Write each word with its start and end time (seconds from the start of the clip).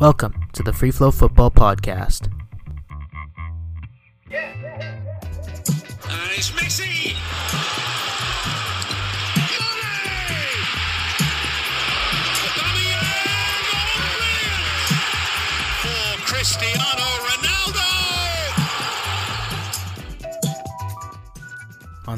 Welcome 0.00 0.46
to 0.54 0.62
the 0.62 0.72
Free 0.72 0.90
Flow 0.90 1.10
Football 1.10 1.50
Podcast. 1.50 2.32
And 4.30 5.04
it's 6.32 6.50
Messi! 6.52 6.89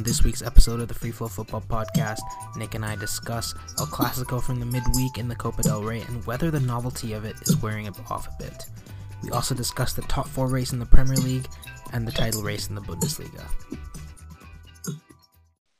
On 0.02 0.04
this 0.04 0.24
week's 0.24 0.42
episode 0.42 0.80
of 0.80 0.88
the 0.88 0.94
Free 0.94 1.12
Flow 1.12 1.28
Football 1.28 1.60
Podcast, 1.60 2.18
Nick 2.56 2.74
and 2.74 2.84
I 2.84 2.96
discuss 2.96 3.54
El 3.78 3.86
Clasico 3.86 4.42
from 4.42 4.58
the 4.58 4.66
midweek 4.66 5.16
in 5.16 5.28
the 5.28 5.36
Copa 5.36 5.62
del 5.62 5.84
Rey 5.84 6.00
and 6.00 6.26
whether 6.26 6.50
the 6.50 6.58
novelty 6.58 7.12
of 7.12 7.24
it 7.24 7.36
is 7.42 7.56
wearing 7.62 7.86
it 7.86 7.94
off 8.10 8.26
a 8.26 8.42
bit. 8.42 8.64
We 9.22 9.30
also 9.30 9.54
discuss 9.54 9.92
the 9.92 10.02
top 10.02 10.26
four 10.26 10.48
race 10.48 10.72
in 10.72 10.80
the 10.80 10.86
Premier 10.86 11.18
League 11.18 11.46
and 11.92 12.04
the 12.04 12.10
title 12.10 12.42
race 12.42 12.68
in 12.68 12.74
the 12.74 12.80
Bundesliga. 12.80 13.44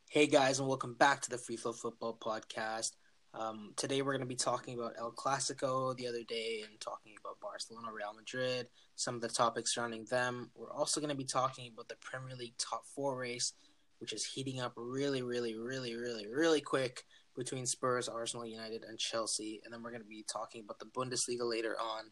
Hey 0.08 0.28
guys, 0.28 0.60
and 0.60 0.68
welcome 0.68 0.94
back 0.94 1.20
to 1.22 1.30
the 1.30 1.38
Free 1.38 1.56
Flow 1.56 1.72
Football 1.72 2.16
Podcast. 2.20 2.92
Um, 3.34 3.72
today 3.76 4.02
we're 4.02 4.12
going 4.12 4.20
to 4.20 4.26
be 4.26 4.36
talking 4.36 4.78
about 4.78 4.94
El 4.98 5.10
Clasico 5.10 5.96
the 5.96 6.06
other 6.06 6.22
day 6.22 6.62
and 6.64 6.78
talking 6.80 7.14
about 7.18 7.40
Barcelona, 7.40 7.88
Real 7.92 8.14
Madrid, 8.14 8.68
some 8.94 9.16
of 9.16 9.20
the 9.20 9.28
topics 9.28 9.74
surrounding 9.74 10.04
them. 10.04 10.50
We're 10.54 10.72
also 10.72 11.00
going 11.00 11.10
to 11.10 11.16
be 11.16 11.24
talking 11.24 11.72
about 11.72 11.88
the 11.88 11.96
Premier 12.00 12.36
League 12.36 12.54
top 12.58 12.84
four 12.86 13.16
race, 13.16 13.54
which 14.02 14.12
is 14.12 14.26
heating 14.26 14.60
up 14.60 14.72
really, 14.76 15.22
really, 15.22 15.56
really, 15.56 15.94
really, 15.94 16.26
really 16.26 16.60
quick 16.60 17.04
between 17.36 17.64
Spurs, 17.64 18.08
Arsenal, 18.08 18.44
United, 18.44 18.82
and 18.82 18.98
Chelsea. 18.98 19.62
And 19.64 19.72
then 19.72 19.80
we're 19.82 19.92
going 19.92 20.02
to 20.02 20.08
be 20.08 20.24
talking 20.30 20.62
about 20.62 20.80
the 20.80 20.86
Bundesliga 20.86 21.48
later 21.48 21.76
on 21.80 22.10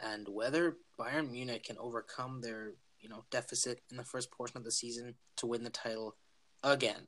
and 0.00 0.28
whether 0.28 0.76
Bayern 0.98 1.30
Munich 1.30 1.64
can 1.64 1.78
overcome 1.78 2.40
their 2.40 2.72
you 3.00 3.08
know 3.08 3.24
deficit 3.30 3.80
in 3.90 3.96
the 3.96 4.04
first 4.04 4.30
portion 4.32 4.56
of 4.56 4.64
the 4.64 4.72
season 4.72 5.14
to 5.36 5.46
win 5.46 5.62
the 5.62 5.70
title 5.70 6.16
again. 6.64 7.06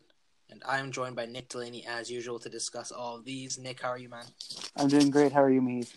And 0.48 0.62
I'm 0.66 0.90
joined 0.90 1.16
by 1.16 1.26
Nick 1.26 1.48
Delaney 1.48 1.84
as 1.86 2.10
usual 2.10 2.38
to 2.40 2.48
discuss 2.48 2.90
all 2.90 3.16
of 3.16 3.24
these. 3.24 3.58
Nick, 3.58 3.82
how 3.82 3.88
are 3.88 3.98
you, 3.98 4.08
man? 4.08 4.24
I'm 4.76 4.88
doing 4.88 5.10
great. 5.10 5.32
How 5.32 5.42
are 5.42 5.50
you, 5.50 5.62
Mead? 5.62 5.88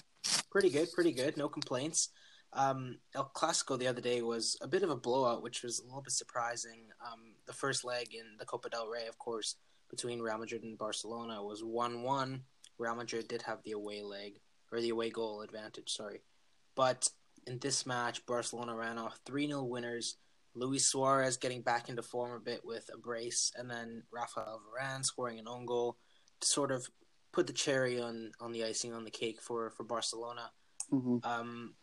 Pretty 0.51 0.69
good, 0.69 0.91
pretty 0.91 1.11
good. 1.11 1.37
No 1.37 1.49
complaints. 1.49 2.09
Um, 2.55 2.97
El 3.15 3.31
Clasico 3.35 3.77
the 3.77 3.87
other 3.87 4.01
day 4.01 4.21
was 4.21 4.57
a 4.61 4.67
bit 4.67 4.83
of 4.83 4.89
a 4.89 4.95
blowout, 4.95 5.41
which 5.41 5.63
was 5.63 5.79
a 5.79 5.83
little 5.83 6.01
bit 6.01 6.13
surprising. 6.13 6.87
Um, 7.05 7.35
the 7.47 7.53
first 7.53 7.83
leg 7.83 8.13
in 8.13 8.37
the 8.37 8.45
Copa 8.45 8.69
del 8.69 8.87
Rey, 8.87 9.07
of 9.07 9.17
course, 9.17 9.55
between 9.89 10.21
Real 10.21 10.37
Madrid 10.37 10.63
and 10.63 10.77
Barcelona 10.77 11.43
was 11.43 11.63
1 11.63 12.01
1. 12.01 12.41
Real 12.77 12.95
Madrid 12.95 13.27
did 13.27 13.41
have 13.43 13.59
the 13.63 13.71
away 13.71 14.01
leg, 14.01 14.39
or 14.71 14.81
the 14.81 14.89
away 14.89 15.09
goal 15.09 15.41
advantage, 15.41 15.89
sorry. 15.89 16.21
But 16.75 17.09
in 17.47 17.59
this 17.59 17.85
match, 17.85 18.25
Barcelona 18.25 18.75
ran 18.75 18.97
off 18.97 19.19
3 19.25 19.47
0 19.47 19.63
winners. 19.63 20.17
Luis 20.55 20.87
Suarez 20.87 21.37
getting 21.37 21.61
back 21.61 21.89
into 21.89 22.03
form 22.03 22.31
a 22.33 22.39
bit 22.39 22.61
with 22.63 22.89
a 22.93 22.97
brace, 22.97 23.51
and 23.57 23.69
then 23.69 24.03
Rafael 24.11 24.61
Varane 24.61 25.03
scoring 25.03 25.39
an 25.39 25.47
own 25.47 25.65
goal 25.65 25.97
to 26.41 26.47
sort 26.47 26.71
of 26.71 26.87
put 27.31 27.47
the 27.47 27.53
cherry 27.53 27.99
on, 27.99 28.31
on 28.39 28.51
the 28.51 28.63
icing 28.63 28.93
on 28.93 29.03
the 29.03 29.11
cake 29.11 29.41
for, 29.41 29.71
for 29.71 29.83
Barcelona. 29.83 30.51
Mm-hmm. 30.91 31.17
Um, 31.23 31.73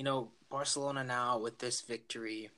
you 0.00 0.04
know, 0.04 0.30
Barcelona 0.50 1.04
now 1.04 1.38
with 1.38 1.58
this 1.58 1.82
victory 1.82 2.48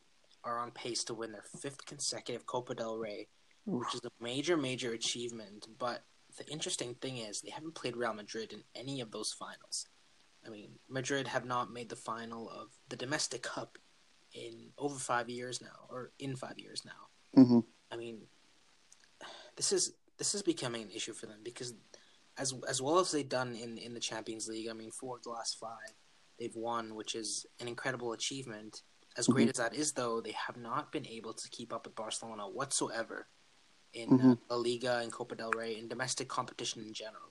are 0.45 0.61
on 0.61 0.71
pace 0.71 1.03
to 1.03 1.12
win 1.12 1.33
their 1.33 1.43
fifth 1.43 1.85
consecutive 1.85 2.47
Copa 2.47 2.73
del 2.73 2.97
Rey, 2.97 3.27
which 3.67 3.93
is 3.97 4.01
a 4.05 4.23
major, 4.23 4.57
major 4.57 4.93
achievement. 4.93 5.67
But 5.77 6.05
the 6.39 6.47
interesting 6.47 6.95
thing 6.95 7.17
is 7.19 7.41
they 7.41 7.51
haven't 7.51 7.75
played 7.75 7.97
Real 7.97 8.15
Madrid 8.15 8.53
in 8.53 8.63
any 8.77 9.01
of 9.01 9.11
those 9.11 9.33
finals. 9.33 9.89
I 10.47 10.51
mean, 10.51 10.69
Madrid 10.89 11.27
have 11.27 11.45
not 11.45 11.73
made 11.73 11.89
the 11.89 11.97
final 11.97 12.48
of 12.48 12.69
the 12.89 12.95
domestic 12.95 13.43
cup 13.43 13.77
in 14.33 14.69
over 14.79 14.95
five 14.95 15.29
years 15.29 15.61
now, 15.61 15.89
or 15.91 16.13
in 16.20 16.37
five 16.37 16.61
years 16.61 16.85
now. 16.85 17.42
Mm-hmm. 17.42 17.59
I 17.91 17.97
mean, 17.97 18.19
this 19.57 19.73
is 19.73 19.95
this 20.17 20.36
is 20.36 20.42
becoming 20.45 20.83
an 20.83 20.91
issue 20.91 21.13
for 21.13 21.27
them 21.27 21.41
because 21.42 21.74
as 22.39 22.55
as 22.69 22.80
well 22.80 23.01
as 23.01 23.11
they've 23.11 23.29
done 23.29 23.57
in 23.57 23.79
in 23.79 23.95
the 23.95 24.01
Champions 24.01 24.47
League, 24.47 24.69
I 24.70 24.74
mean, 24.74 24.92
four 24.92 25.17
of 25.17 25.24
the 25.24 25.30
last 25.30 25.59
five 25.59 25.92
they've 26.39 26.55
won, 26.57 26.95
which 26.95 27.15
is 27.15 27.47
an 27.61 27.69
incredible 27.69 28.13
achievement. 28.13 28.83
As 29.17 29.27
great 29.27 29.48
Mhm. 29.48 29.51
as 29.51 29.57
that 29.59 29.75
is, 29.75 29.93
though, 29.93 30.20
they 30.20 30.33
have 30.33 30.57
not 30.57 30.91
been 30.91 31.07
able 31.07 31.35
to 31.35 31.48
keep 31.51 31.73
up 31.73 31.87
with 31.87 31.95
Barcelona 31.95 32.48
whatsoever 32.48 33.29
in 33.93 34.09
uh, 34.20 34.37
La 34.48 34.57
Liga 34.57 34.98
and 34.98 35.13
Copa 35.13 35.35
del 35.35 35.51
Rey 35.51 35.77
in 35.79 35.89
domestic 35.89 36.29
competition 36.29 36.83
in 36.83 36.95
general. 36.95 37.29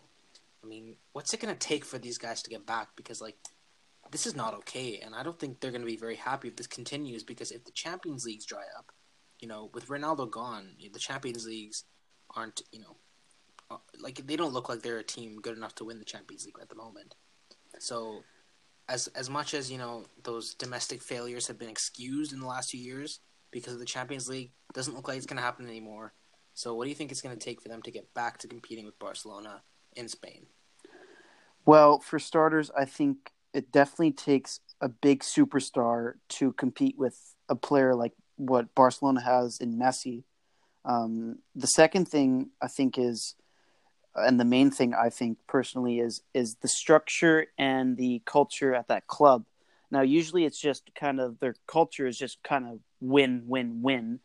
I 0.64 0.68
mean, 0.68 0.98
what's 1.14 1.34
it 1.34 1.40
going 1.40 1.54
to 1.56 1.68
take 1.68 1.84
for 1.84 1.98
these 1.98 2.20
guys 2.20 2.44
to 2.44 2.50
get 2.52 2.68
back? 2.68 2.96
Because 2.96 3.20
like, 3.20 3.38
this 4.12 4.28
is 4.28 4.36
not 4.36 4.54
okay, 4.54 5.00
and 5.00 5.16
I 5.16 5.24
don't 5.24 5.40
think 5.40 5.60
they're 5.60 5.72
going 5.72 5.82
to 5.82 5.88
be 5.88 5.98
very 5.98 6.18
happy 6.18 6.50
if 6.50 6.56
this 6.56 6.68
continues. 6.68 7.24
Because 7.24 7.52
if 7.52 7.64
the 7.64 7.72
Champions 7.72 8.26
Leagues 8.26 8.46
dry 8.46 8.66
up, 8.78 8.92
you 9.40 9.48
know, 9.48 9.72
with 9.74 9.88
Ronaldo 9.88 10.30
gone, 10.30 10.76
the 10.80 11.00
Champions 11.00 11.48
Leagues 11.48 11.86
aren't, 12.36 12.62
you 12.72 12.80
know, 12.80 12.98
uh, 13.72 13.78
like 14.00 14.28
they 14.28 14.36
don't 14.36 14.54
look 14.54 14.70
like 14.70 14.82
they're 14.84 15.00
a 15.00 15.04
team 15.04 15.42
good 15.42 15.58
enough 15.58 15.74
to 15.76 15.86
win 15.86 15.98
the 15.98 16.06
Champions 16.06 16.46
League 16.46 16.60
at 16.62 16.70
the 16.70 16.76
moment. 16.76 17.16
So, 17.80 18.24
as 18.92 19.08
as 19.08 19.30
much 19.30 19.54
as 19.54 19.72
you 19.72 19.78
know, 19.78 20.06
those 20.24 20.54
domestic 20.54 21.02
failures 21.02 21.48
have 21.48 21.58
been 21.58 21.70
excused 21.70 22.34
in 22.34 22.40
the 22.40 22.46
last 22.46 22.72
few 22.72 22.82
years 22.82 23.22
because 23.52 23.74
of 23.74 23.80
the 23.80 23.86
Champions 23.86 24.28
League, 24.28 24.52
doesn't 24.74 24.96
look 24.96 25.08
like 25.08 25.18
it's 25.18 25.26
going 25.26 25.38
to 25.38 25.44
happen 25.44 25.68
anymore. 25.68 26.14
So, 26.54 26.74
what 26.74 26.84
do 26.84 26.90
you 26.90 26.96
think 26.96 27.12
it's 27.12 27.22
going 27.22 27.36
to 27.36 27.44
take 27.44 27.62
for 27.62 27.70
them 27.70 27.82
to 27.84 27.92
get 27.92 28.14
back 28.14 28.38
to 28.40 28.48
competing 28.48 28.86
with 28.86 29.00
Barcelona 29.00 29.62
in 29.96 30.10
Spain? 30.10 30.48
Well, 31.66 32.00
for 32.00 32.20
starters, 32.20 32.70
I 32.78 32.86
think 32.86 33.32
it 33.54 33.72
definitely 33.72 34.12
takes 34.12 34.60
a 34.82 34.90
big 34.90 35.22
superstar 35.22 36.14
to 36.30 36.54
compete 36.54 36.96
with 36.98 37.18
a 37.48 37.56
player 37.56 37.96
like 37.96 38.14
what 38.36 38.74
Barcelona 38.76 39.22
has 39.22 39.60
in 39.60 39.78
Messi. 39.78 40.24
Um, 40.84 41.40
the 41.56 41.68
second 41.68 42.08
thing 42.08 42.50
I 42.62 42.68
think 42.68 42.98
is, 42.98 43.36
and 44.16 44.40
the 44.40 44.46
main 44.46 44.72
thing 44.72 44.94
I 44.94 45.10
think 45.10 45.38
personally 45.48 46.00
is, 46.00 46.22
is 46.34 46.56
the 46.56 46.68
structure 46.68 47.48
and 47.58 47.98
the 47.98 48.22
culture 48.26 48.74
at 48.74 48.88
that 48.90 49.08
club. 49.08 49.46
Now, 49.90 50.02
usually 50.02 50.46
it's 50.46 50.60
just 50.60 50.94
kind 50.96 51.20
of 51.20 51.40
their 51.40 51.56
culture 51.68 52.08
is 52.08 52.18
just 52.18 52.42
kind 52.44 52.66
of 52.66 52.80
win, 53.00 53.44
win, 53.48 53.82
win. 53.82 54.20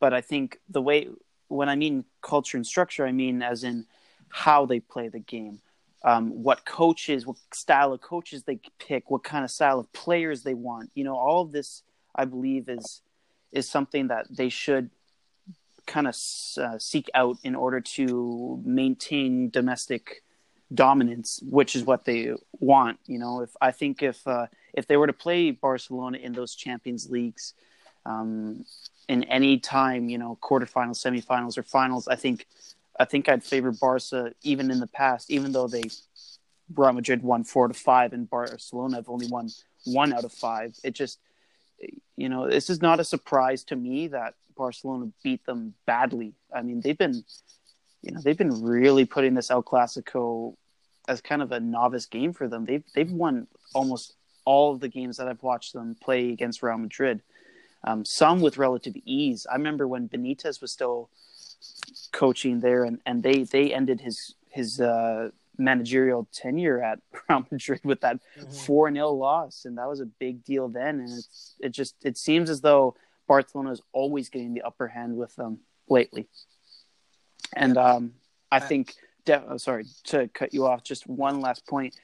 But 0.00 0.12
I 0.12 0.20
think 0.20 0.58
the 0.68 0.82
way, 0.82 1.08
when 1.48 1.68
I 1.68 1.76
mean 1.76 2.04
culture 2.20 2.56
and 2.56 2.66
structure, 2.66 3.06
I 3.06 3.12
mean 3.12 3.42
as 3.42 3.64
in 3.64 3.86
how 4.28 4.66
they 4.66 4.80
play 4.80 5.08
the 5.08 5.20
game, 5.20 5.60
um, 6.04 6.42
what 6.42 6.64
coaches, 6.64 7.26
what 7.26 7.36
style 7.52 7.92
of 7.92 8.00
coaches 8.00 8.42
they 8.42 8.60
pick, 8.78 9.10
what 9.10 9.24
kind 9.24 9.44
of 9.44 9.50
style 9.50 9.78
of 9.78 9.92
players 9.92 10.42
they 10.42 10.54
want. 10.54 10.90
You 10.94 11.04
know, 11.04 11.16
all 11.16 11.42
of 11.42 11.52
this, 11.52 11.82
I 12.14 12.24
believe, 12.24 12.68
is 12.68 13.00
is 13.52 13.68
something 13.68 14.08
that 14.08 14.26
they 14.28 14.48
should 14.48 14.90
kind 15.86 16.06
of 16.06 16.16
uh, 16.58 16.78
seek 16.78 17.10
out 17.14 17.36
in 17.42 17.54
order 17.54 17.80
to 17.80 18.62
maintain 18.64 19.50
domestic 19.50 20.22
dominance, 20.72 21.40
which 21.42 21.76
is 21.76 21.84
what 21.84 22.04
they 22.04 22.34
want. 22.52 22.98
You 23.06 23.18
know, 23.18 23.42
if 23.42 23.50
I 23.60 23.70
think 23.70 24.02
if 24.02 24.26
uh, 24.26 24.46
if 24.72 24.86
they 24.86 24.96
were 24.96 25.06
to 25.06 25.12
play 25.12 25.50
Barcelona 25.50 26.18
in 26.18 26.32
those 26.32 26.54
Champions 26.54 27.10
Leagues. 27.10 27.54
Um, 28.06 28.66
in 29.08 29.24
any 29.24 29.58
time, 29.58 30.08
you 30.08 30.18
know, 30.18 30.38
quarterfinals, 30.42 30.98
semifinals, 30.98 31.58
or 31.58 31.62
finals, 31.62 32.08
I 32.08 32.16
think 32.16 32.46
I 32.98 33.04
think 33.04 33.28
I'd 33.28 33.42
favor 33.42 33.72
Barca 33.72 34.32
even 34.42 34.70
in 34.70 34.80
the 34.80 34.86
past, 34.86 35.30
even 35.30 35.52
though 35.52 35.68
they 35.68 35.84
Real 36.74 36.92
Madrid 36.92 37.22
won 37.22 37.44
four 37.44 37.68
to 37.68 37.74
five 37.74 38.12
and 38.12 38.28
Barcelona 38.28 38.96
have 38.96 39.08
only 39.08 39.26
won 39.26 39.50
one 39.84 40.12
out 40.12 40.24
of 40.24 40.32
five. 40.32 40.76
It 40.82 40.94
just 40.94 41.18
you 42.16 42.28
know, 42.28 42.48
this 42.48 42.70
is 42.70 42.80
not 42.80 43.00
a 43.00 43.04
surprise 43.04 43.64
to 43.64 43.76
me 43.76 44.08
that 44.08 44.34
Barcelona 44.56 45.10
beat 45.22 45.44
them 45.46 45.74
badly. 45.86 46.34
I 46.54 46.62
mean, 46.62 46.80
they've 46.80 46.98
been 46.98 47.24
you 48.04 48.12
know, 48.12 48.20
they've 48.20 48.36
been 48.36 48.62
really 48.62 49.06
putting 49.06 49.34
this 49.34 49.50
El 49.50 49.62
Clasico 49.62 50.56
as 51.08 51.20
kind 51.20 51.40
of 51.40 51.52
a 51.52 51.60
novice 51.60 52.06
game 52.06 52.32
for 52.32 52.48
them. 52.48 52.64
They've 52.66 52.84
they've 52.94 53.10
won 53.10 53.46
almost 53.74 54.14
all 54.44 54.74
of 54.74 54.80
the 54.80 54.88
games 54.88 55.16
that 55.16 55.28
I've 55.28 55.42
watched 55.42 55.72
them 55.72 55.96
play 56.02 56.30
against 56.30 56.62
Real 56.62 56.76
Madrid. 56.76 57.22
Um, 57.86 58.04
some 58.04 58.40
with 58.40 58.58
relative 58.58 58.94
ease. 59.04 59.46
I 59.50 59.56
remember 59.56 59.88
when 59.88 60.08
Benitez 60.08 60.60
was 60.60 60.72
still 60.72 61.10
coaching 62.12 62.60
there, 62.60 62.84
and, 62.84 63.00
and 63.06 63.22
they 63.22 63.44
they 63.44 63.72
ended 63.72 64.00
his 64.00 64.34
his 64.50 64.80
uh, 64.80 65.30
managerial 65.58 66.28
tenure 66.32 66.82
at 66.82 66.98
Real 67.28 67.46
Madrid 67.50 67.80
with 67.84 68.00
that 68.00 68.20
four 68.66 68.92
0 68.92 69.10
loss, 69.10 69.64
and 69.64 69.78
that 69.78 69.88
was 69.88 70.00
a 70.00 70.06
big 70.06 70.44
deal 70.44 70.68
then. 70.68 71.00
And 71.00 71.10
it's 71.10 71.54
it 71.60 71.70
just 71.70 71.96
it 72.04 72.16
seems 72.16 72.50
as 72.50 72.60
though 72.60 72.96
Barcelona 73.26 73.72
is 73.72 73.82
always 73.92 74.28
getting 74.28 74.54
the 74.54 74.62
upper 74.62 74.88
hand 74.88 75.16
with 75.16 75.34
them 75.36 75.60
lately. 75.88 76.28
And 77.54 77.76
um, 77.76 78.14
I 78.50 78.60
think, 78.60 78.94
de- 79.24 79.42
oh, 79.48 79.56
sorry 79.56 79.86
to 80.04 80.28
cut 80.28 80.52
you 80.52 80.66
off. 80.66 80.82
Just 80.82 81.06
one 81.06 81.40
last 81.40 81.66
point. 81.66 81.94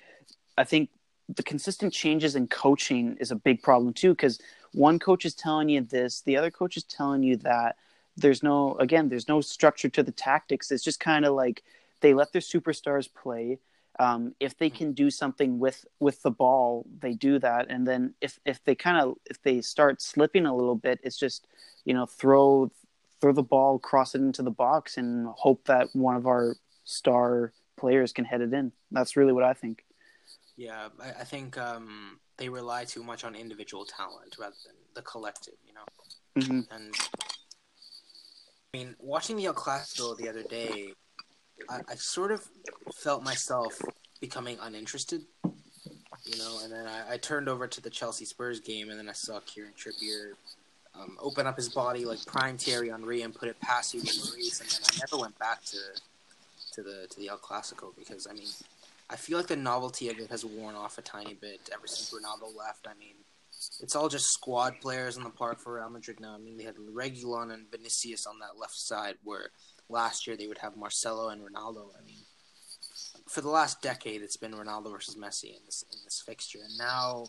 I 0.56 0.64
think 0.64 0.90
the 1.28 1.42
consistent 1.42 1.92
changes 1.92 2.36
in 2.36 2.48
coaching 2.48 3.16
is 3.20 3.30
a 3.30 3.36
big 3.36 3.62
problem 3.62 3.92
too, 3.92 4.10
because 4.10 4.40
one 4.72 4.98
coach 4.98 5.24
is 5.24 5.34
telling 5.34 5.68
you 5.68 5.80
this, 5.80 6.22
the 6.22 6.36
other 6.36 6.50
coach 6.50 6.76
is 6.76 6.84
telling 6.84 7.22
you 7.22 7.36
that. 7.38 7.76
There's 8.16 8.42
no, 8.42 8.74
again, 8.74 9.08
there's 9.08 9.28
no 9.28 9.40
structure 9.40 9.88
to 9.88 10.02
the 10.02 10.12
tactics. 10.12 10.70
It's 10.70 10.84
just 10.84 11.00
kind 11.00 11.24
of 11.24 11.34
like 11.34 11.62
they 12.00 12.14
let 12.14 12.32
their 12.32 12.42
superstars 12.42 13.12
play. 13.12 13.58
Um, 13.98 14.34
if 14.40 14.56
they 14.56 14.70
can 14.70 14.92
do 14.92 15.10
something 15.10 15.58
with 15.58 15.84
with 15.98 16.22
the 16.22 16.30
ball, 16.30 16.86
they 17.00 17.12
do 17.12 17.38
that, 17.38 17.66
and 17.68 17.86
then 17.86 18.14
if 18.20 18.38
if 18.46 18.62
they 18.64 18.74
kind 18.74 18.98
of 18.98 19.16
if 19.26 19.42
they 19.42 19.60
start 19.60 20.00
slipping 20.00 20.46
a 20.46 20.54
little 20.54 20.76
bit, 20.76 21.00
it's 21.02 21.18
just 21.18 21.46
you 21.84 21.92
know 21.92 22.06
throw 22.06 22.70
throw 23.20 23.32
the 23.32 23.42
ball, 23.42 23.78
cross 23.78 24.14
it 24.14 24.20
into 24.20 24.42
the 24.42 24.50
box, 24.50 24.96
and 24.96 25.26
hope 25.36 25.64
that 25.66 25.88
one 25.94 26.16
of 26.16 26.26
our 26.26 26.56
star 26.84 27.52
players 27.76 28.12
can 28.12 28.24
head 28.24 28.40
it 28.40 28.52
in. 28.52 28.72
That's 28.90 29.16
really 29.16 29.32
what 29.32 29.44
I 29.44 29.52
think. 29.52 29.84
Yeah, 30.56 30.88
I, 31.02 31.08
I 31.20 31.24
think 31.24 31.58
um, 31.58 32.20
they 32.36 32.48
rely 32.48 32.84
too 32.84 33.02
much 33.02 33.24
on 33.24 33.34
individual 33.34 33.84
talent 33.84 34.36
rather 34.38 34.56
than 34.66 34.76
the 34.94 35.02
collective, 35.02 35.54
you 35.66 35.74
know. 35.74 35.84
Mhm. 36.36 36.66
And 36.70 36.94
I 38.72 38.78
mean, 38.78 38.96
watching 38.98 39.36
the 39.36 39.46
El 39.46 39.54
Clasico 39.54 40.16
the 40.16 40.28
other 40.28 40.42
day, 40.44 40.94
I, 41.68 41.80
I 41.88 41.94
sort 41.96 42.32
of 42.32 42.42
felt 42.94 43.22
myself 43.22 43.80
becoming 44.20 44.58
uninterested, 44.60 45.22
you 45.44 46.38
know. 46.38 46.60
And 46.62 46.72
then 46.72 46.86
I, 46.86 47.14
I 47.14 47.16
turned 47.16 47.48
over 47.48 47.66
to 47.66 47.80
the 47.80 47.90
Chelsea 47.90 48.24
Spurs 48.24 48.60
game, 48.60 48.90
and 48.90 48.98
then 48.98 49.08
I 49.08 49.12
saw 49.12 49.40
Kieran 49.40 49.72
Trippier 49.76 50.32
um, 50.94 51.16
open 51.20 51.46
up 51.46 51.56
his 51.56 51.68
body 51.68 52.04
like 52.04 52.24
prime 52.26 52.58
Thierry 52.58 52.90
Henry 52.90 53.22
and 53.22 53.34
put 53.34 53.48
it 53.48 53.60
past 53.60 53.92
Hugo 53.92 54.06
Lloris, 54.06 54.60
and 54.60 54.70
then 54.70 54.80
I 54.92 54.98
never 55.00 55.20
went 55.20 55.38
back 55.38 55.64
to 55.66 55.78
to 56.72 56.82
the 56.82 57.06
to 57.10 57.20
the 57.20 57.28
El 57.28 57.38
Clasico 57.38 57.94
because 57.96 58.26
I 58.28 58.32
mean, 58.32 58.48
I 59.08 59.16
feel 59.16 59.38
like 59.38 59.48
the 59.48 59.56
novelty 59.56 60.08
of 60.08 60.18
it 60.18 60.30
has 60.30 60.44
worn 60.44 60.74
off 60.74 60.98
a 60.98 61.02
tiny 61.02 61.34
bit 61.34 61.70
ever 61.72 61.86
since 61.86 62.12
Ronaldo 62.12 62.56
left. 62.56 62.86
I 62.86 62.98
mean, 62.98 63.14
it's 63.80 63.96
all 63.96 64.08
just 64.08 64.32
squad 64.32 64.80
players 64.80 65.16
in 65.16 65.24
the 65.24 65.30
park 65.30 65.58
for 65.58 65.74
Real 65.74 65.90
Madrid 65.90 66.20
now. 66.20 66.34
I 66.34 66.38
mean, 66.38 66.56
they 66.56 66.64
had 66.64 66.76
Reguilon 66.76 67.52
and 67.52 67.70
Vinicius 67.70 68.26
on 68.26 68.38
that 68.40 68.58
left 68.58 68.76
side, 68.76 69.16
where 69.24 69.50
last 69.90 70.26
year 70.26 70.36
they 70.36 70.46
would 70.46 70.58
have 70.58 70.76
Marcelo 70.76 71.28
and 71.28 71.42
Ronaldo. 71.42 71.88
I 71.98 72.04
mean, 72.06 72.16
for 73.28 73.40
the 73.40 73.48
last 73.48 73.82
decade, 73.82 74.22
it's 74.22 74.36
been 74.36 74.52
Ronaldo 74.52 74.90
versus 74.90 75.16
Messi 75.16 75.56
in 75.56 75.64
this 75.66 75.84
in 75.92 75.98
this 76.04 76.22
fixture, 76.24 76.60
and 76.64 76.78
now, 76.78 77.26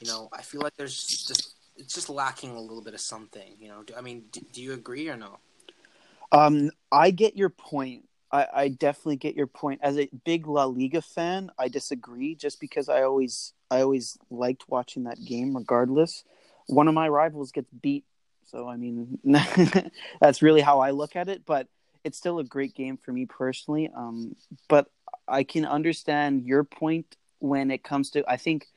you 0.00 0.08
know, 0.08 0.28
I 0.32 0.42
feel 0.42 0.60
like 0.60 0.76
there's 0.76 1.06
just 1.06 1.54
it's 1.76 1.94
just 1.94 2.08
lacking 2.08 2.50
a 2.52 2.60
little 2.60 2.82
bit 2.82 2.94
of 2.94 3.00
something. 3.00 3.54
You 3.58 3.68
know, 3.68 3.82
do, 3.82 3.94
I 3.96 4.00
mean, 4.00 4.24
do, 4.32 4.40
do 4.52 4.62
you 4.62 4.72
agree 4.72 5.08
or 5.08 5.16
no? 5.16 5.38
Um, 6.32 6.70
I 6.90 7.10
get 7.10 7.36
your 7.36 7.50
point. 7.50 8.08
I, 8.32 8.46
I 8.54 8.68
definitely 8.68 9.16
get 9.16 9.36
your 9.36 9.46
point. 9.46 9.80
As 9.82 9.98
a 9.98 10.08
big 10.24 10.46
La 10.46 10.64
Liga 10.64 11.00
fan, 11.00 11.50
I 11.58 11.68
disagree. 11.68 12.34
Just 12.34 12.60
because 12.60 12.88
I 12.88 13.02
always 13.02 13.52
I 13.70 13.80
always 13.80 14.18
liked 14.30 14.68
watching 14.68 15.04
that 15.04 15.24
game, 15.24 15.56
regardless. 15.56 16.24
One 16.66 16.88
of 16.88 16.94
my 16.94 17.08
rivals 17.08 17.52
gets 17.52 17.70
beat, 17.70 18.04
so 18.46 18.68
I 18.68 18.76
mean 18.76 19.18
that's 20.20 20.42
really 20.42 20.60
how 20.60 20.80
I 20.80 20.90
look 20.90 21.14
at 21.14 21.28
it. 21.28 21.42
But 21.46 21.68
it's 22.06 22.16
still 22.16 22.38
a 22.38 22.44
great 22.44 22.74
game 22.74 22.96
for 22.96 23.12
me 23.12 23.26
personally. 23.26 23.90
Um, 23.94 24.36
but 24.68 24.88
I 25.26 25.42
can 25.42 25.66
understand 25.66 26.46
your 26.46 26.62
point 26.62 27.16
when 27.40 27.72
it 27.72 27.82
comes 27.82 28.10
to. 28.10 28.24
I 28.28 28.36
think 28.36 28.68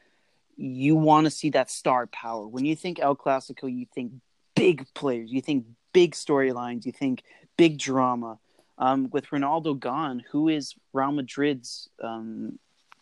you 0.58 0.96
want 0.96 1.26
to 1.26 1.32
see 1.32 1.52
that 1.52 1.70
star 1.70 2.08
power. 2.08 2.48
When 2.48 2.66
you 2.66 2.76
think 2.76 3.00
El 3.00 3.16
Clasico, 3.16 3.72
you 3.72 3.86
think 3.94 4.14
big 4.56 4.88
players, 4.96 5.32
you 5.32 5.42
think 5.42 5.66
big 5.94 6.14
storylines, 6.14 6.88
you 6.88 6.92
think 6.92 7.24
big 7.56 7.78
drama. 7.78 8.40
Um, 8.80 9.10
with 9.12 9.28
Ronaldo 9.28 9.78
gone, 9.78 10.24
who 10.32 10.48
is 10.48 10.74
Real 10.94 11.12
Madrid's 11.12 11.90
um, 12.02 12.60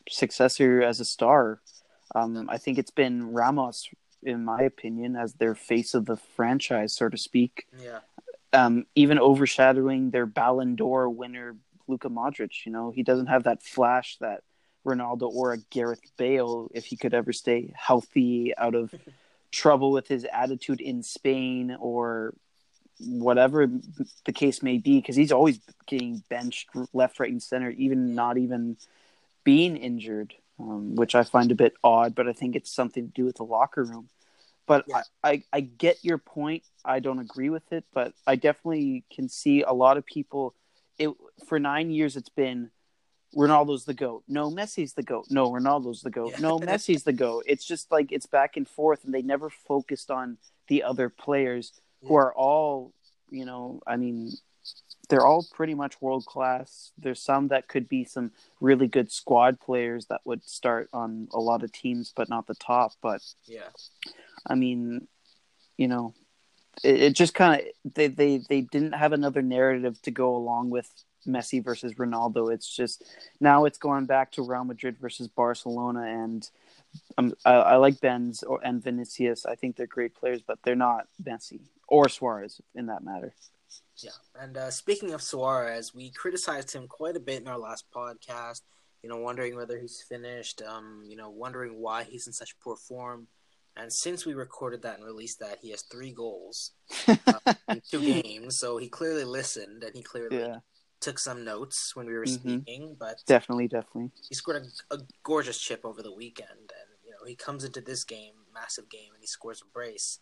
successor 0.10 0.82
as 0.82 1.00
a 1.00 1.06
star? 1.06 1.62
Um, 2.16 2.50
I 2.50 2.58
think 2.58 2.80
it's 2.80 2.92
been 2.92 3.32
Ramos, 3.32 3.88
in 4.24 4.44
my 4.44 4.62
opinion, 4.64 5.16
as 5.16 5.36
their 5.36 5.54
face 5.54 5.94
of 5.94 6.06
the 6.06 6.18
franchise, 6.18 6.94
so 6.94 7.10
to 7.10 7.18
speak. 7.18 7.68
Yeah, 7.80 8.00
Um, 8.54 8.86
even 8.96 9.20
overshadowing 9.20 10.12
their 10.12 10.26
Ballon 10.26 10.76
d'Or 10.76 11.10
winner, 11.10 11.58
Luka 11.88 12.10
Modric. 12.10 12.66
You 12.66 12.72
know, 12.72 12.92
he 12.92 13.04
doesn't 13.04 13.28
have 13.28 13.44
that 13.44 13.64
flash 13.64 14.18
that 14.20 14.44
Ronaldo 14.86 15.30
or 15.30 15.54
a 15.54 15.58
Gareth 15.70 16.02
Bale, 16.18 16.70
if 16.74 16.86
he 16.86 16.96
could 16.96 17.14
ever 17.14 17.34
stay 17.34 17.74
healthy 17.76 18.54
out 18.58 18.76
of 18.76 18.94
trouble 19.52 19.92
with 19.92 20.08
his 20.08 20.26
attitude 20.32 20.82
in 20.82 21.04
Spain 21.04 21.76
or 21.80 22.34
whatever 23.00 23.68
the 24.26 24.32
case 24.34 24.64
may 24.64 24.78
be, 24.78 25.00
because 25.00 25.16
he's 25.16 25.32
always 25.32 25.60
getting 25.86 26.24
benched 26.30 26.70
left, 26.94 27.20
right, 27.20 27.32
and 27.32 27.44
center, 27.44 27.70
even 27.72 28.16
not 28.16 28.38
even 28.38 28.78
being 29.44 29.78
injured, 29.78 30.34
um, 30.60 30.96
which 30.96 31.14
I 31.14 31.24
find 31.24 31.52
a 31.52 31.56
bit 31.56 31.74
odd, 31.84 32.16
but 32.16 32.28
I 32.28 32.34
think 32.34 32.56
it's 32.56 32.72
something 32.72 33.06
to 33.06 33.14
do 33.14 33.26
with 33.26 33.38
the 33.38 33.44
locker 33.44 33.84
room. 33.84 34.10
But 34.68 34.86
Yeah. 34.88 35.02
I, 35.24 35.32
I, 35.32 35.44
I 35.54 35.60
get 35.62 36.04
your 36.04 36.18
point. 36.18 36.64
I 36.86 37.00
don't 37.00 37.20
agree 37.20 37.50
with 37.50 37.72
it, 37.72 37.86
but 37.94 38.14
I 38.28 38.36
definitely 38.36 39.04
can 39.12 39.30
see 39.30 39.64
a 39.64 39.74
lot 39.74 39.98
of 39.98 40.06
people. 40.06 40.54
It 41.00 41.10
for 41.48 41.60
nine 41.60 41.90
years, 41.90 42.16
it's 42.16 42.30
been 42.30 42.72
Ronaldo's 43.36 43.86
the 43.86 43.94
goat. 43.94 44.24
No, 44.28 44.50
Messi's 44.52 44.94
the 44.94 45.04
goat. 45.04 45.28
No, 45.30 45.52
Ronaldo's 45.52 46.02
the 46.02 46.10
goat. 46.10 46.32
Yeah. 46.32 46.40
No, 46.40 46.60
Messi's 46.60 47.04
the 47.04 47.14
goat. 47.14 47.44
It's 47.48 47.66
just 47.66 47.92
like 47.92 48.12
it's 48.12 48.26
back 48.26 48.58
and 48.58 48.68
forth, 48.68 49.04
and 49.04 49.14
they 49.14 49.22
never 49.22 49.50
focused 49.50 50.12
on 50.12 50.38
the 50.68 50.84
other 50.84 51.10
players 51.10 51.74
who 52.04 52.16
are 52.16 52.34
all, 52.34 52.94
you 53.30 53.46
know, 53.46 53.82
I 53.88 53.98
mean, 53.98 54.32
they're 55.10 55.26
all 55.26 55.46
pretty 55.54 55.74
much 55.74 56.02
world 56.02 56.26
class. 56.26 56.92
There's 56.98 57.22
some 57.22 57.50
that 57.50 57.68
could 57.68 57.88
be 57.88 58.04
some 58.04 58.32
really 58.60 58.88
good 58.88 59.12
squad 59.12 59.60
players 59.60 60.08
that 60.08 60.22
would 60.26 60.44
start 60.48 60.90
on 60.94 61.28
a 61.34 61.40
lot 61.40 61.64
of 61.64 61.72
teams, 61.72 62.14
but 62.16 62.30
not 62.30 62.48
the 62.48 62.56
top. 62.56 62.94
But 63.02 63.22
yeah, 63.46 63.70
I 64.46 64.56
mean, 64.56 65.08
you 65.78 65.88
know, 65.88 66.14
it, 66.84 67.02
it 67.02 67.16
just 67.16 67.34
kind 67.34 67.62
of 67.62 67.94
they, 67.94 68.08
they 68.08 68.42
they 68.50 68.62
didn't 68.62 68.94
have 68.94 69.14
another 69.14 69.42
narrative 69.42 70.02
to 70.04 70.12
go 70.12 70.36
along 70.36 70.70
with 70.70 70.90
Messi 71.26 71.64
versus 71.64 71.94
Ronaldo. 71.96 72.54
It's 72.54 72.74
just 72.74 73.04
now 73.40 73.66
it's 73.66 73.78
going 73.78 74.06
back 74.06 74.34
to 74.34 74.42
Real 74.42 74.66
Madrid 74.66 74.98
versus 74.98 75.28
Barcelona, 75.28 76.02
and 76.02 76.50
um, 77.18 77.34
I, 77.46 77.54
I 77.54 77.76
like 77.78 77.96
Benzema 77.96 78.60
and 78.64 78.84
Vinicius. 78.84 79.46
I 79.46 79.56
think 79.56 79.76
they're 79.76 79.88
great 79.88 80.16
players, 80.16 80.42
but 80.42 80.60
they're 80.64 80.76
not 80.76 81.08
Messi 81.22 81.62
or 81.88 82.10
Suarez 82.10 82.60
in 82.76 82.88
that 82.88 83.04
matter. 83.04 83.34
Yeah. 84.00 84.12
And 84.40 84.58
uh, 84.58 84.72
speaking 84.72 85.14
of 85.14 85.22
Suarez, 85.22 85.94
we 85.94 86.12
criticized 86.12 86.72
him 86.74 86.88
quite 86.88 87.16
a 87.16 87.20
bit 87.20 87.42
in 87.42 87.48
our 87.48 87.58
last 87.58 87.86
podcast. 87.94 88.62
You 89.04 89.10
know, 89.10 89.18
wondering 89.18 89.56
whether 89.56 89.78
he's 89.78 90.04
finished. 90.08 90.62
Um, 90.62 91.04
you 91.08 91.16
know, 91.16 91.30
wondering 91.30 91.80
why 91.80 92.04
he's 92.04 92.28
in 92.28 92.34
such 92.34 92.58
poor 92.60 92.76
form. 92.76 93.28
And 93.76 93.94
since 93.94 94.26
we 94.26 94.34
recorded 94.34 94.82
that 94.82 94.96
and 94.98 95.06
released 95.06 95.40
that, 95.40 95.60
he 95.62 95.70
has 95.70 95.84
three 95.84 96.12
goals 96.12 96.72
uh, 97.08 97.54
in 97.70 97.80
two 97.92 98.02
games. 98.24 98.58
So 98.58 98.78
he 98.78 98.90
clearly 98.90 99.24
listened 99.24 99.84
and 99.84 99.96
he 99.96 100.02
clearly 100.02 100.40
Yeah, 100.40 100.58
took 101.00 101.20
some 101.20 101.46
notes 101.46 101.96
when 101.96 102.08
we 102.08 102.14
were 102.14 102.26
Mhm. 102.26 102.40
speaking. 102.42 102.96
But 103.00 103.18
definitely, 103.28 103.68
definitely. 103.68 104.10
he 104.28 104.34
scored 104.34 104.64
a, 104.90 104.96
a 104.96 105.00
gorgeous 105.24 105.60
chip 105.60 105.82
over 105.86 106.02
the 106.02 106.12
weekend, 106.14 106.50
and 106.50 106.90
you 107.06 107.12
know 107.12 107.24
he 107.28 107.36
comes 107.36 107.64
into 107.64 107.80
this 107.82 108.04
game, 108.04 108.34
massive 108.52 108.90
game, 108.90 109.14
and 109.14 109.22
he 109.22 109.28
scores 109.28 109.62
a 109.62 109.66
brace. 109.72 110.20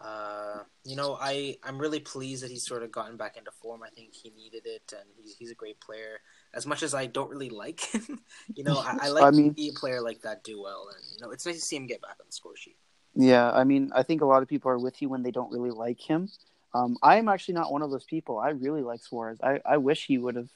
Uh, 0.00 0.58
you 0.84 0.94
know, 0.94 1.16
I 1.20 1.56
I'm 1.64 1.78
really 1.78 2.00
pleased 2.00 2.42
that 2.42 2.50
he's 2.50 2.66
sort 2.66 2.82
of 2.82 2.92
gotten 2.92 3.16
back 3.16 3.36
into 3.36 3.50
form. 3.50 3.82
I 3.82 3.88
think 3.88 4.14
he 4.14 4.30
needed 4.30 4.62
it, 4.66 4.92
and 4.92 5.08
he's 5.16 5.34
he's 5.38 5.50
a 5.50 5.54
great 5.54 5.80
player. 5.80 6.20
As 6.54 6.66
much 6.66 6.82
as 6.82 6.94
I 6.94 7.06
don't 7.06 7.30
really 7.30 7.48
like 7.48 7.80
him, 7.92 8.20
you 8.54 8.62
know, 8.64 8.78
I, 8.78 8.98
I 9.02 9.08
like 9.10 9.24
I 9.24 9.30
mean- 9.30 9.54
to 9.54 9.60
see 9.60 9.68
a 9.70 9.72
player 9.72 10.00
like 10.02 10.22
that 10.22 10.44
do 10.44 10.60
well, 10.60 10.88
and 10.94 11.02
you 11.14 11.24
know, 11.24 11.30
it's 11.32 11.46
nice 11.46 11.56
to 11.56 11.60
see 11.62 11.76
him 11.76 11.86
get 11.86 12.02
back 12.02 12.16
on 12.20 12.26
the 12.26 12.32
score 12.32 12.56
sheet. 12.56 12.76
Yeah, 13.14 13.50
I 13.50 13.64
mean, 13.64 13.90
I 13.94 14.02
think 14.02 14.20
a 14.20 14.26
lot 14.26 14.42
of 14.42 14.48
people 14.48 14.70
are 14.70 14.78
with 14.78 15.00
you 15.00 15.08
when 15.08 15.22
they 15.22 15.30
don't 15.30 15.50
really 15.50 15.70
like 15.70 15.98
him. 15.98 16.28
Um, 16.74 16.98
I 17.02 17.16
am 17.16 17.28
actually 17.30 17.54
not 17.54 17.72
one 17.72 17.80
of 17.80 17.90
those 17.90 18.04
people. 18.04 18.38
I 18.38 18.50
really 18.50 18.82
like 18.82 19.02
Suarez. 19.02 19.38
I, 19.42 19.60
I 19.64 19.78
wish 19.78 20.06
he 20.06 20.18
would 20.18 20.36
have 20.36 20.50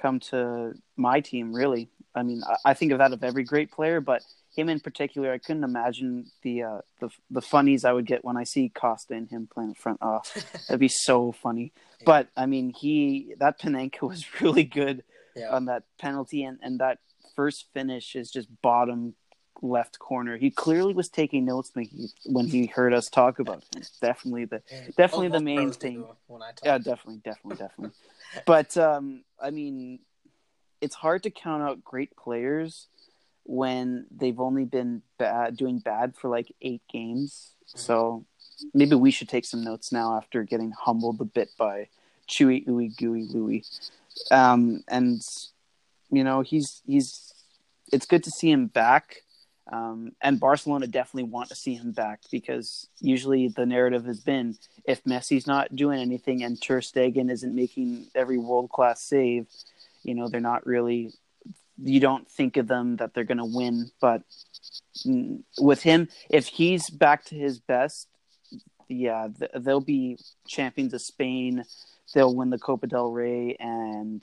come 0.00 0.20
to 0.20 0.74
my 0.96 1.18
team. 1.18 1.52
Really, 1.52 1.88
I 2.16 2.22
mean, 2.22 2.42
I, 2.46 2.70
I 2.70 2.74
think 2.74 2.92
of 2.92 2.98
that 2.98 3.12
of 3.12 3.22
every 3.22 3.44
great 3.44 3.70
player, 3.70 4.00
but 4.00 4.22
him 4.56 4.68
in 4.68 4.80
particular, 4.80 5.32
I 5.32 5.38
couldn't 5.38 5.64
imagine 5.64 6.30
the 6.42 6.62
uh, 6.62 6.78
the 7.00 7.10
the 7.30 7.42
funnies 7.42 7.84
I 7.84 7.92
would 7.92 8.06
get 8.06 8.24
when 8.24 8.36
I 8.36 8.44
see 8.44 8.70
Costa 8.70 9.14
and 9.14 9.28
him 9.28 9.48
playing 9.52 9.74
front. 9.74 10.00
off. 10.02 10.32
that'd 10.68 10.80
be 10.80 10.88
so 10.88 11.32
funny. 11.32 11.72
But 12.04 12.28
I 12.36 12.46
mean, 12.46 12.70
he 12.70 13.34
that 13.38 13.60
Panenka 13.60 14.02
was 14.08 14.24
really 14.40 14.64
good 14.64 15.04
Yeah, 15.36 15.50
on 15.52 15.66
that 15.66 15.84
penalty, 16.00 16.42
and 16.42 16.58
and 16.62 16.80
that 16.80 16.98
first 17.34 17.66
finish 17.74 18.16
is 18.16 18.30
just 18.30 18.48
bottom 18.62 19.14
left 19.62 19.98
corner. 19.98 20.36
He 20.36 20.50
clearly 20.50 20.94
was 20.94 21.08
taking 21.08 21.44
notes 21.44 21.70
when 21.74 21.84
he 21.86 22.08
when 22.24 22.46
he 22.46 22.66
heard 22.66 22.92
us 22.94 23.08
talk 23.08 23.38
about 23.38 23.64
him. 23.74 23.82
Definitely 24.00 24.46
the 24.46 24.62
And 24.70 24.94
definitely 24.96 25.28
the 25.28 25.40
main 25.40 25.72
thing. 25.72 26.04
When 26.26 26.42
I 26.42 26.52
talk. 26.52 26.60
yeah, 26.64 26.78
definitely, 26.78 27.20
definitely, 27.24 27.56
definitely. 27.56 27.96
But 28.44 28.76
um, 28.76 29.24
I 29.40 29.50
mean, 29.50 30.00
it's 30.80 30.94
hard 30.94 31.22
to 31.24 31.30
count 31.30 31.62
out 31.62 31.84
great 31.84 32.16
players 32.16 32.88
when 33.44 34.06
they've 34.10 34.40
only 34.40 34.64
been 34.64 35.02
bad 35.18 35.56
doing 35.56 35.78
bad 35.78 36.14
for 36.16 36.28
like 36.28 36.52
eight 36.60 36.82
games. 36.90 37.52
So 37.66 38.24
maybe 38.74 38.96
we 38.96 39.10
should 39.10 39.28
take 39.28 39.44
some 39.44 39.64
notes 39.64 39.92
now 39.92 40.16
after 40.16 40.42
getting 40.42 40.72
humbled 40.72 41.20
a 41.20 41.24
bit 41.24 41.50
by 41.58 41.88
Chewy 42.28 42.66
Ooey 42.66 42.96
Gooey 42.96 43.24
Louie. 43.24 43.64
Um, 44.30 44.82
and 44.88 45.20
you 46.10 46.24
know 46.24 46.40
he's 46.42 46.82
he's 46.86 47.34
it's 47.92 48.06
good 48.06 48.24
to 48.24 48.30
see 48.30 48.50
him 48.50 48.66
back. 48.66 49.22
Um, 49.72 50.12
and 50.20 50.38
Barcelona 50.38 50.86
definitely 50.86 51.28
want 51.28 51.48
to 51.48 51.56
see 51.56 51.74
him 51.74 51.90
back 51.90 52.20
because 52.30 52.88
usually 53.00 53.48
the 53.48 53.66
narrative 53.66 54.04
has 54.04 54.20
been 54.20 54.56
if 54.84 55.02
Messi's 55.02 55.46
not 55.46 55.74
doing 55.74 55.98
anything 56.00 56.44
and 56.44 56.60
Ter 56.60 56.80
Stegen 56.80 57.32
isn't 57.32 57.54
making 57.54 58.06
every 58.14 58.38
world 58.38 58.70
class 58.70 59.02
save, 59.02 59.48
you 60.06 60.14
know 60.14 60.28
they're 60.28 60.40
not 60.40 60.66
really 60.66 61.12
you 61.78 62.00
don't 62.00 62.30
think 62.30 62.56
of 62.56 62.68
them 62.68 62.96
that 62.96 63.12
they're 63.12 63.24
going 63.24 63.38
to 63.38 63.44
win. 63.44 63.90
But 64.00 64.22
with 65.58 65.82
him, 65.82 66.08
if 66.30 66.46
he's 66.46 66.88
back 66.88 67.24
to 67.26 67.34
his 67.34 67.58
best, 67.58 68.08
yeah, 68.88 69.28
th- 69.38 69.50
they'll 69.56 69.80
be 69.80 70.18
champions 70.46 70.94
of 70.94 71.02
Spain. 71.02 71.64
They'll 72.14 72.34
win 72.34 72.50
the 72.50 72.58
Copa 72.58 72.86
del 72.86 73.10
Rey 73.10 73.56
and 73.58 74.22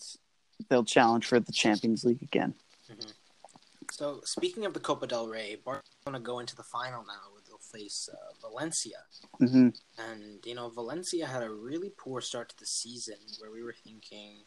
they'll 0.69 0.85
challenge 0.85 1.25
for 1.25 1.39
the 1.39 1.51
Champions 1.51 2.03
League 2.03 2.23
again. 2.23 2.55
So 3.91 4.21
speaking 4.23 4.65
of 4.65 4.73
the 4.73 4.79
Copa 4.79 5.05
del 5.05 5.27
Rey, 5.27 5.57
Barcelona 5.63 6.19
go 6.23 6.39
into 6.39 6.55
the 6.55 6.63
final 6.63 7.05
now. 7.05 7.31
where 7.31 7.41
They'll 7.45 7.57
face 7.59 8.09
uh, 8.11 8.33
Valencia, 8.41 8.97
hmm 9.37 9.69
and 9.99 10.43
you 10.45 10.55
know 10.55 10.69
Valencia 10.69 11.27
had 11.27 11.43
a 11.43 11.49
really 11.49 11.91
poor 11.95 12.21
start 12.21 12.49
to 12.49 12.55
the 12.57 12.65
season, 12.65 13.17
where 13.39 13.51
we 13.51 13.61
were 13.61 13.75
thinking, 13.83 14.45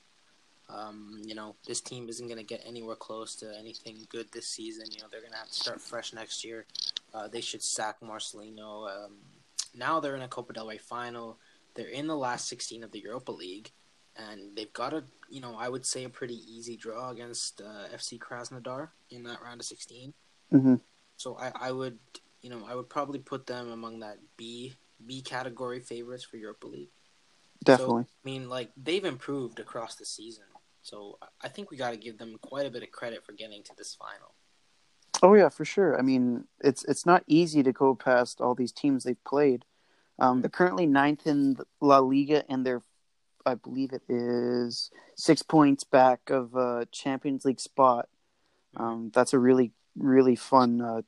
um, 0.69 1.21
you 1.25 1.35
know, 1.35 1.55
this 1.67 1.81
team 1.81 2.09
isn't 2.09 2.27
going 2.27 2.39
to 2.39 2.45
get 2.45 2.63
anywhere 2.67 2.97
close 2.97 3.37
to 3.37 3.57
anything 3.59 4.07
good 4.11 4.27
this 4.33 4.49
season. 4.49 4.87
You 4.91 5.01
know, 5.01 5.07
they're 5.11 5.21
going 5.21 5.33
to 5.33 5.39
have 5.39 5.49
to 5.49 5.55
start 5.55 5.81
fresh 5.81 6.13
next 6.13 6.45
year. 6.45 6.67
Uh, 7.15 7.29
they 7.29 7.41
should 7.41 7.63
sack 7.63 8.01
Marcelino. 8.01 8.89
Um, 8.89 9.13
now 9.75 10.01
they're 10.01 10.17
in 10.17 10.23
a 10.23 10.29
Copa 10.29 10.53
del 10.53 10.67
Rey 10.67 10.79
final. 10.79 11.39
They're 11.75 11.89
in 11.89 12.07
the 12.07 12.17
last 12.17 12.49
16 12.49 12.83
of 12.83 12.91
the 12.91 12.99
Europa 13.01 13.31
League, 13.31 13.71
and 14.17 14.57
they've 14.57 14.73
got 14.73 14.93
a, 14.93 15.05
you 15.31 15.41
know, 15.41 15.57
I 15.59 15.69
would 15.69 15.87
say 15.87 16.05
a 16.05 16.09
pretty 16.09 16.41
easy 16.51 16.77
draw 16.77 17.11
against 17.11 17.61
uh, 17.61 17.95
FC 17.95 18.19
Krasnodar 18.19 18.89
in 19.11 19.23
that 19.25 19.43
round 19.43 19.61
of 19.61 19.67
16. 19.67 20.13
hmm 20.51 20.75
So 21.17 21.37
I, 21.39 21.53
I 21.69 21.73
would, 21.73 21.99
you 22.43 22.51
know, 22.51 22.65
I 22.69 22.75
would 22.75 22.89
probably 22.89 23.19
put 23.19 23.47
them 23.47 23.71
among 23.71 24.01
that 24.01 24.19
B 24.37 24.75
B 25.05 25.21
category 25.21 25.81
favorites 25.81 26.25
for 26.25 26.39
Europa 26.39 26.67
League. 26.67 26.89
Definitely. 27.65 28.05
So, 28.05 28.09
I 28.09 28.25
mean, 28.25 28.49
like 28.49 28.71
they've 28.77 29.05
improved 29.05 29.61
across 29.61 29.97
the 29.97 30.05
season. 30.05 30.45
So 30.87 31.19
I 31.43 31.49
think 31.49 31.73
we 31.73 31.77
got 31.77 31.91
to 31.91 31.97
give 31.97 32.17
them 32.17 32.39
quite 32.41 32.65
a 32.65 32.71
bit 32.71 32.85
of 32.85 32.93
credit 32.93 33.25
for 33.25 33.33
getting 33.33 33.65
to 33.65 33.73
this 33.77 33.97
final. 33.97 34.35
Oh 35.21 35.35
yeah, 35.35 35.49
for 35.49 35.65
sure. 35.65 35.99
I 35.99 36.03
mean, 36.03 36.45
it's 36.61 36.85
it's 36.85 37.05
not 37.05 37.25
easy 37.27 37.65
to 37.65 37.73
go 37.73 37.97
past 37.97 38.41
all 38.41 38.55
these 38.55 38.71
teams 38.71 39.03
they've 39.03 39.25
played. 39.25 39.65
Um, 40.21 40.43
they're 40.43 40.49
currently 40.49 40.87
ninth 40.87 41.27
in 41.27 41.57
La 41.81 41.99
Liga, 41.99 42.45
and 42.49 42.65
they're, 42.65 42.83
I 43.45 43.57
believe 43.57 43.93
it 43.93 44.03
is 44.09 44.93
six 45.17 45.43
points 45.43 45.83
back 45.83 46.31
of 46.31 46.55
a 46.55 46.87
Champions 46.93 47.45
League 47.45 47.59
spot. 47.59 48.09
Um, 48.77 49.11
that's 49.13 49.33
a 49.33 49.41
really 49.41 49.73
really 49.99 50.37
fun 50.37 50.81
uh, 50.81 51.03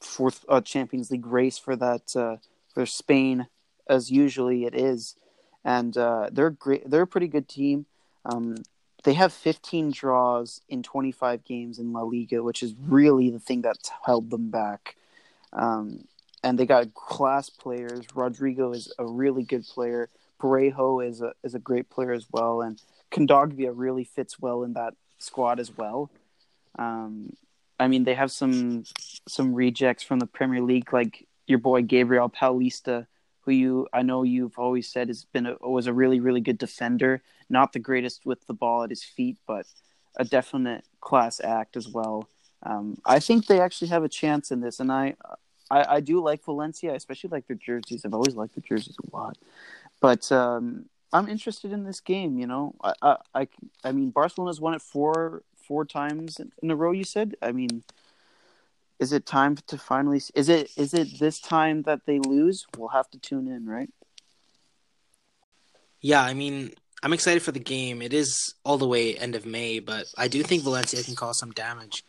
fourth 0.00 0.44
uh, 0.48 0.60
Champions 0.60 1.10
League 1.10 1.26
race 1.26 1.58
for 1.58 1.74
that 1.74 2.14
uh, 2.14 2.36
for 2.72 2.86
Spain, 2.86 3.48
as 3.88 4.12
usually 4.12 4.64
it 4.64 4.76
is, 4.76 5.16
and 5.64 5.96
uh, 5.96 6.28
they're 6.30 6.50
great. 6.50 6.88
They're 6.88 7.02
a 7.02 7.06
pretty 7.08 7.26
good 7.26 7.48
team. 7.48 7.86
Um, 8.24 8.58
they 9.04 9.14
have 9.14 9.32
15 9.32 9.92
draws 9.92 10.60
in 10.68 10.82
25 10.82 11.44
games 11.44 11.78
in 11.78 11.92
La 11.92 12.02
Liga, 12.02 12.42
which 12.42 12.62
is 12.62 12.74
really 12.86 13.30
the 13.30 13.38
thing 13.38 13.62
that's 13.62 13.90
held 14.04 14.30
them 14.30 14.50
back. 14.50 14.96
Um, 15.52 16.04
and 16.42 16.58
they 16.58 16.66
got 16.66 16.94
class 16.94 17.48
players. 17.50 18.04
Rodrigo 18.14 18.72
is 18.72 18.92
a 18.98 19.06
really 19.06 19.42
good 19.42 19.64
player. 19.64 20.08
Parejo 20.40 21.06
is 21.06 21.20
a 21.20 21.32
is 21.42 21.54
a 21.54 21.58
great 21.58 21.90
player 21.90 22.12
as 22.12 22.26
well, 22.30 22.60
and 22.60 22.80
Kondogbia 23.10 23.72
really 23.74 24.04
fits 24.04 24.38
well 24.38 24.62
in 24.62 24.74
that 24.74 24.94
squad 25.18 25.58
as 25.58 25.76
well. 25.76 26.10
Um, 26.78 27.32
I 27.80 27.88
mean, 27.88 28.04
they 28.04 28.14
have 28.14 28.30
some 28.30 28.84
some 29.26 29.54
rejects 29.54 30.02
from 30.02 30.20
the 30.20 30.26
Premier 30.26 30.62
League, 30.62 30.92
like 30.92 31.26
your 31.46 31.58
boy 31.58 31.82
Gabriel 31.82 32.28
Paulista, 32.28 33.06
who 33.48 33.54
you 33.54 33.88
I 33.92 34.02
know 34.02 34.22
you've 34.22 34.58
always 34.58 34.88
said 34.88 35.08
has 35.08 35.24
been 35.24 35.46
a, 35.46 35.56
was 35.60 35.86
a 35.86 35.92
really 35.92 36.20
really 36.20 36.40
good 36.40 36.58
defender. 36.58 37.22
Not 37.48 37.72
the 37.72 37.78
greatest 37.78 38.26
with 38.26 38.46
the 38.46 38.54
ball 38.54 38.82
at 38.82 38.90
his 38.90 39.02
feet, 39.02 39.38
but 39.46 39.66
a 40.16 40.24
definite 40.24 40.84
class 41.00 41.40
act 41.40 41.76
as 41.76 41.88
well. 41.88 42.28
Um, 42.62 42.98
I 43.06 43.20
think 43.20 43.46
they 43.46 43.60
actually 43.60 43.88
have 43.88 44.04
a 44.04 44.08
chance 44.08 44.50
in 44.50 44.60
this, 44.60 44.80
and 44.80 44.92
I, 44.92 45.14
I 45.70 45.96
I 45.96 46.00
do 46.00 46.22
like 46.22 46.44
Valencia, 46.44 46.92
I 46.92 46.96
especially 46.96 47.30
like 47.30 47.46
their 47.46 47.56
jerseys. 47.56 48.04
I've 48.04 48.14
always 48.14 48.34
liked 48.34 48.54
their 48.54 48.64
jerseys 48.68 48.96
a 49.02 49.16
lot, 49.16 49.38
but 50.00 50.30
um, 50.32 50.86
I'm 51.12 51.28
interested 51.28 51.72
in 51.72 51.84
this 51.84 52.00
game. 52.00 52.38
You 52.38 52.46
know, 52.46 52.74
I 52.82 52.92
I 53.02 53.16
I, 53.34 53.48
I 53.84 53.92
mean 53.92 54.10
Barcelona's 54.10 54.60
won 54.60 54.74
it 54.74 54.82
four 54.82 55.42
four 55.56 55.84
times 55.84 56.40
in 56.62 56.70
a 56.70 56.76
row. 56.76 56.92
You 56.92 57.04
said, 57.04 57.36
I 57.40 57.52
mean 57.52 57.84
is 58.98 59.12
it 59.12 59.26
time 59.26 59.56
to 59.66 59.78
finally 59.78 60.20
is 60.34 60.48
it 60.48 60.70
is 60.76 60.94
it 60.94 61.18
this 61.18 61.40
time 61.40 61.82
that 61.82 62.00
they 62.06 62.18
lose 62.18 62.66
we'll 62.76 62.88
have 62.88 63.08
to 63.10 63.18
tune 63.18 63.48
in 63.48 63.66
right 63.66 63.90
Yeah, 66.00 66.22
I 66.22 66.34
mean, 66.34 66.72
I'm 67.02 67.12
excited 67.12 67.42
for 67.42 67.52
the 67.52 67.60
game. 67.60 68.02
It 68.02 68.12
is 68.12 68.54
all 68.64 68.78
the 68.78 68.86
way 68.86 69.16
end 69.16 69.34
of 69.34 69.46
May, 69.46 69.80
but 69.80 70.06
I 70.16 70.28
do 70.28 70.42
think 70.42 70.62
Valencia 70.62 71.02
can 71.02 71.16
cause 71.16 71.38
some 71.38 71.52
damage. 71.52 72.04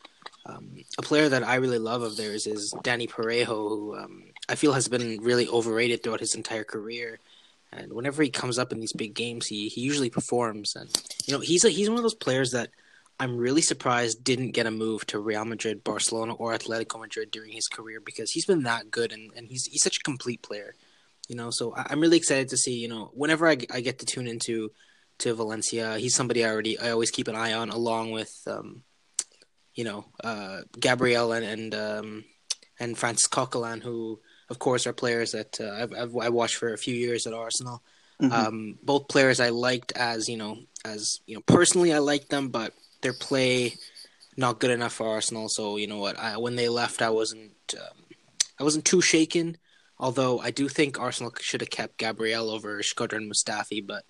Um, 0.45 0.77
a 0.97 1.01
player 1.01 1.29
that 1.29 1.43
I 1.43 1.55
really 1.55 1.79
love 1.79 2.01
of 2.01 2.17
theirs 2.17 2.47
is 2.47 2.73
Danny 2.81 3.07
Parejo, 3.07 3.45
who 3.45 3.97
um, 3.97 4.23
I 4.47 4.55
feel 4.55 4.73
has 4.73 4.87
been 4.87 5.21
really 5.21 5.47
overrated 5.47 6.01
throughout 6.01 6.21
his 6.21 6.35
entire 6.35 6.63
career. 6.63 7.19
And 7.71 7.93
whenever 7.93 8.23
he 8.23 8.29
comes 8.29 8.57
up 8.57 8.71
in 8.71 8.79
these 8.79 8.93
big 8.93 9.13
games, 9.13 9.45
he, 9.45 9.69
he 9.69 9.81
usually 9.81 10.09
performs. 10.09 10.75
And 10.75 10.89
you 11.27 11.33
know, 11.33 11.39
he's 11.39 11.65
a, 11.65 11.69
he's 11.69 11.89
one 11.89 11.97
of 11.99 12.03
those 12.03 12.15
players 12.15 12.51
that 12.51 12.69
I'm 13.19 13.37
really 13.37 13.61
surprised 13.61 14.23
didn't 14.23 14.51
get 14.51 14.65
a 14.65 14.71
move 14.71 15.05
to 15.07 15.19
Real 15.19 15.43
Madrid, 15.43 15.83
Barcelona, 15.83 16.33
or 16.35 16.53
Atletico 16.53 16.99
Madrid 16.99 17.31
during 17.31 17.51
his 17.51 17.67
career 17.67 17.99
because 17.99 18.31
he's 18.31 18.45
been 18.45 18.63
that 18.63 18.91
good 18.91 19.11
and, 19.11 19.31
and 19.35 19.47
he's 19.47 19.65
he's 19.65 19.83
such 19.83 19.97
a 19.97 20.03
complete 20.03 20.41
player. 20.41 20.75
You 21.27 21.35
know, 21.35 21.49
so 21.51 21.75
I, 21.75 21.87
I'm 21.89 21.99
really 21.99 22.17
excited 22.17 22.49
to 22.49 22.57
see. 22.57 22.75
You 22.79 22.87
know, 22.87 23.11
whenever 23.13 23.47
I, 23.47 23.57
I 23.71 23.81
get 23.81 23.99
to 23.99 24.05
tune 24.05 24.27
into 24.27 24.71
to 25.19 25.33
Valencia, 25.33 25.97
he's 25.97 26.15
somebody 26.15 26.45
I 26.45 26.49
already 26.49 26.79
I 26.79 26.91
always 26.91 27.11
keep 27.11 27.27
an 27.27 27.35
eye 27.35 27.53
on, 27.53 27.69
along 27.69 28.11
with 28.11 28.33
um, 28.47 28.83
you 29.73 29.83
know, 29.83 30.05
uh, 30.23 30.61
Gabriel 30.79 31.33
and 31.33 31.45
and 31.45 31.75
um, 31.75 32.25
and 32.79 32.97
Francis 32.97 33.27
Coquelin, 33.27 33.81
who 33.81 34.19
of 34.49 34.59
course 34.59 34.87
are 34.87 34.93
players 34.93 35.31
that 35.31 35.59
uh, 35.59 35.71
I've, 35.71 35.93
I've 35.93 36.17
I 36.17 36.29
watched 36.29 36.55
for 36.55 36.73
a 36.73 36.77
few 36.77 36.95
years 36.95 37.27
at 37.27 37.33
Arsenal. 37.33 37.83
Mhm. 38.21 38.31
Um, 38.31 38.79
both 38.83 39.07
players 39.07 39.39
I 39.39 39.49
liked 39.49 39.93
as 39.93 40.27
you 40.27 40.35
know 40.35 40.57
as 40.83 41.19
you 41.25 41.35
know 41.35 41.41
personally 41.45 41.93
I 41.93 41.99
liked 41.99 42.29
them, 42.29 42.49
but 42.49 42.73
their 43.01 43.13
play 43.13 43.75
not 44.37 44.59
good 44.59 44.71
enough 44.71 44.93
for 44.93 45.07
Arsenal. 45.07 45.49
So 45.49 45.77
you 45.77 45.87
know 45.87 45.97
what? 45.97 46.17
I, 46.17 46.37
when 46.37 46.55
they 46.55 46.69
left, 46.69 47.01
I 47.01 47.09
wasn't 47.09 47.51
um, 47.73 47.97
I 48.59 48.63
wasn't 48.63 48.85
too 48.85 49.01
shaken. 49.01 49.57
Although 49.99 50.39
I 50.39 50.51
do 50.51 50.69
think 50.69 50.99
Arsenal 50.99 51.33
should 51.41 51.61
have 51.61 51.69
kept 51.69 51.97
Gabriel 51.97 52.49
over 52.49 52.79
Shkodran 52.79 53.29
Mustafi, 53.29 53.85
but 53.85 54.05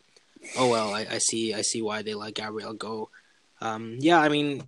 oh 0.57 0.69
well. 0.69 0.93
I, 0.93 1.07
I 1.09 1.17
see 1.17 1.53
I 1.53 1.61
see 1.61 1.81
why 1.81 2.03
they 2.03 2.13
let 2.13 2.35
Gabriel 2.35 2.73
go. 2.73 3.09
Um, 3.59 3.97
yeah, 3.99 4.19
I 4.19 4.29
mean 4.29 4.63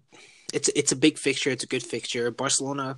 it's 0.51 0.69
it's 0.75 0.91
a 0.91 0.95
big 0.95 1.17
fixture. 1.17 1.51
It's 1.51 1.63
a 1.63 1.67
good 1.67 1.83
fixture. 1.83 2.31
Barcelona, 2.31 2.97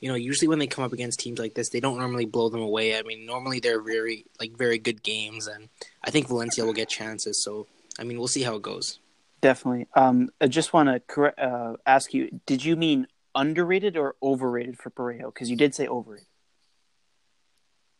you 0.00 0.08
know, 0.08 0.14
usually 0.14 0.48
when 0.48 0.58
they 0.58 0.66
come 0.66 0.84
up 0.84 0.92
against 0.92 1.20
teams 1.20 1.38
like 1.38 1.54
this, 1.54 1.68
they 1.68 1.80
don't 1.80 1.98
normally 1.98 2.26
blow 2.26 2.48
them 2.48 2.62
away. 2.62 2.98
I 2.98 3.02
mean, 3.02 3.26
normally 3.26 3.60
they're 3.60 3.82
very 3.82 4.24
like 4.40 4.56
very 4.56 4.78
good 4.78 5.02
games, 5.02 5.46
and 5.46 5.68
I 6.02 6.10
think 6.10 6.28
Valencia 6.28 6.64
will 6.64 6.72
get 6.72 6.88
chances. 6.88 7.44
So 7.44 7.66
I 7.98 8.04
mean, 8.04 8.18
we'll 8.18 8.28
see 8.28 8.42
how 8.42 8.56
it 8.56 8.62
goes. 8.62 8.98
Definitely 9.40 9.86
um 9.94 10.28
i 10.40 10.46
just 10.46 10.72
want 10.72 10.88
to 10.88 11.00
correct 11.00 11.38
uh 11.38 11.74
ask 11.86 12.12
you 12.14 12.28
did 12.46 12.64
you 12.64 12.76
mean 12.76 13.06
underrated 13.34 13.96
or 13.96 14.16
overrated 14.22 14.78
for 14.78 14.90
Parejo? 14.90 15.26
because 15.32 15.50
you 15.50 15.56
did 15.56 15.74
say 15.74 15.86
overrated 15.86 16.26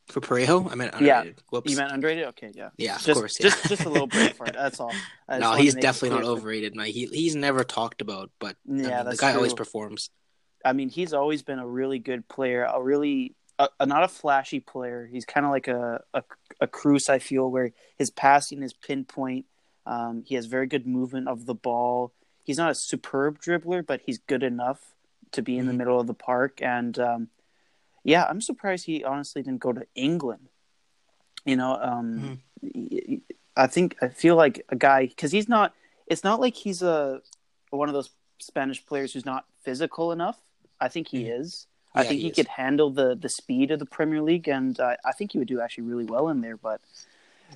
For 0.09 0.21
Parejo, 0.21 0.71
I 0.71 0.75
meant 0.75 0.95
underrated. 0.95 1.35
Yeah. 1.37 1.43
Whoops. 1.51 1.71
you 1.71 1.77
meant 1.77 1.93
underrated 1.93 2.25
okay 2.29 2.51
yeah 2.55 2.71
yeah, 2.77 2.97
of 2.97 3.05
course. 3.05 3.39
Yeah. 3.39 3.51
just 3.51 3.69
just 3.69 3.85
a 3.85 3.89
little 3.89 4.07
bit 4.07 4.35
for 4.37 4.47
it 4.47 4.55
that's 4.59 4.81
all 4.81 4.93
no, 5.29 5.53
he's 5.53 5.75
to 5.75 5.77
make 5.77 5.83
it 5.85 5.87
definitely 5.87 6.19
not 6.19 6.25
overrated. 6.25 6.75
No, 6.75 6.83
he 6.83 7.07
he's 7.07 7.37
never 7.37 7.63
talked 7.65 8.01
about, 8.01 8.31
but 8.39 8.57
I 8.67 8.73
mean, 8.73 8.85
yeah 8.85 9.03
the 9.03 9.17
guy 9.17 9.35
always 9.35 9.55
performs. 9.55 10.11
I 10.65 10.73
mean, 10.73 10.89
he's 10.89 11.13
always 11.13 11.43
been 11.43 11.59
a 11.59 11.67
really 11.67 11.99
good 11.99 12.27
player, 12.29 12.65
a 12.65 12.83
really 12.83 13.35
a, 13.59 13.69
a 13.81 13.87
not 13.87 14.05
a 14.05 14.09
flashy 14.09 14.61
player. 14.61 15.09
He's 15.11 15.25
kind 15.25 15.45
of 15.47 15.53
like 15.53 15.69
a, 15.69 16.03
a 16.15 16.23
a 16.61 16.67
Cruz. 16.67 17.09
I 17.09 17.19
feel 17.19 17.51
where 17.51 17.73
his 17.97 18.11
passing 18.11 18.63
is 18.63 18.73
pinpoint. 18.73 19.47
Um, 19.89 20.23
he 20.27 20.35
has 20.35 20.45
very 20.47 20.67
good 20.67 20.87
movement 20.87 21.29
of 21.29 21.47
the 21.47 21.55
ball. 21.55 22.13
He's 22.45 22.59
not 22.59 22.71
a 22.71 22.75
superb 22.75 23.41
dribbler, 23.41 23.85
but 23.85 24.03
he's 24.05 24.19
good 24.19 24.43
enough 24.43 24.95
to 25.33 25.41
be 25.43 25.57
in 25.59 25.67
the 25.67 25.73
Mhm. 25.73 25.77
middle 25.79 26.01
of 26.01 26.07
the 26.07 26.15
park. 26.15 26.61
And 26.63 26.99
um, 26.99 27.29
yeah, 28.05 28.27
I'm 28.29 28.41
surprised 28.43 28.85
he 28.87 29.03
honestly 29.03 29.43
didn't 29.43 29.61
go 29.61 29.73
to 29.73 29.87
England. 29.95 30.49
You 31.45 31.57
know, 31.57 31.75
um, 31.81 32.43
y- 32.63 33.21
I 33.57 33.67
think 33.67 33.97
I 34.03 34.09
feel 34.09 34.37
like 34.37 34.65
a 34.69 34.77
guy 34.77 35.07
because 35.07 35.33
he's 35.33 35.49
not. 35.49 35.75
It's 36.07 36.25
not 36.25 36.41
like 36.41 36.55
he's 36.55 36.83
a 36.83 37.23
one 37.71 37.89
of 37.89 37.95
those 37.95 38.11
Spanish 38.39 38.85
players 38.85 39.13
who's 39.13 39.27
not 39.27 39.47
physical 39.63 40.13
enough. 40.13 40.39
I 40.81 40.89
think 40.89 41.09
he 41.09 41.25
Mhm. 41.25 41.41
is. 41.41 41.67
I 41.95 42.03
Yeah, 42.03 42.09
think 42.11 42.21
he 42.21 42.29
he, 42.29 42.33
could 42.35 42.49
handle 42.49 42.91
the 42.91 43.15
the 43.15 43.29
speed 43.29 43.71
of 43.71 43.79
the 43.79 43.87
Premier 43.87 44.21
League, 44.23 44.49
and 44.49 44.79
uh, 44.79 44.97
I 45.05 45.13
think 45.13 45.33
he 45.33 45.39
would 45.39 45.49
do 45.49 45.61
actually 45.61 45.85
really 45.85 46.05
well 46.05 46.29
in 46.29 46.41
there. 46.43 46.57
But 46.57 46.81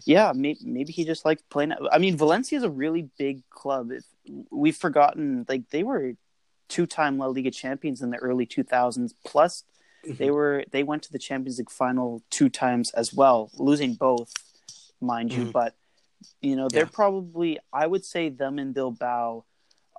yeah, 0.04 0.32
maybe, 0.34 0.58
maybe 0.64 0.92
he 0.92 1.04
just 1.04 1.24
likes 1.24 1.42
playing. 1.50 1.72
I 1.90 1.98
mean, 1.98 2.16
Valencia 2.16 2.56
is 2.58 2.64
a 2.64 2.70
really 2.70 3.08
big 3.18 3.48
club. 3.50 3.90
If 3.92 4.04
we've 4.50 4.76
forgotten, 4.76 5.44
like 5.48 5.70
they 5.70 5.82
were 5.82 6.12
two 6.68 6.86
time 6.86 7.18
La 7.18 7.26
Liga 7.26 7.50
champions 7.50 8.02
in 8.02 8.10
the 8.10 8.16
early 8.18 8.46
two 8.46 8.62
thousands. 8.62 9.14
Plus, 9.24 9.64
they 10.04 10.30
were 10.30 10.64
they 10.70 10.82
went 10.82 11.02
to 11.04 11.12
the 11.12 11.18
Champions 11.18 11.58
League 11.58 11.70
final 11.70 12.22
two 12.30 12.48
times 12.48 12.90
as 12.92 13.12
well, 13.14 13.50
losing 13.54 13.94
both, 13.94 14.32
mind 15.00 15.32
you. 15.32 15.44
Mhm. 15.46 15.52
But 15.52 15.74
you 16.40 16.56
know, 16.56 16.68
they're 16.68 16.84
Yeah. 16.84 16.90
probably 16.92 17.58
I 17.72 17.86
would 17.86 18.04
say 18.04 18.28
them 18.28 18.58
and 18.58 18.72
Bilbao 18.74 19.44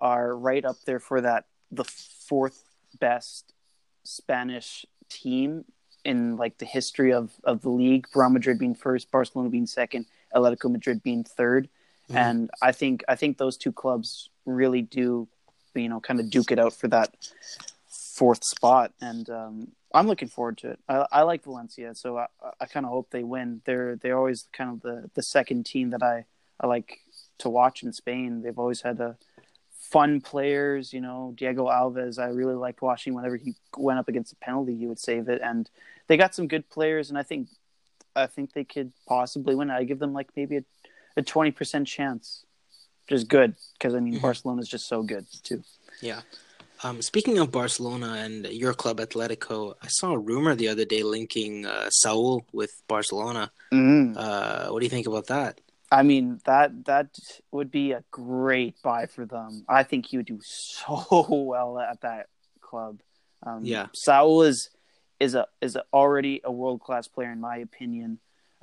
are 0.02 0.36
right 0.36 0.66
up 0.66 0.78
there 0.86 1.00
for 1.00 1.22
that 1.22 1.46
the 1.72 1.84
fourth 1.86 2.66
best 3.00 3.54
Spanish 4.04 4.86
team 5.10 5.66
in 6.06 6.38
like 6.38 6.58
the 6.58 6.66
history 6.66 7.14
of 7.14 7.32
of 7.44 7.62
the 7.62 7.70
league. 7.70 8.08
Real 8.16 8.30
Madrid 8.30 8.60
being 8.60 8.76
first, 8.76 9.10
Barcelona 9.12 9.50
being 9.50 9.66
second, 9.68 10.06
Atletico 10.36 10.72
Madrid 10.72 11.02
being 11.04 11.24
3rd 11.24 11.70
Mhm. 12.10 12.16
and 12.16 12.52
I 12.62 12.74
think 12.74 13.04
I 13.08 13.16
think 13.16 13.38
those 13.38 13.56
two 13.56 13.72
clubs 13.72 14.30
really 14.46 14.82
do, 14.82 15.28
you 15.74 15.88
know, 15.88 16.02
kind 16.02 16.20
of 16.20 16.30
duke 16.30 16.52
it 16.52 16.60
out 16.60 16.74
for 16.74 16.90
that 16.90 17.16
fourth 17.88 18.44
spot, 18.44 18.92
and 19.02 19.30
um, 19.30 19.72
I'm 19.94 20.08
looking 20.08 20.28
forward 20.28 20.58
to 20.60 20.72
it. 20.72 20.80
I, 20.90 21.06
I 21.12 21.22
like 21.22 21.44
Valencia, 21.44 21.96
so 21.96 22.18
I, 22.18 22.28
I 22.60 22.66
kind 22.66 22.86
of 22.86 22.92
hope 22.92 23.10
they 23.10 23.24
win. 23.24 23.62
They're 23.66 23.96
they're 23.96 24.18
always 24.18 24.48
kind 24.52 24.70
of 24.72 24.82
the 24.82 25.10
the 25.14 25.24
second 25.24 25.66
team 25.66 25.92
that 25.92 26.04
I 26.04 26.26
I 26.60 26.68
like 26.68 27.00
to 27.40 27.50
watch 27.50 27.84
in 27.84 27.94
Spain. 27.94 28.42
They've 28.42 28.60
always 28.60 28.82
had 28.82 29.00
a 29.00 29.16
fun 29.72 30.22
players, 30.22 30.92
you 30.94 31.02
know, 31.02 31.34
Diego 31.38 31.68
Alves. 31.68 32.20
I 32.20 32.28
really 32.28 32.56
liked 32.56 32.82
watching 32.82 33.14
whenever 33.14 33.36
he 33.38 33.54
went 33.78 34.00
up 34.00 34.08
against 34.10 34.34
a 34.34 34.36
penalty, 34.38 34.76
he 34.76 34.88
would 34.88 35.00
save 35.00 35.30
it, 35.30 35.42
and 35.42 35.70
they 36.08 36.18
got 36.18 36.36
some 36.36 36.48
good 36.48 36.70
players, 36.70 37.10
and 37.10 37.18
I 37.18 37.24
think 37.24 37.48
I 38.16 38.28
think 38.28 38.54
they 38.54 38.64
could 38.64 38.92
possibly 39.08 39.56
win. 39.56 39.70
I 39.72 39.84
give 39.84 40.00
them 40.00 40.14
like 40.14 40.30
maybe 40.36 40.58
a 40.58 40.64
a 41.18 41.22
twenty 41.22 41.52
percent 41.52 41.88
chance, 41.88 42.46
which 43.06 43.16
is 43.16 43.24
good 43.24 43.56
because 43.74 43.94
I 43.96 44.00
mean 44.00 44.16
Mhm. 44.16 44.22
Barcelona 44.22 44.62
is 44.62 44.70
just 44.70 44.88
so 44.88 45.04
good 45.04 45.26
too. 45.44 45.64
Yeah. 46.02 46.22
Um, 46.86 47.02
speaking 47.02 47.38
of 47.40 47.50
Barcelona 47.52 48.14
and 48.26 48.46
your 48.48 48.74
club 48.74 48.98
Atletico, 49.00 49.76
I 49.82 49.88
saw 49.88 50.12
a 50.12 50.18
rumor 50.18 50.54
the 50.54 50.68
other 50.68 50.84
day 50.84 51.02
linking 51.02 51.66
uh, 51.66 51.90
Saul 51.90 52.46
with 52.52 52.82
Barcelona. 52.90 53.52
Mm. 53.72 54.18
Uh, 54.18 54.68
what 54.70 54.80
do 54.82 54.86
you 54.86 54.90
think 54.90 55.08
about 55.08 55.28
that? 55.28 55.62
I 55.92 56.02
mean 56.04 56.42
that 56.46 56.86
that 56.86 57.08
would 57.52 57.72
be 57.72 57.92
a 57.94 58.04
great 58.12 58.76
buy 58.84 59.06
for 59.06 59.26
them. 59.26 59.64
I 59.70 59.84
think 59.84 60.08
he 60.08 60.18
would 60.18 60.26
do 60.26 60.40
so 60.44 61.26
well 61.30 61.80
at 61.80 62.02
that 62.02 62.28
club. 62.60 63.00
Um, 63.46 63.64
Yeah. 63.64 63.88
Saul 63.94 64.42
is 64.44 64.70
is 65.24 65.36
a 65.36 65.48
is 65.62 65.76
a, 65.76 65.84
already 65.92 66.42
a 66.44 66.52
world 66.52 66.82
class 66.82 67.08
player 67.08 67.32
in 67.32 67.40
my 67.40 67.58
opinion, 67.58 68.20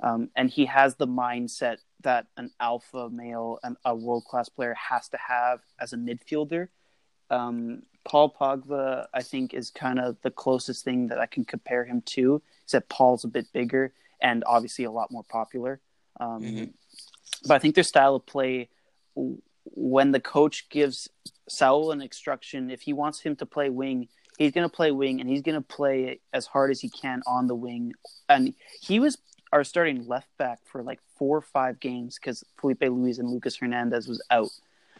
um, 0.07 0.29
and 0.35 0.49
he 0.57 0.65
has 0.65 0.95
the 0.95 1.07
mindset 1.07 1.77
that 2.01 2.27
an 2.37 2.49
alpha 2.59 3.09
male 3.09 3.59
and 3.63 3.75
a 3.85 3.93
world 3.95 4.25
class 4.29 4.47
player 4.49 4.75
has 4.89 5.09
to 5.09 5.17
have 5.17 5.59
as 5.79 5.93
a 5.93 5.97
midfielder. 5.97 6.69
Um, 7.29 7.83
Paul 8.03 8.35
Pogba, 8.39 9.07
I 9.13 9.21
think, 9.21 9.53
is 9.53 9.69
kind 9.69 9.99
of 9.99 10.17
the 10.21 10.31
closest 10.31 10.83
thing 10.83 11.07
that 11.09 11.19
I 11.19 11.27
can 11.27 11.45
compare 11.45 11.85
him 11.85 12.01
to, 12.15 12.41
except 12.63 12.89
Paul's 12.89 13.23
a 13.23 13.27
bit 13.27 13.47
bigger 13.53 13.93
and 14.19 14.43
obviously 14.45 14.85
a 14.85 14.91
lot 14.91 15.11
more 15.11 15.23
popular. 15.23 15.79
Um, 16.19 16.41
Mhm. 16.43 16.73
But 17.47 17.55
I 17.55 17.59
think 17.59 17.75
their 17.75 17.83
style 17.83 18.15
of 18.15 18.25
play, 18.25 18.69
when 19.63 20.11
the 20.11 20.19
coach 20.19 20.69
gives 20.69 21.09
Saul 21.47 21.91
an 21.91 22.01
instruction, 22.01 22.69
if 22.69 22.81
he 22.81 22.93
wants 22.93 23.21
him 23.21 23.35
to 23.37 23.45
play 23.45 23.69
wing, 23.69 24.09
he's 24.37 24.51
going 24.51 24.67
to 24.67 24.75
play 24.75 24.91
wing 24.91 25.19
and 25.21 25.29
he's 25.29 25.41
going 25.41 25.55
to 25.55 25.61
play 25.67 26.19
as 26.33 26.45
hard 26.45 26.71
as 26.71 26.79
he 26.81 26.89
can 26.89 27.21
on 27.27 27.47
the 27.47 27.55
wing. 27.55 27.93
And 28.29 28.53
he 28.81 28.99
was 28.99 29.17
our 29.51 29.63
starting 29.63 30.07
left 30.07 30.29
back 30.37 30.59
for 30.65 30.81
like 30.81 30.99
four 31.17 31.37
or 31.37 31.41
five 31.41 31.79
games 31.79 32.17
because 32.17 32.43
Filipe 32.59 32.81
Luis 32.81 33.17
and 33.19 33.29
Lucas 33.29 33.57
Hernandez 33.57 34.07
was 34.07 34.23
out. 34.31 34.49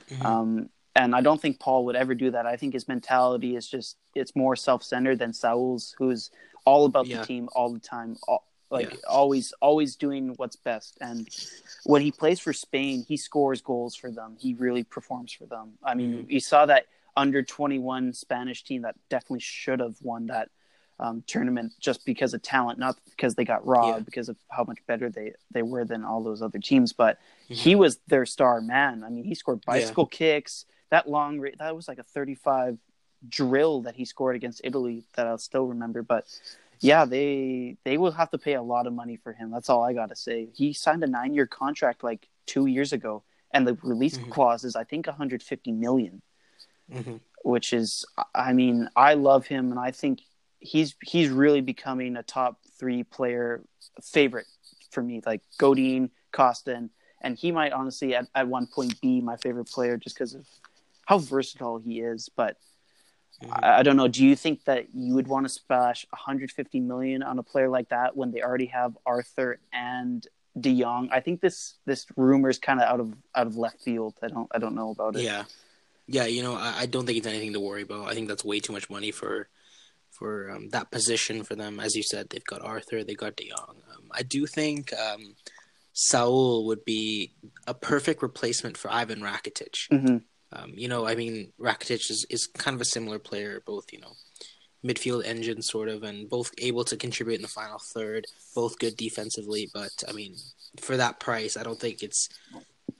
Mhm. 0.10 0.26
Um, 0.26 0.70
and 0.96 1.16
I 1.16 1.22
don't 1.22 1.42
think 1.42 1.60
Paul 1.60 1.86
would 1.86 1.96
ever 1.96 2.14
do 2.14 2.32
that. 2.32 2.46
I 2.46 2.58
think 2.58 2.74
his 2.74 2.88
mentality 2.88 3.56
is 3.56 3.68
just 3.68 3.96
it's 4.14 4.36
more 4.36 4.58
self 4.58 4.84
centered 4.84 5.20
than 5.20 5.32
Saul's, 5.34 5.96
who's 5.98 6.32
all 6.66 6.86
about 6.86 7.08
Yeah. 7.08 7.20
the 7.22 7.26
team 7.26 7.48
all 7.56 7.72
the 7.72 7.80
time, 7.80 8.18
all, 8.28 8.44
like 8.70 8.92
Yeah. 8.92 8.98
always 9.08 9.54
always 9.62 9.96
doing 9.96 10.34
what's 10.36 10.58
best. 10.58 10.98
And 11.00 11.30
when 11.86 12.02
he 12.02 12.12
plays 12.12 12.40
for 12.42 12.52
Spain, 12.52 13.06
he 13.08 13.16
scores 13.16 13.62
goals 13.62 13.96
for 13.96 14.12
them. 14.12 14.36
He 14.38 14.54
really 14.54 14.84
performs 14.84 15.32
for 15.32 15.46
them. 15.46 15.78
I 15.82 15.96
mean, 15.96 16.26
you 16.30 16.42
saw 16.42 16.66
that 16.66 16.88
under 17.16 17.44
twenty 17.44 17.80
one 17.80 18.14
Spanish 18.14 18.64
team 18.64 18.84
that 18.84 18.96
definitely 19.10 19.40
should 19.42 19.80
have 19.80 19.96
won 20.02 20.28
that 20.28 20.50
um, 21.00 21.24
tournament 21.26 21.74
just 21.80 22.06
because 22.06 22.34
of 22.36 22.42
talent, 22.44 22.78
not 22.78 22.96
because 23.10 23.34
they 23.34 23.44
got 23.44 23.66
robbed, 23.66 23.98
Yeah. 23.98 24.04
because 24.04 24.30
of 24.30 24.38
how 24.50 24.64
much 24.64 24.78
better 24.86 25.10
they 25.10 25.34
they 25.52 25.64
were 25.64 25.84
than 25.84 26.04
all 26.06 26.22
those 26.24 26.42
other 26.44 26.60
teams. 26.60 26.94
But 26.94 27.18
Mhm. 27.50 27.56
he 27.56 27.76
was 27.76 27.98
their 28.08 28.26
star 28.26 28.62
man. 28.62 29.04
I 29.04 29.10
mean, 29.10 29.24
he 29.24 29.34
scored 29.36 29.66
bicycle 29.66 30.06
kicks. 30.06 30.66
That 30.92 31.10
long, 31.10 31.42
that 31.58 31.76
was 31.76 31.88
like 31.88 31.98
a 32.00 32.04
35 32.04 32.78
drill 33.30 33.82
that 33.82 33.96
he 33.96 34.06
scored 34.06 34.36
against 34.36 34.62
Italy 34.64 35.04
that 35.16 35.28
I'll 35.28 35.38
still 35.38 35.66
remember. 35.68 36.02
But 36.04 36.26
yeah, 36.80 37.06
they 37.06 37.78
they 37.84 37.98
will 37.98 38.12
have 38.12 38.30
to 38.32 38.38
pay 38.38 38.54
a 38.54 38.62
lot 38.62 38.88
of 38.88 38.94
money 38.94 39.16
for 39.16 39.34
him. 39.34 39.52
That's 39.52 39.70
all 39.70 39.84
I 39.84 39.94
got 39.94 40.10
to 40.10 40.16
say. 40.16 40.50
He 40.54 40.74
signed 40.74 41.04
a 41.04 41.08
nine 41.08 41.34
year 41.34 41.48
contract 41.48 42.04
like 42.04 42.28
two 42.46 42.66
years 42.68 42.94
ago, 42.94 43.24
and 43.52 43.66
the 43.68 43.76
release 43.84 44.18
Mhm. 44.18 44.30
clause 44.32 44.64
is 44.64 44.76
I 44.76 44.84
think 44.84 45.08
150 45.08 45.72
million, 45.72 46.22
Mhm. 46.92 47.20
which 47.44 47.74
is 47.74 48.06
I 48.36 48.54
mean 48.54 48.90
I 48.96 49.14
love 49.16 49.48
him, 49.48 49.72
and 49.72 49.80
I 49.80 49.92
think 49.92 50.22
he's 50.60 50.96
he's 51.04 51.30
really 51.30 51.62
becoming 51.62 52.16
a 52.18 52.24
top 52.24 52.60
three 52.78 53.04
player 53.04 53.64
favorite 54.02 54.48
for 54.92 55.02
me. 55.02 55.22
Like 55.26 55.42
Godin, 55.58 56.12
Costin, 56.32 56.90
and, 57.22 57.38
he 57.38 57.52
might 57.52 57.72
honestly 57.72 58.14
at, 58.16 58.28
at 58.36 58.48
one 58.48 58.68
point 58.68 59.00
be 59.02 59.22
my 59.22 59.38
favorite 59.38 59.70
player 59.70 59.98
just 59.98 60.16
because 60.16 60.34
of 60.34 60.46
how 61.06 61.18
versatile 61.18 61.78
he 61.78 62.02
is. 62.02 62.30
But 62.36 62.58
Mhm. 63.42 63.60
I, 63.64 63.80
I 63.80 63.84
don't 63.84 63.96
know. 63.98 64.08
Do 64.08 64.24
you 64.24 64.36
think 64.36 64.66
that 64.66 64.94
you 64.94 65.16
would 65.16 65.28
want 65.28 65.46
to 65.46 65.50
splash 65.50 66.06
150 66.12 66.80
million 66.80 67.24
on 67.24 67.40
a 67.40 67.44
player 67.44 67.70
like 67.70 67.90
that 67.90 68.16
when 68.16 68.32
they 68.32 68.42
already 68.42 68.68
have 68.68 68.96
Arthur 69.06 69.60
and 69.74 70.28
De 70.60 70.80
Jong? 70.80 71.10
I 71.12 71.22
think 71.22 71.42
this 71.42 71.76
this 71.86 72.06
rumor 72.16 72.50
is 72.50 72.60
kind 72.60 72.80
of 72.80 72.88
out 72.88 73.00
of 73.00 73.14
out 73.34 73.48
of 73.48 73.56
left 73.58 73.82
field. 73.82 74.14
I 74.22 74.28
don't 74.28 74.48
I 74.54 74.60
don't 74.60 74.76
know 74.76 74.92
about 74.92 75.16
it. 75.16 75.24
Yeah, 75.24 75.46
yeah. 76.12 76.26
You 76.26 76.44
know, 76.44 76.56
I, 76.56 76.82
I 76.82 76.86
don't 76.86 77.06
think 77.06 77.18
it's 77.18 77.28
anything 77.28 77.54
to 77.54 77.60
worry 77.60 77.84
about. 77.84 78.10
I 78.10 78.14
think 78.14 78.28
that's 78.28 78.46
way 78.46 78.60
too 78.60 78.74
much 78.74 78.90
money 78.90 79.12
for 79.12 79.50
for 80.12 80.52
um, 80.52 80.70
that 80.70 80.92
position 80.92 81.44
for 81.44 81.56
them. 81.56 81.80
As 81.80 81.96
you 81.96 82.04
said, 82.04 82.30
they've 82.30 82.52
got 82.54 82.62
Arthur, 82.62 83.04
they 83.04 83.16
got 83.16 83.36
De 83.36 83.50
Jong. 83.50 83.78
Um, 83.92 84.04
I 84.12 84.22
do 84.22 84.46
think 84.46 84.94
um, 84.94 85.36
Saul 85.94 86.68
would 86.68 86.86
be 86.86 87.34
a 87.66 87.74
perfect 87.74 88.22
replacement 88.22 88.78
for 88.78 88.92
Ivan 88.92 89.22
Rakitic. 89.22 89.76
hmm 89.90 90.18
Um, 90.54 90.74
you 90.76 90.88
know, 90.88 91.08
I 91.08 91.16
mean, 91.16 91.54
Rakitic 91.60 92.12
is, 92.12 92.26
is 92.30 92.46
kind 92.46 92.76
of 92.76 92.82
a 92.82 92.86
similar 92.86 93.20
player, 93.20 93.64
both, 93.66 93.86
you 93.94 94.02
know, 94.02 94.14
midfield 94.86 95.24
engine 95.26 95.62
sort 95.62 95.90
of, 95.90 96.04
and 96.04 96.30
both 96.30 96.52
able 96.58 96.84
to 96.84 96.98
contribute 96.98 97.38
in 97.38 97.42
the 97.42 97.48
final 97.48 97.80
third, 97.94 98.26
both 98.54 98.78
good 98.78 98.98
defensively. 98.98 99.70
But, 99.74 100.04
I 100.08 100.12
mean, 100.12 100.36
for 100.80 100.98
that 100.98 101.20
price, 101.20 101.58
I 101.58 101.64
don't 101.64 101.80
think 101.80 102.04
it's. 102.04 102.28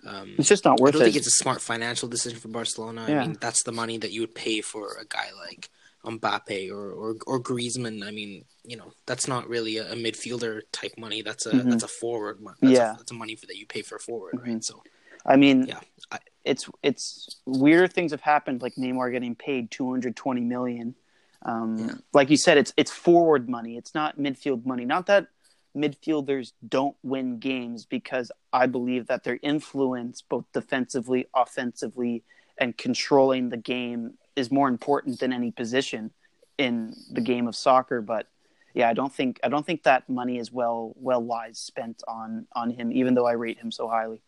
Um, 0.06 0.36
It's 0.38 0.48
just 0.48 0.66
not 0.66 0.80
worth 0.80 0.96
it. 0.96 0.98
I 0.98 1.00
don't 1.00 1.02
it. 1.02 1.06
think 1.06 1.16
it's 1.18 1.28
a 1.28 1.32
smart 1.44 1.62
financial 1.62 2.08
decision 2.10 2.40
for 2.40 2.48
Barcelona. 2.48 3.06
Yeah. 3.08 3.22
I 3.22 3.28
mean, 3.28 3.38
that's 3.40 3.64
the 3.64 3.72
money 3.72 3.98
that 3.98 4.12
you 4.12 4.22
would 4.22 4.36
pay 4.36 4.62
for 4.62 4.96
a 5.00 5.06
guy 5.06 5.28
like 5.48 5.70
Mbappe 6.04 6.72
or, 6.72 6.92
or, 6.92 7.16
or 7.28 7.40
Griezmann. 7.40 8.04
I 8.06 8.12
mean, 8.12 8.46
you 8.66 8.78
know, 8.78 8.94
that's 9.06 9.28
not 9.28 9.48
really 9.48 9.78
a, 9.78 9.92
a 9.92 9.96
midfielder 9.96 10.62
type 10.72 10.94
money. 10.98 11.22
That's 11.22 11.46
a 11.46 11.52
Mhm. 11.52 11.70
that's 11.70 11.84
a 11.84 11.88
forward. 11.88 12.42
Money. 12.42 12.58
That's 12.62 12.74
Yeah. 12.74 12.94
a, 12.94 12.98
that's 12.98 13.12
a 13.12 13.16
money 13.16 13.36
for 13.36 13.46
that 13.48 13.58
you 13.58 13.68
pay 13.68 13.82
for 13.84 13.96
a 13.98 14.00
forward, 14.00 14.34
Mhm. 14.36 14.46
right? 14.48 14.64
So 14.64 14.82
I 15.24 15.36
mean, 15.36 15.68
Yeah, 15.68 15.80
I- 16.12 16.18
it's 16.44 16.68
it's 16.82 17.40
weirder 17.46 17.88
things 17.88 18.10
have 18.12 18.22
happened, 18.22 18.64
like 18.64 18.74
Neymar 18.76 19.12
getting 19.12 19.36
paid 19.36 19.70
220 19.70 20.42
million. 20.42 20.96
Um, 21.44 21.78
Yeah. 21.78 21.94
Like 22.14 22.32
you 22.32 22.38
said, 22.38 22.58
it's 22.58 22.74
it's 22.78 22.90
forward 22.92 23.48
money. 23.48 23.78
It's 23.78 23.94
not 23.94 24.18
midfield 24.18 24.66
money. 24.66 24.86
Not 24.86 25.06
that 25.06 25.28
midfielders 25.76 26.54
don't 26.68 26.96
win 27.04 27.40
games 27.40 27.86
because 27.86 28.32
I 28.52 28.68
believe 28.68 29.08
that 29.08 29.24
their 29.24 29.40
influence, 29.42 30.22
both 30.22 30.46
defensively, 30.54 31.28
offensively, 31.34 32.24
and 32.58 32.78
controlling 32.78 33.50
the 33.50 33.58
game, 33.58 34.16
is 34.36 34.52
more 34.52 34.68
important 34.68 35.20
than 35.20 35.34
any 35.34 35.52
position 35.52 36.12
in 36.58 36.96
the 37.12 37.22
game 37.22 37.48
of 37.48 37.56
soccer. 37.56 38.02
But 38.02 38.28
yeah, 38.74 38.90
I 38.90 38.94
don't 38.94 39.14
think 39.14 39.40
I 39.44 39.50
don't 39.50 39.66
think 39.66 39.84
that 39.84 40.10
money 40.10 40.38
is 40.38 40.52
well 40.52 40.94
well 40.96 41.22
wise 41.22 41.60
spent 41.60 42.04
on 42.08 42.48
on 42.54 42.70
him, 42.70 42.92
even 42.92 43.14
though 43.14 43.28
I 43.28 43.34
rate 43.34 43.60
him 43.60 43.72
so 43.72 43.88
highly. 43.88 44.22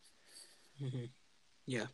Mhm. 0.81 1.09
Yeah. 1.65 1.87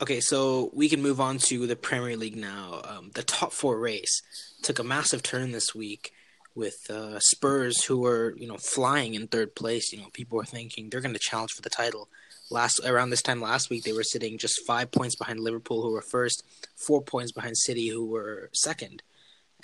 Okay, 0.00 0.20
so 0.20 0.70
we 0.74 0.88
can 0.88 1.00
move 1.00 1.20
on 1.20 1.38
to 1.38 1.66
the 1.66 1.76
Premier 1.76 2.16
League 2.16 2.36
now. 2.36 2.82
Um, 2.84 3.10
the 3.14 3.22
top 3.22 3.52
four 3.52 3.78
race 3.78 4.22
took 4.62 4.78
a 4.78 4.84
massive 4.84 5.22
turn 5.22 5.52
this 5.52 5.74
week 5.74 6.12
with 6.54 6.90
uh, 6.90 7.18
Spurs, 7.20 7.84
who 7.84 8.00
were 8.00 8.34
you 8.36 8.46
know 8.46 8.56
flying 8.56 9.14
in 9.14 9.26
third 9.26 9.54
place. 9.54 9.92
You 9.92 10.00
know, 10.00 10.08
people 10.12 10.36
were 10.36 10.44
thinking 10.44 10.88
they're 10.88 11.00
going 11.00 11.14
to 11.14 11.20
challenge 11.20 11.52
for 11.52 11.62
the 11.62 11.70
title. 11.70 12.08
Last 12.50 12.80
around 12.84 13.10
this 13.10 13.22
time 13.22 13.40
last 13.40 13.70
week, 13.70 13.84
they 13.84 13.92
were 13.92 14.02
sitting 14.02 14.38
just 14.38 14.66
five 14.66 14.90
points 14.90 15.16
behind 15.16 15.40
Liverpool, 15.40 15.82
who 15.82 15.92
were 15.92 16.02
first, 16.02 16.44
four 16.76 17.02
points 17.02 17.32
behind 17.32 17.56
City, 17.56 17.88
who 17.88 18.04
were 18.04 18.50
second, 18.52 19.02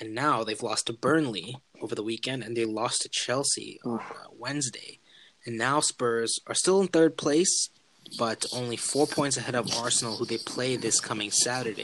and 0.00 0.14
now 0.14 0.44
they've 0.44 0.62
lost 0.62 0.86
to 0.86 0.92
Burnley 0.92 1.56
over 1.82 1.94
the 1.94 2.02
weekend, 2.02 2.42
and 2.42 2.56
they 2.56 2.64
lost 2.64 3.02
to 3.02 3.08
Chelsea 3.10 3.78
on 3.84 3.98
uh, 3.98 4.28
Wednesday, 4.36 5.00
and 5.44 5.58
now 5.58 5.80
Spurs 5.80 6.38
are 6.46 6.54
still 6.54 6.80
in 6.80 6.88
third 6.88 7.16
place 7.16 7.68
but 8.16 8.46
only 8.52 8.76
four 8.76 9.06
points 9.06 9.36
ahead 9.36 9.54
of 9.54 9.70
Arsenal, 9.76 10.16
who 10.16 10.24
they 10.24 10.38
play 10.38 10.76
this 10.76 11.00
coming 11.00 11.30
Saturday. 11.30 11.82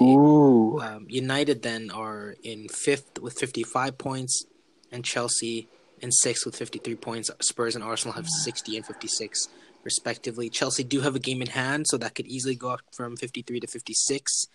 Um, 0.80 1.06
United 1.08 1.62
then 1.62 1.90
are 1.90 2.36
in 2.42 2.68
fifth 2.68 3.18
with 3.20 3.38
55 3.38 3.98
points, 3.98 4.44
and 4.94 5.04
Chelsea 5.04 5.68
in 6.00 6.12
sixth 6.12 6.46
with 6.46 6.56
53 6.56 6.94
points. 6.96 7.30
Spurs 7.40 7.74
and 7.74 7.84
Arsenal 7.84 8.14
have 8.14 8.28
60 8.28 8.76
and 8.76 8.86
56 8.86 9.48
respectively. 9.84 10.48
Chelsea 10.48 10.84
do 10.84 11.00
have 11.00 11.14
a 11.14 11.20
game 11.20 11.42
in 11.42 11.48
hand, 11.48 11.86
so 11.86 11.96
that 11.98 12.14
could 12.14 12.26
easily 12.26 12.54
go 12.54 12.70
up 12.70 12.80
from 12.92 13.16
53 13.16 13.60
to 13.60 13.66
56. 13.66 14.46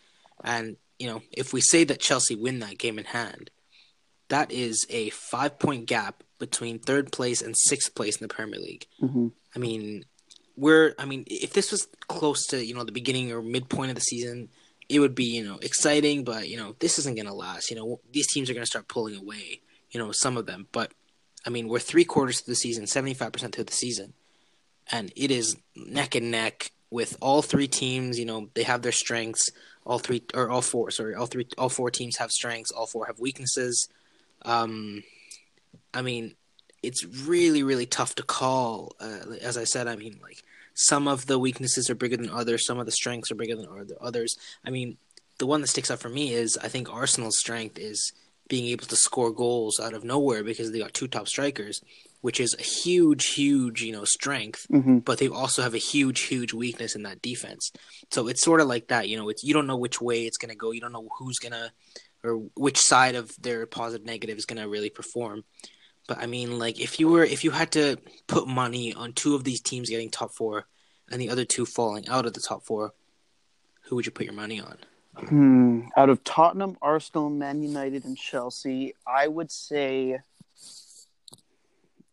And 0.44 0.78
you 0.98 1.08
know, 1.08 1.22
if 1.32 1.54
we 1.54 1.62
say 1.62 1.84
that 1.86 2.00
Chelsea 2.00 2.36
win 2.36 2.60
that 2.60 2.78
game 2.78 2.98
in 3.00 3.06
hand, 3.06 3.52
that 4.30 4.52
is 4.52 4.86
a 4.90 5.10
five 5.10 5.60
point 5.60 5.86
gap 5.86 6.24
between 6.40 6.80
third 6.80 7.12
place 7.12 7.42
and 7.42 7.56
sixth 7.58 7.94
place 7.96 8.18
in 8.18 8.28
the 8.28 8.34
Premier 8.34 8.60
League. 8.60 8.88
Mm-hmm. 9.02 9.28
I 9.56 9.60
mean, 9.60 10.06
we're 10.56 10.94
I 10.98 11.06
mean, 11.06 11.26
if 11.28 11.54
this 11.54 11.72
was 11.72 11.88
close 12.08 12.48
to 12.48 12.66
you 12.66 12.74
know 12.74 12.84
the 12.84 12.92
beginning 12.92 13.32
or 13.32 13.42
midpoint 13.42 13.90
of 13.90 13.96
the 13.96 14.02
season, 14.02 14.50
it 14.88 15.00
would 15.00 15.16
be 15.16 15.26
you 15.26 15.44
know 15.44 15.58
exciting. 15.62 16.24
But 16.24 16.50
you 16.50 16.58
know, 16.58 16.76
this 16.80 17.00
isn't 17.00 17.18
gonna 17.18 17.34
last. 17.34 17.70
You 17.70 17.78
know, 17.78 18.02
these 18.12 18.28
teams 18.28 18.50
are 18.50 18.54
gonna 18.54 18.66
start 18.66 18.88
pulling 18.88 19.16
away. 19.16 19.62
You 19.92 20.00
know, 20.00 20.12
some 20.12 20.38
of 20.38 20.46
them. 20.46 20.68
But 20.72 20.92
I 21.46 21.50
mean, 21.50 21.68
we're 21.68 21.80
three 21.80 22.06
quarters 22.06 22.42
through 22.42 22.54
the 22.54 22.56
season, 22.56 22.88
seventy 22.88 23.14
five 23.14 23.32
percent 23.32 23.56
through 23.56 23.66
the 23.66 23.74
season, 23.74 24.14
and 24.92 25.12
it 25.16 25.32
is 25.32 25.56
neck 25.76 26.16
and 26.16 26.32
neck 26.32 26.72
with 26.90 27.18
all 27.22 27.42
three 27.42 27.68
teams. 27.68 28.20
You 28.20 28.26
know, 28.26 28.50
they 28.54 28.64
have 28.64 28.82
their 28.82 28.92
strengths. 28.92 29.50
All 29.86 29.98
three 29.98 30.22
or 30.36 30.52
all 30.52 30.62
four, 30.62 30.92
sorry, 30.92 31.16
all 31.16 31.26
three, 31.26 31.48
all 31.58 31.70
four 31.70 31.90
teams 31.90 32.18
have 32.18 32.30
strengths. 32.30 32.70
All 32.70 32.86
four 32.86 33.08
have 33.08 33.20
weaknesses. 33.20 33.88
Um, 34.44 35.04
I 35.94 36.04
mean, 36.04 36.36
it's 36.84 37.06
really, 37.06 37.64
really 37.64 37.86
tough 37.86 38.14
to 38.16 38.24
call. 38.24 38.96
Uh, 39.00 39.36
as 39.42 39.58
I 39.58 39.64
said, 39.64 39.88
I 39.88 39.96
mean, 39.96 40.20
like 40.22 40.44
some 40.76 41.08
of 41.08 41.26
the 41.26 41.40
weaknesses 41.40 41.90
are 41.90 41.96
bigger 41.96 42.18
than 42.18 42.30
others. 42.30 42.66
Some 42.66 42.80
of 42.80 42.86
the 42.86 42.92
strengths 42.92 43.32
are 43.32 43.36
bigger 43.36 43.56
than 43.56 43.68
others. 44.00 44.36
I 44.66 44.70
mean, 44.70 44.98
the 45.40 45.46
one 45.46 45.62
that 45.62 45.68
sticks 45.68 45.90
out 45.90 46.00
for 46.00 46.10
me 46.10 46.34
is 46.34 46.58
I 46.62 46.68
think 46.68 46.94
Arsenal's 46.94 47.40
strength 47.40 47.80
is 47.80 48.14
being 48.50 48.66
able 48.66 48.86
to 48.88 48.96
score 48.96 49.32
goals 49.32 49.80
out 49.80 49.94
of 49.94 50.04
nowhere 50.04 50.44
because 50.44 50.72
they 50.72 50.80
got 50.80 50.94
two 50.94 51.08
top 51.08 51.28
strikers, 51.28 51.82
which 52.22 52.40
is 52.40 52.56
a 52.60 52.62
huge, 52.62 53.28
huge, 53.28 53.82
you 53.82 53.94
know, 53.94 54.04
strength. 54.04 54.66
Mm-hmm. 54.70 55.00
But 55.00 55.20
they 55.20 55.30
also 55.30 55.62
have 55.62 55.76
a 55.76 55.78
huge, 55.78 56.22
huge 56.22 56.54
weakness 56.54 56.96
in 56.96 57.04
that 57.04 57.22
defense. 57.22 57.72
So 58.12 58.28
it's 58.28 58.44
sort 58.44 58.60
of 58.60 58.68
like 58.68 58.88
that, 58.90 59.08
you 59.08 59.16
know. 59.16 59.30
It's 59.30 59.44
you 59.44 59.54
don't 59.54 59.68
know 59.68 59.78
which 59.78 60.02
way 60.02 60.26
it's 60.26 60.38
gonna 60.38 60.56
go. 60.56 60.72
You 60.72 60.82
don't 60.82 60.92
know 60.92 61.08
who's 61.18 61.40
gonna 61.40 61.72
or 62.24 62.42
which 62.56 62.78
side 62.78 63.16
of 63.16 63.32
their 63.42 63.66
positive 63.66 64.06
negative 64.06 64.38
is 64.38 64.46
gonna 64.46 64.68
really 64.68 64.90
perform. 64.90 65.46
But 66.08 66.18
I 66.18 66.26
mean, 66.26 66.58
like 66.58 66.82
if 66.82 67.00
you 67.00 67.08
were 67.08 67.24
if 67.24 67.44
you 67.44 67.52
had 67.52 67.72
to 67.74 67.98
put 68.28 68.48
money 68.48 68.94
on 68.94 69.14
two 69.14 69.36
of 69.36 69.44
these 69.44 69.62
teams 69.62 69.90
getting 69.90 70.10
top 70.10 70.34
four 70.34 70.66
and 71.12 71.22
the 71.22 71.30
other 71.30 71.46
two 71.46 71.66
falling 71.66 72.10
out 72.10 72.26
of 72.26 72.34
the 72.34 72.42
top 72.42 72.66
four, 72.66 72.94
who 73.84 73.96
would 73.96 74.08
you 74.08 74.12
put 74.12 74.26
your 74.26 74.34
money 74.34 74.60
on? 74.60 74.78
Hmm. 75.28 75.82
Out 75.98 76.10
of 76.10 76.24
Tottenham, 76.24 76.78
Arsenal, 76.82 77.30
Man 77.30 77.62
United, 77.62 78.06
and 78.06 78.18
Chelsea, 78.18 78.94
I 79.06 79.28
would 79.28 79.52
say 79.52 80.20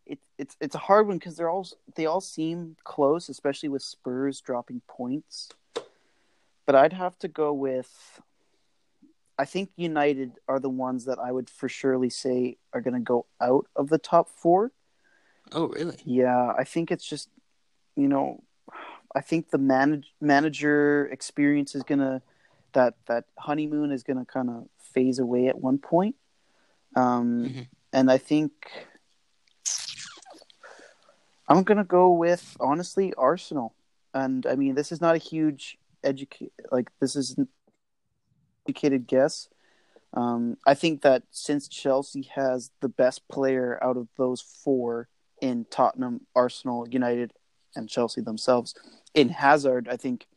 it, 0.05 0.19
it's 0.37 0.57
it's 0.59 0.75
a 0.75 0.79
hard 0.79 1.07
one 1.07 1.17
because 1.17 1.35
they're 1.35 1.49
all 1.49 1.67
they 1.95 2.05
all 2.05 2.21
seem 2.21 2.75
close, 2.83 3.29
especially 3.29 3.69
with 3.69 3.81
Spurs 3.81 4.41
dropping 4.41 4.81
points. 4.87 5.49
But 6.65 6.75
I'd 6.75 6.93
have 6.93 7.17
to 7.19 7.27
go 7.27 7.53
with. 7.53 8.21
I 9.39 9.45
think 9.45 9.69
United 9.75 10.31
are 10.47 10.59
the 10.59 10.69
ones 10.69 11.05
that 11.05 11.19
I 11.19 11.31
would 11.31 11.49
for 11.49 11.69
surely 11.69 12.09
say 12.09 12.57
are 12.73 12.81
going 12.81 12.95
to 12.95 12.99
go 12.99 13.27
out 13.39 13.67
of 13.75 13.87
the 13.87 13.99
top 13.99 14.29
four. 14.29 14.71
Oh, 15.51 15.67
really? 15.67 15.97
Yeah, 16.03 16.53
I 16.57 16.63
think 16.63 16.91
it's 16.91 17.07
just, 17.07 17.29
you 17.95 18.07
know, 18.07 18.41
I 19.15 19.21
think 19.21 19.51
the 19.51 19.59
manage, 19.59 20.11
manager 20.19 21.07
experience 21.11 21.75
is 21.75 21.83
gonna 21.83 22.21
that 22.77 22.93
that 23.07 23.25
honeymoon 23.39 23.91
is 23.91 24.03
gonna 24.03 24.23
kind 24.23 24.49
of 24.51 24.67
phase 24.93 25.17
away 25.17 25.47
at 25.47 25.59
one 25.59 25.79
point, 25.79 26.15
um, 26.95 27.45
mm-hmm. 27.45 27.61
and 27.91 28.11
I 28.11 28.19
think 28.19 28.51
I'm 31.49 31.63
gonna 31.63 31.83
go 31.83 32.11
with 32.11 32.55
honestly 32.59 33.15
Arsenal, 33.17 33.73
and 34.13 34.45
I 34.45 34.55
mean 34.55 34.75
this 34.75 34.91
is 34.91 35.01
not 35.01 35.15
a 35.15 35.17
huge 35.17 35.79
educate 36.03 36.51
like 36.71 36.91
this 36.99 37.15
is 37.15 37.35
an 37.37 37.47
educated 38.67 39.07
guess. 39.07 39.49
Um, 40.13 40.57
I 40.65 40.75
think 40.75 41.01
that 41.01 41.23
since 41.31 41.67
Chelsea 41.67 42.29
has 42.35 42.69
the 42.81 42.89
best 42.89 43.27
player 43.27 43.79
out 43.83 43.97
of 43.97 44.07
those 44.17 44.39
four 44.39 45.09
in 45.41 45.65
Tottenham, 45.71 46.27
Arsenal, 46.35 46.87
United, 46.87 47.33
and 47.75 47.89
Chelsea 47.89 48.21
themselves, 48.21 48.75
in 49.15 49.29
Hazard, 49.29 49.87
I 49.89 49.97
think 49.97 50.27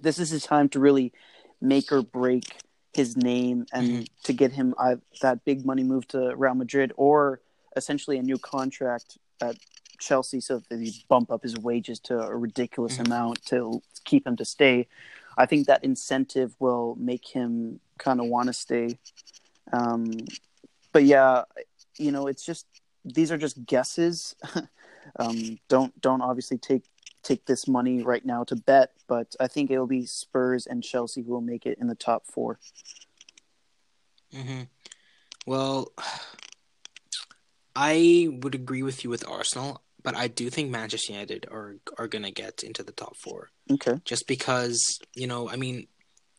this 0.00 0.18
is 0.18 0.30
his 0.30 0.42
time 0.42 0.68
to 0.70 0.80
really 0.80 1.12
make 1.60 1.92
or 1.92 2.02
break 2.02 2.44
his 2.92 3.16
name 3.16 3.66
and 3.72 3.88
mm-hmm. 3.88 4.02
to 4.24 4.32
get 4.32 4.52
him 4.52 4.74
uh, 4.78 4.96
that 5.22 5.44
big 5.44 5.64
money 5.64 5.82
move 5.84 6.06
to 6.08 6.34
Real 6.36 6.54
Madrid 6.54 6.92
or 6.96 7.40
essentially 7.76 8.18
a 8.18 8.22
new 8.22 8.38
contract 8.38 9.18
at 9.40 9.56
Chelsea 9.98 10.40
so 10.40 10.60
that 10.68 10.80
he 10.80 11.04
bump 11.08 11.30
up 11.30 11.42
his 11.42 11.56
wages 11.58 12.00
to 12.00 12.18
a 12.18 12.36
ridiculous 12.36 12.96
Mhm. 12.96 13.06
amount 13.06 13.44
to 13.46 13.82
keep 14.04 14.26
him 14.26 14.36
to 14.36 14.44
stay. 14.44 14.88
I 15.36 15.46
think 15.46 15.66
that 15.66 15.84
incentive 15.84 16.54
will 16.58 16.96
make 16.96 17.28
him 17.28 17.80
kind 17.98 18.20
of 18.20 18.26
want 18.26 18.48
to 18.48 18.52
stay. 18.52 18.98
Um, 19.72 20.12
but 20.92 21.04
yeah, 21.04 21.44
you 21.96 22.10
know, 22.10 22.26
it's 22.26 22.44
just 22.44 22.66
these 23.04 23.30
are 23.30 23.38
just 23.38 23.64
guesses. 23.66 24.34
um, 25.16 25.58
don't 25.68 25.98
don't 26.00 26.22
obviously 26.22 26.58
take 26.58 26.84
take 27.22 27.46
this 27.46 27.68
money 27.68 28.02
right 28.02 28.24
now 28.24 28.44
to 28.44 28.56
bet, 28.56 28.92
but 29.06 29.34
I 29.38 29.46
think 29.46 29.70
it'll 29.70 29.86
be 29.86 30.06
Spurs 30.06 30.66
and 30.66 30.82
Chelsea 30.82 31.22
who 31.22 31.32
will 31.32 31.40
make 31.40 31.66
it 31.66 31.78
in 31.80 31.86
the 31.86 31.94
top 31.94 32.24
four. 32.26 32.58
Mm-hmm. 34.34 34.62
Well, 35.46 35.92
I 37.74 38.28
would 38.42 38.54
agree 38.54 38.82
with 38.82 39.04
you 39.04 39.10
with 39.10 39.26
Arsenal, 39.26 39.82
but 40.02 40.16
I 40.16 40.28
do 40.28 40.50
think 40.50 40.70
Manchester 40.70 41.12
United 41.12 41.46
are 41.50 41.76
are 41.98 42.08
gonna 42.08 42.30
get 42.30 42.62
into 42.62 42.82
the 42.82 42.92
top 42.92 43.16
four. 43.16 43.50
Okay. 43.70 44.00
Just 44.04 44.26
because 44.26 44.98
you 45.14 45.26
know, 45.26 45.48
I 45.48 45.56
mean, 45.56 45.86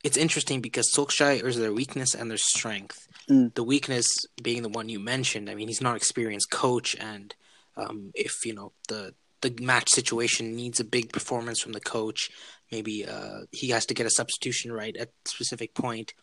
it's 0.04 0.18
interesting 0.18 0.62
because 0.62 0.92
Solskjaer 0.96 1.44
is 1.46 1.58
their 1.58 1.74
weakness 1.74 2.16
and 2.16 2.30
their 2.30 2.38
strength. 2.38 3.08
Mm. 3.30 3.54
The 3.54 3.64
weakness 3.64 4.08
being 4.42 4.62
the 4.64 4.70
one 4.70 4.90
you 4.90 5.00
mentioned. 5.00 5.50
I 5.50 5.56
mean, 5.56 5.68
he's 5.68 5.82
not 5.82 5.96
experienced 5.96 6.52
coach, 6.52 6.96
and 7.00 7.34
um, 7.78 8.12
if 8.16 8.46
you 8.46 8.54
know 8.54 8.74
the 8.88 9.14
the 9.42 9.56
match 9.62 9.90
situation 9.90 10.56
needs 10.56 10.80
a 10.80 10.84
big 10.84 11.12
performance 11.12 11.60
from 11.60 11.74
the 11.74 11.80
coach, 11.80 12.30
maybe 12.72 13.06
uh, 13.06 13.42
he 13.52 13.70
has 13.70 13.86
to 13.88 13.94
get 13.94 14.06
a 14.06 14.12
substitution 14.12 14.72
right 14.72 14.96
at 14.98 15.08
a 15.10 15.30
specific 15.30 15.74
point. 15.74 16.14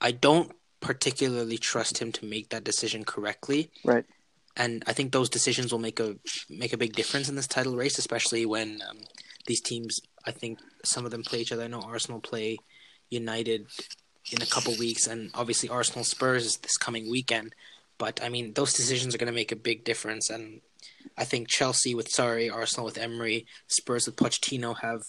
I 0.00 0.10
don't 0.12 0.52
particularly 0.80 1.58
trust 1.58 1.98
him 1.98 2.10
to 2.12 2.24
make 2.24 2.48
that 2.50 2.64
decision 2.64 3.04
correctly 3.04 3.70
Right. 3.84 4.04
and 4.56 4.82
I 4.86 4.92
think 4.92 5.12
those 5.12 5.28
decisions 5.28 5.70
will 5.70 5.78
make 5.78 6.00
a 6.00 6.16
make 6.50 6.72
a 6.72 6.76
big 6.76 6.94
difference 6.94 7.28
in 7.28 7.36
this 7.36 7.46
title 7.46 7.76
race, 7.76 7.98
especially 7.98 8.44
when 8.46 8.80
um, 8.88 8.98
these 9.46 9.60
teams. 9.60 10.00
I 10.26 10.30
think 10.32 10.58
some 10.84 11.04
of 11.04 11.10
them 11.10 11.22
play 11.22 11.40
each 11.40 11.52
other. 11.52 11.64
I 11.64 11.68
know 11.68 11.80
Arsenal 11.82 12.20
play 12.20 12.58
United 13.10 13.66
in 14.30 14.42
a 14.42 14.46
couple 14.46 14.72
weeks, 14.78 15.06
and 15.06 15.30
obviously 15.34 15.68
Arsenal 15.68 16.04
Spurs 16.04 16.44
is 16.46 16.56
this 16.58 16.76
coming 16.76 17.10
weekend. 17.10 17.54
But 18.02 18.18
I 18.20 18.30
mean, 18.30 18.54
those 18.54 18.72
decisions 18.72 19.14
are 19.14 19.18
going 19.18 19.32
to 19.32 19.40
make 19.42 19.52
a 19.52 19.66
big 19.70 19.84
difference, 19.84 20.28
and 20.28 20.60
I 21.16 21.24
think 21.24 21.46
Chelsea 21.46 21.94
with 21.94 22.08
Sarri, 22.08 22.52
Arsenal 22.52 22.84
with 22.84 22.98
Emery, 22.98 23.46
Spurs 23.68 24.06
with 24.06 24.16
Pochettino 24.16 24.76
have 24.80 25.02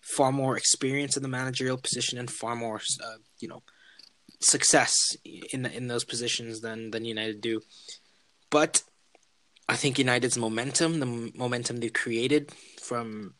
far 0.00 0.30
more 0.30 0.56
experience 0.56 1.16
in 1.16 1.24
the 1.24 1.28
managerial 1.28 1.76
position 1.76 2.18
and 2.18 2.30
far 2.30 2.54
more, 2.54 2.76
uh, 3.04 3.18
you 3.40 3.48
know, 3.48 3.64
success 4.40 4.94
in 5.52 5.66
in 5.66 5.88
those 5.88 6.04
positions 6.04 6.60
than 6.60 6.92
than 6.92 7.04
United 7.04 7.40
do. 7.40 7.62
But 8.48 8.84
I 9.68 9.74
think 9.74 9.98
United's 9.98 10.38
momentum, 10.38 11.00
the 11.00 11.32
momentum 11.34 11.78
they've 11.78 11.92
created 11.92 12.52
from 12.80 13.34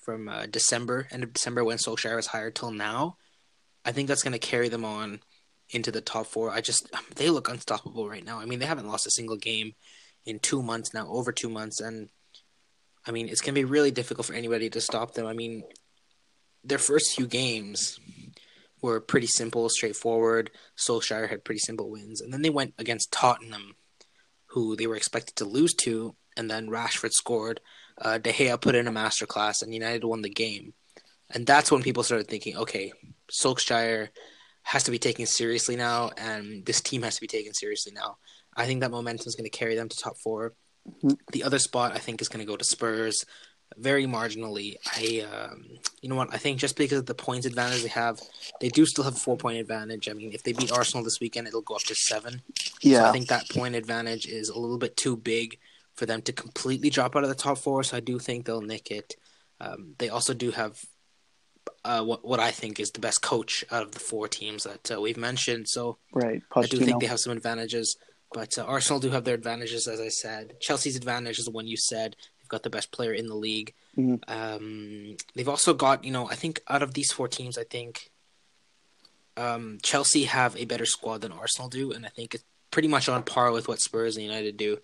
from 0.00 0.28
uh, 0.28 0.46
December, 0.46 1.08
end 1.10 1.24
of 1.24 1.32
December 1.32 1.64
when 1.64 1.78
Solskjaer 1.78 2.14
was 2.14 2.28
hired 2.28 2.54
till 2.54 2.70
now, 2.70 3.16
I 3.84 3.90
think 3.90 4.06
that's 4.06 4.22
going 4.22 4.38
to 4.40 4.48
carry 4.50 4.68
them 4.68 4.84
on 4.84 5.22
into 5.72 5.90
the 5.90 6.00
top 6.00 6.26
four. 6.26 6.50
I 6.50 6.60
just 6.60 6.88
they 7.16 7.30
look 7.30 7.48
unstoppable 7.48 8.08
right 8.08 8.24
now. 8.24 8.38
I 8.38 8.46
mean, 8.46 8.58
they 8.58 8.66
haven't 8.66 8.88
lost 8.88 9.06
a 9.06 9.10
single 9.10 9.36
game 9.36 9.74
in 10.24 10.38
two 10.38 10.62
months 10.62 10.94
now, 10.94 11.08
over 11.08 11.32
two 11.32 11.48
months, 11.48 11.80
and 11.80 12.08
I 13.06 13.10
mean 13.10 13.28
it's 13.28 13.40
to 13.40 13.52
be 13.52 13.64
really 13.64 13.90
difficult 13.90 14.26
for 14.26 14.34
anybody 14.34 14.70
to 14.70 14.80
stop 14.80 15.14
them. 15.14 15.26
I 15.26 15.32
mean, 15.32 15.64
their 16.64 16.78
first 16.78 17.14
few 17.14 17.26
games 17.26 17.98
were 18.80 19.00
pretty 19.00 19.26
simple, 19.26 19.68
straightforward. 19.68 20.50
Solskjaer 20.76 21.28
had 21.28 21.44
pretty 21.44 21.60
simple 21.60 21.90
wins, 21.90 22.20
and 22.20 22.32
then 22.32 22.42
they 22.42 22.50
went 22.50 22.74
against 22.78 23.12
Tottenham 23.12 23.76
who 24.52 24.76
they 24.76 24.86
were 24.86 24.96
expected 24.96 25.34
to 25.36 25.44
lose 25.46 25.72
to, 25.72 26.14
and 26.36 26.50
then 26.50 26.68
Rashford 26.68 27.12
scored. 27.12 27.60
Uh, 27.98 28.18
De 28.18 28.32
Gea 28.32 28.60
put 28.60 28.74
in 28.74 28.86
a 28.86 28.92
masterclass, 28.92 29.62
and 29.62 29.72
United 29.72 30.04
won 30.04 30.22
the 30.22 30.28
game. 30.28 30.74
And 31.30 31.46
that's 31.46 31.72
when 31.72 31.82
people 31.82 32.02
started 32.02 32.28
thinking, 32.28 32.56
okay, 32.56 32.92
Solskjaer 33.30 34.08
has 34.62 34.84
to 34.84 34.90
be 34.90 34.98
taken 34.98 35.26
seriously 35.26 35.76
now, 35.76 36.10
and 36.16 36.64
this 36.64 36.80
team 36.80 37.02
has 37.02 37.16
to 37.16 37.20
be 37.20 37.26
taken 37.26 37.52
seriously 37.54 37.92
now. 37.92 38.16
I 38.56 38.66
think 38.66 38.80
that 38.80 38.90
momentum 38.90 39.26
is 39.26 39.34
going 39.34 39.50
to 39.50 39.58
carry 39.58 39.74
them 39.74 39.88
to 39.88 39.96
top 39.96 40.16
4 40.18 40.54
Mhm. 41.02 41.16
The 41.32 41.44
other 41.44 41.58
spot 41.58 41.92
I 41.92 41.98
think 41.98 42.20
is 42.20 42.28
going 42.28 42.44
to 42.44 42.50
go 42.50 42.56
to 42.56 42.64
Spurs, 42.64 43.24
very 43.76 44.06
marginally. 44.06 44.76
I, 44.86 45.20
um, 45.20 45.64
you 46.00 46.08
know 46.08 46.16
what? 46.16 46.32
I 46.32 46.38
think 46.38 46.58
just 46.58 46.76
because 46.76 46.98
of 46.98 47.06
the 47.06 47.14
points 47.14 47.46
advantage 47.46 47.82
they 47.82 47.88
have, 47.88 48.20
they 48.60 48.68
do 48.68 48.84
still 48.84 49.04
have 49.04 49.14
a 49.14 49.18
four 49.18 49.36
point 49.36 49.58
advantage. 49.58 50.08
I 50.08 50.12
mean, 50.12 50.32
if 50.32 50.42
they 50.42 50.52
beat 50.52 50.72
Arsenal 50.72 51.04
this 51.04 51.20
weekend, 51.20 51.46
it'll 51.46 51.62
go 51.62 51.76
up 51.76 51.82
to 51.82 51.94
seven. 51.94 52.42
Yeah. 52.80 52.98
So 52.98 53.04
I 53.06 53.12
think 53.12 53.28
that 53.28 53.48
point 53.50 53.74
advantage 53.74 54.26
is 54.26 54.48
a 54.48 54.58
little 54.58 54.78
bit 54.78 54.96
too 54.96 55.16
big 55.16 55.58
for 55.94 56.06
them 56.06 56.22
to 56.22 56.32
completely 56.32 56.90
drop 56.90 57.16
out 57.16 57.22
of 57.22 57.28
the 57.28 57.34
top 57.34 57.58
four. 57.58 57.82
So 57.82 57.96
I 57.96 58.00
do 58.00 58.18
think 58.18 58.44
they'll 58.44 58.60
nick 58.60 58.90
it. 58.90 59.14
Um, 59.60 59.94
they 59.98 60.08
also 60.08 60.34
do 60.34 60.50
have 60.50 60.84
uh, 61.84 62.02
what 62.02 62.24
what 62.24 62.40
I 62.40 62.50
think 62.50 62.78
is 62.80 62.90
the 62.90 63.00
best 63.00 63.22
coach 63.22 63.64
out 63.70 63.82
of 63.82 63.92
the 63.92 64.00
four 64.00 64.28
teams 64.28 64.64
that 64.64 64.90
uh, 64.90 65.00
we've 65.00 65.16
mentioned. 65.16 65.68
So 65.68 65.98
Right. 66.12 66.42
I 66.54 66.66
do 66.66 66.78
think 66.78 67.00
they 67.00 67.06
have 67.06 67.20
some 67.20 67.32
advantages, 67.32 67.96
but 68.32 68.56
uh, 68.58 68.62
Arsenal 68.62 69.00
do 69.00 69.10
have 69.10 69.24
their 69.24 69.34
advantages, 69.34 69.86
as 69.88 70.00
I 70.00 70.08
said. 70.08 70.54
Chelsea's 70.60 70.96
advantage 70.96 71.38
is 71.38 71.44
the 71.46 71.50
one 71.50 71.66
you 71.66 71.76
said. 71.76 72.16
They've 72.40 72.48
got 72.48 72.62
the 72.62 72.70
best 72.70 72.92
player 72.92 73.12
in 73.12 73.26
the 73.26 73.34
league. 73.34 73.74
Mhm. 73.98 74.20
Um, 74.28 75.16
they've 75.34 75.48
also 75.48 75.74
got, 75.74 76.04
you 76.04 76.12
know, 76.12 76.28
I 76.28 76.34
think 76.34 76.60
out 76.68 76.82
of 76.82 76.94
these 76.94 77.12
four 77.12 77.28
teams, 77.28 77.58
I 77.58 77.64
think 77.64 78.10
um, 79.36 79.78
Chelsea 79.82 80.24
have 80.24 80.56
a 80.56 80.64
better 80.66 80.86
squad 80.86 81.22
than 81.22 81.32
Arsenal 81.32 81.68
do, 81.68 81.92
and 81.92 82.04
I 82.04 82.10
think 82.10 82.34
it's 82.34 82.44
pretty 82.70 82.88
much 82.88 83.08
on 83.08 83.22
par 83.22 83.50
with 83.52 83.68
what 83.68 83.80
Spurs 83.80 84.16
and 84.16 84.24
United 84.24 84.56
do. 84.56 84.78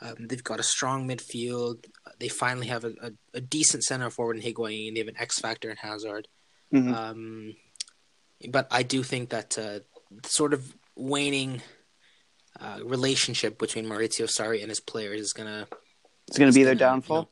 Um, 0.00 0.14
they've 0.28 0.44
got 0.44 0.60
a 0.60 0.64
strong 0.64 1.08
midfield. 1.08 1.84
They 2.20 2.28
finally 2.28 2.68
have 2.68 2.84
a, 2.84 2.92
a, 3.02 3.10
a 3.34 3.40
decent 3.40 3.82
center 3.84 4.10
forward 4.10 4.36
in 4.36 4.42
Higuain. 4.42 4.94
They 4.94 5.00
have 5.00 5.08
an 5.08 5.18
X 5.18 5.38
factor 5.40 5.70
in 5.70 5.76
Hazard. 5.76 6.28
Mhm. 6.72 6.94
Um, 6.94 7.56
but 8.50 8.68
I 8.70 8.82
do 8.82 9.02
think 9.02 9.30
that 9.30 9.58
uh, 9.58 9.80
sort 10.24 10.52
of 10.52 10.74
waning 10.94 11.62
uh, 12.60 12.80
relationship 12.84 13.58
between 13.58 13.86
Maurizio 13.86 14.28
Sarri 14.28 14.60
and 14.60 14.68
his 14.68 14.80
players 14.80 15.20
is 15.20 15.32
gonna. 15.32 15.66
It's 16.28 16.36
to 16.36 16.52
be 16.52 16.62
their 16.62 16.74
gonna, 16.74 16.74
you 16.74 16.78
downfall. 16.78 17.22
know, 17.22 17.28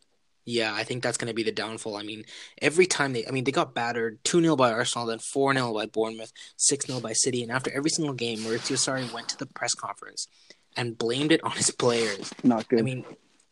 yeah, 0.47 0.73
I 0.73 0.85
think 0.85 1.03
that's 1.03 1.19
going 1.19 1.29
to 1.29 1.35
be 1.35 1.43
the 1.43 1.53
downfall. 1.53 1.97
I 1.97 2.03
mean, 2.03 2.25
every 2.63 2.87
time 2.87 3.13
they, 3.13 3.27
I 3.27 3.31
mean, 3.33 3.43
they 3.45 3.51
got 3.53 3.75
battered 3.75 4.21
2 4.25 4.41
0 4.41 4.57
by 4.57 4.73
Arsenal, 4.73 5.07
then 5.07 5.19
4 5.19 5.53
0 5.55 5.75
by 5.75 5.87
Bournemouth, 5.87 6.33
6 6.57 6.87
0 6.87 7.01
by 7.01 7.13
City. 7.13 7.43
And 7.43 7.51
after 7.53 7.71
every 7.73 7.91
single 7.91 8.15
game, 8.15 8.39
Maurizio 8.39 8.77
Sarri 8.77 9.13
went 9.13 9.29
to 9.31 9.37
the 9.37 9.47
press 9.47 9.75
conference 9.75 10.29
and 10.77 10.99
blamed 10.99 11.33
it 11.33 11.43
on 11.43 11.53
his 11.53 11.71
players. 11.71 12.33
Not 12.43 12.69
good. 12.69 12.81
I 12.81 12.83
mean, 12.83 13.05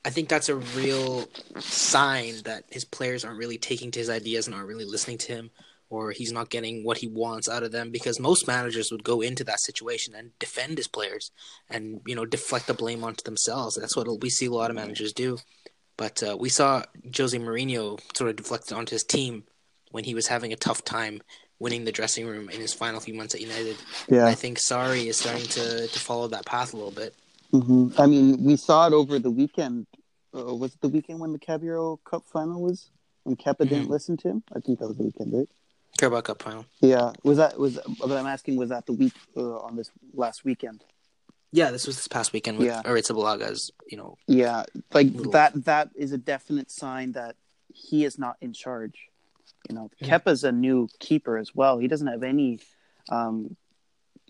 I 0.05 0.11
think 0.11 0.29
that's 0.29 0.49
a 0.49 0.57
real 0.57 1.29
sign 1.59 2.35
that 2.45 2.65
his 2.71 2.85
players 2.85 3.25
aren't 3.25 3.39
really 3.39 3.59
taking 3.59 3.91
to 3.93 3.99
his 3.99 4.11
ideas 4.11 4.47
and 4.47 4.55
aren't 4.55 4.69
really 4.69 4.85
listening 4.85 5.19
to 5.19 5.33
him, 5.33 5.51
or 5.89 6.11
he's 6.11 6.33
not 6.33 6.51
getting 6.51 6.85
what 6.85 6.99
he 6.99 7.07
wants 7.07 7.49
out 7.49 7.63
of 7.63 7.73
them. 7.73 7.91
Because 7.91 8.21
most 8.21 8.47
managers 8.47 8.93
would 8.93 9.05
go 9.05 9.23
into 9.23 9.45
that 9.45 9.61
situation 9.61 10.15
and 10.15 10.39
defend 10.39 10.77
his 10.77 10.89
players, 10.89 11.31
and 11.71 12.01
you 12.07 12.15
know 12.15 12.27
deflect 12.27 12.67
the 12.67 12.75
blame 12.75 13.03
onto 13.03 13.23
themselves. 13.25 13.77
That's 13.77 13.97
what 13.97 14.21
we 14.21 14.31
see 14.31 14.47
a 14.47 14.51
lot 14.51 14.71
of 14.71 14.77
managers 14.77 15.13
do. 15.13 15.39
But 15.97 16.23
uh, 16.23 16.37
we 16.39 16.49
saw 16.49 16.83
Jose 17.17 17.39
Mourinho 17.39 18.01
sort 18.17 18.31
of 18.31 18.37
deflect 18.37 18.73
it 18.73 18.75
onto 18.75 18.95
his 18.95 19.05
team 19.05 19.45
when 19.91 20.05
he 20.05 20.15
was 20.15 20.27
having 20.27 20.53
a 20.53 20.57
tough 20.57 20.85
time 20.85 21.23
winning 21.65 21.85
the 21.87 21.93
dressing 21.99 22.27
room 22.27 22.51
in 22.51 22.61
his 22.61 22.75
final 22.75 23.01
few 23.01 23.15
months 23.15 23.35
at 23.35 23.41
United. 23.41 23.77
yeah. 24.09 24.27
I 24.27 24.35
think 24.35 24.59
Sarri 24.59 25.07
is 25.07 25.17
starting 25.17 25.47
to, 25.59 25.89
to 25.89 25.99
follow 26.09 26.29
that 26.29 26.45
path 26.45 26.75
a 26.75 26.77
little 26.77 26.97
bit. 27.03 27.15
hmm 27.51 27.89
I 28.03 28.05
mean, 28.07 28.45
we 28.49 28.55
saw 28.57 28.87
it 28.89 28.93
over 28.93 29.19
the 29.19 29.31
weekend. 29.31 29.87
Uh, 30.37 30.55
was 30.63 30.75
it 30.75 30.81
the 30.83 30.89
weekend 30.97 31.21
when 31.21 31.33
the 31.33 31.39
Caballero 31.39 31.99
Cup 32.11 32.25
final 32.37 32.61
was? 32.69 32.91
When 33.23 33.35
Kepa 33.37 33.63
didn't 33.71 33.87
Mhm. 33.87 33.97
listen 33.97 34.15
to 34.19 34.29
him? 34.33 34.43
I 34.55 34.61
think 34.61 34.79
that 34.81 34.89
was 34.89 34.99
the 34.99 35.05
weekend, 35.05 35.33
right? 35.33 35.49
Carabao 35.99 36.21
Cup 36.21 36.43
final. 36.43 36.67
Yeah. 36.83 37.13
Was 37.23 37.39
that 37.39 37.59
was? 37.59 37.79
But 38.01 38.13
I'm 38.21 38.27
asking, 38.27 38.57
was 38.57 38.69
that 38.75 38.85
the 38.85 38.93
week 38.93 39.15
uh, 39.37 39.59
on 39.67 39.77
this 39.77 39.91
last 40.13 40.45
weekend? 40.45 40.85
Yeah, 41.53 41.71
this 41.71 41.87
was 41.87 41.97
this 41.97 42.09
past 42.09 42.33
weekend 42.35 42.59
with 42.59 42.67
Yeah. 42.67 42.83
Arrizabalaga's, 42.85 43.71
you 43.91 43.97
know, 43.97 44.19
Yeah, 44.27 44.65
like 44.93 45.07
Little- 45.15 45.33
that. 45.39 45.51
That 45.65 45.87
is 45.95 46.11
a 46.13 46.19
definite 46.19 46.69
sign 46.83 47.13
that 47.13 47.37
he 47.73 48.05
is 48.05 48.19
not 48.19 48.37
in 48.43 48.53
charge. 48.53 48.97
You 49.69 49.75
know, 49.77 49.91
Yeah. 49.99 50.19
Kepa's 50.19 50.45
a 50.45 50.53
new 50.53 50.89
keeper 50.99 51.39
as 51.39 51.55
well. 51.55 51.79
He 51.79 51.89
doesn't 51.89 52.07
have 52.07 52.23
any, 52.23 52.61
um, 53.09 53.57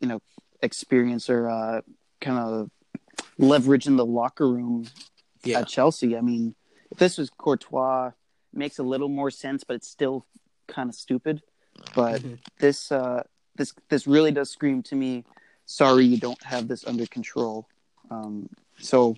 you 0.01 0.09
know, 0.09 0.21
experience 0.63 1.29
or 1.29 1.49
uh, 1.49 1.81
kind 2.21 2.39
of 2.39 2.71
leverage 3.39 3.87
in 3.87 3.97
the 3.97 4.07
locker 4.07 4.49
room 4.49 4.87
yeah, 5.43 5.61
at 5.61 5.69
Chelsea. 5.69 6.17
I 6.17 6.21
mean, 6.21 6.55
if 6.91 6.99
this 6.99 7.19
was 7.19 7.31
Courtois, 7.31 8.13
makes 8.53 8.79
a 8.79 8.83
little 8.85 9.09
more 9.09 9.31
sense, 9.31 9.65
but 9.65 9.75
it's 9.75 9.89
still 9.89 10.25
kind 10.69 10.89
of 10.89 10.95
stupid. 10.95 11.43
But 11.95 12.23
Mhm. 12.23 12.39
this, 12.59 12.93
uh, 12.93 13.25
this, 13.57 13.75
this 13.89 14.07
really 14.07 14.31
does 14.31 14.51
scream 14.51 14.83
to 14.85 14.95
me. 14.95 15.25
Sorry, 15.67 16.05
you 16.05 16.19
don't 16.19 16.43
have 16.45 16.69
this 16.69 16.87
under 16.87 17.07
control. 17.07 17.67
Um, 18.11 18.49
so, 18.79 19.17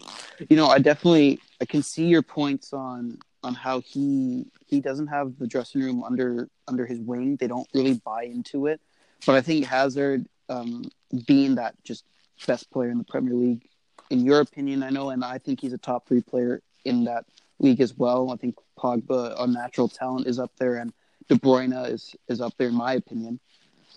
you 0.48 0.56
know, 0.56 0.68
I 0.68 0.78
definitely 0.78 1.40
I 1.60 1.64
can 1.64 1.82
see 1.82 2.06
your 2.06 2.22
points 2.22 2.72
on 2.72 3.18
on 3.42 3.54
how 3.54 3.80
he 3.80 4.46
he 4.66 4.80
doesn't 4.80 5.06
have 5.08 5.38
the 5.38 5.46
dressing 5.46 5.82
room 5.82 6.02
under 6.02 6.48
under 6.68 6.86
his 6.86 6.98
wing. 7.00 7.36
They 7.36 7.46
don't 7.46 7.68
really 7.74 7.94
buy 8.04 8.24
into 8.24 8.66
it. 8.66 8.80
But 9.24 9.36
I 9.36 9.40
think 9.40 9.64
Hazard, 9.64 10.26
um, 10.48 10.84
being 11.26 11.54
that 11.56 11.74
just 11.84 12.04
best 12.46 12.70
player 12.70 12.90
in 12.90 12.98
the 12.98 13.04
Premier 13.04 13.34
League, 13.34 13.68
in 14.10 14.24
your 14.24 14.40
opinion, 14.40 14.82
I 14.82 14.90
know, 14.90 15.10
and 15.10 15.24
I 15.24 15.38
think 15.38 15.60
he's 15.60 15.72
a 15.72 15.78
top 15.78 16.06
three 16.06 16.22
player 16.22 16.62
in 16.84 17.04
that 17.04 17.24
league 17.58 17.80
as 17.80 17.96
well. 17.96 18.30
I 18.30 18.36
think 18.36 18.56
Pogba, 18.78 19.34
a 19.38 19.46
natural 19.46 19.88
talent, 19.88 20.26
is 20.26 20.38
up 20.38 20.52
there, 20.58 20.76
and 20.76 20.92
De 21.28 21.36
Bruyne 21.36 21.90
is 21.90 22.14
is 22.28 22.40
up 22.40 22.54
there 22.58 22.68
in 22.68 22.74
my 22.74 22.94
opinion, 22.94 23.40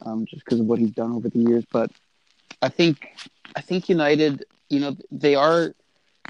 um, 0.03 0.25
just 0.25 0.43
because 0.45 0.59
of 0.59 0.65
what 0.65 0.79
he's 0.79 0.91
done 0.91 1.11
over 1.11 1.29
the 1.29 1.39
years. 1.39 1.65
But 1.71 1.91
I 2.61 2.69
think 2.69 3.07
I 3.55 3.61
think 3.61 3.89
United, 3.89 4.45
you 4.69 4.79
know, 4.79 4.95
they 5.11 5.35
are 5.35 5.73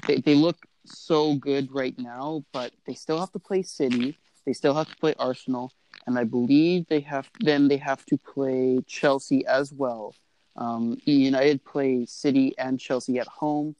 they, 0.06 0.16
they 0.16 0.34
look 0.34 0.56
so 0.90 1.34
good 1.34 1.72
right 1.72 1.96
now, 1.98 2.44
but 2.52 2.72
they 2.86 2.94
still 2.94 3.18
have 3.18 3.32
to 3.32 3.38
play 3.38 3.62
City. 3.62 4.18
They 4.46 4.52
still 4.52 4.74
have 4.74 4.88
to 4.88 4.96
play 4.96 5.14
Arsenal, 5.18 5.72
and 6.06 6.18
I 6.18 6.24
believe 6.24 6.86
they 6.88 7.00
have 7.00 7.30
then 7.40 7.68
they 7.68 7.76
have 7.76 8.04
to 8.06 8.16
play 8.16 8.80
Chelsea 8.86 9.46
as 9.46 9.72
well. 9.72 10.14
Um, 10.56 11.00
United 11.04 11.64
play 11.64 12.06
City 12.06 12.54
and 12.58 12.78
Chelsea 12.78 13.18
at 13.18 13.28
home, 13.28 13.76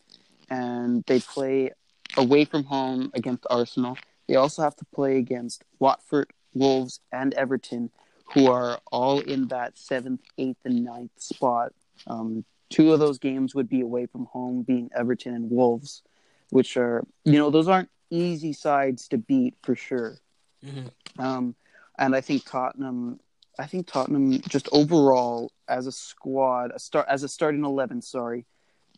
and 0.48 1.04
they 1.06 1.20
play 1.20 1.72
away 2.16 2.44
from 2.44 2.64
home 2.64 3.10
against 3.14 3.46
Arsenal. 3.50 3.96
They 4.28 4.36
also 4.36 4.62
have 4.62 4.76
to 4.76 4.84
play 4.94 5.16
against 5.18 5.64
Watford, 5.78 6.32
Wolves, 6.54 7.00
and 7.12 7.34
Everton, 7.34 7.90
who 8.34 8.46
are 8.50 8.78
all 8.92 9.20
in 9.20 9.48
that 9.48 9.76
seventh, 9.76 10.20
eighth, 10.38 10.58
and 10.64 10.84
ninth 10.84 11.10
spot. 11.16 11.72
Um, 12.06 12.44
two 12.68 12.92
of 12.92 13.00
those 13.00 13.18
games 13.18 13.54
would 13.54 13.68
be 13.68 13.80
away 13.80 14.06
from 14.06 14.26
home, 14.26 14.62
being 14.62 14.88
Everton 14.94 15.34
and 15.34 15.50
Wolves, 15.50 16.02
which 16.50 16.76
are, 16.76 17.04
you 17.24 17.38
know, 17.38 17.50
those 17.50 17.68
aren't 17.68 17.90
easy 18.10 18.52
sides 18.52 19.08
to 19.08 19.18
beat 19.18 19.54
for 19.62 19.74
sure. 19.74 20.18
Mhm. 20.64 20.90
Um, 21.18 21.54
and 21.98 22.14
I 22.14 22.20
think 22.20 22.44
Tottenham, 22.44 23.20
I 23.58 23.66
think 23.66 23.86
Tottenham 23.86 24.40
just 24.42 24.68
overall 24.72 25.52
as 25.68 25.86
a 25.86 25.92
squad, 25.92 26.72
a 26.74 26.78
start 26.78 27.06
as 27.08 27.22
a 27.22 27.28
starting 27.28 27.64
eleven, 27.64 28.02
sorry, 28.02 28.46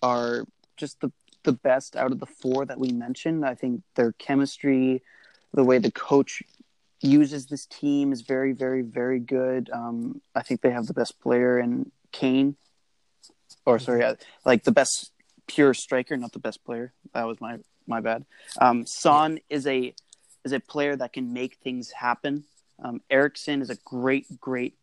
are 0.02 0.44
just 0.76 1.00
the 1.00 1.12
the 1.44 1.52
best 1.52 1.96
out 1.96 2.12
of 2.12 2.20
the 2.20 2.26
four 2.26 2.64
that 2.64 2.78
we 2.78 2.92
mentioned. 2.92 3.44
I 3.44 3.54
think 3.54 3.82
their 3.96 4.12
chemistry, 4.12 5.02
the 5.52 5.64
way 5.64 5.78
the 5.78 5.90
coach 5.90 6.42
uses 7.00 7.46
this 7.46 7.66
team 7.66 8.12
is 8.12 8.22
very, 8.22 8.52
very, 8.52 8.82
very 8.82 9.18
good. 9.18 9.68
Um, 9.72 10.22
I 10.34 10.42
think 10.42 10.60
they 10.60 10.70
have 10.70 10.86
the 10.86 10.94
best 10.94 11.20
player 11.20 11.58
in 11.58 11.90
Kane, 12.12 12.56
or 13.66 13.78
sorry, 13.78 14.04
uh, 14.04 14.14
like 14.44 14.62
the 14.62 14.72
best 14.72 15.11
pure 15.46 15.74
striker, 15.74 16.16
not 16.16 16.32
the 16.32 16.38
best 16.38 16.64
player. 16.64 16.92
That 17.14 17.26
was 17.26 17.40
my 17.40 17.58
my 17.86 18.00
bad. 18.00 18.24
Um, 18.60 18.86
Son 18.86 19.38
is 19.50 19.66
a 19.66 19.94
is 20.44 20.52
a 20.52 20.60
player 20.60 20.96
that 20.96 21.12
can 21.12 21.32
make 21.32 21.56
things 21.56 21.90
happen. 21.90 22.44
Um, 22.82 23.00
is 23.10 23.70
a 23.70 23.76
great, 23.84 24.40
great 24.40 24.74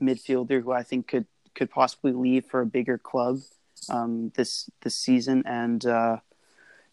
midfielder 0.00 0.62
who 0.62 0.72
I 0.72 0.82
think 0.82 1.08
could 1.08 1.26
could 1.54 1.70
possibly 1.70 2.12
leave 2.12 2.44
for 2.44 2.60
a 2.60 2.66
bigger 2.66 2.98
club 2.98 3.38
um, 3.88 4.32
this 4.36 4.70
this 4.82 4.96
season, 4.96 5.42
and 5.46 5.84
uh, 5.86 6.18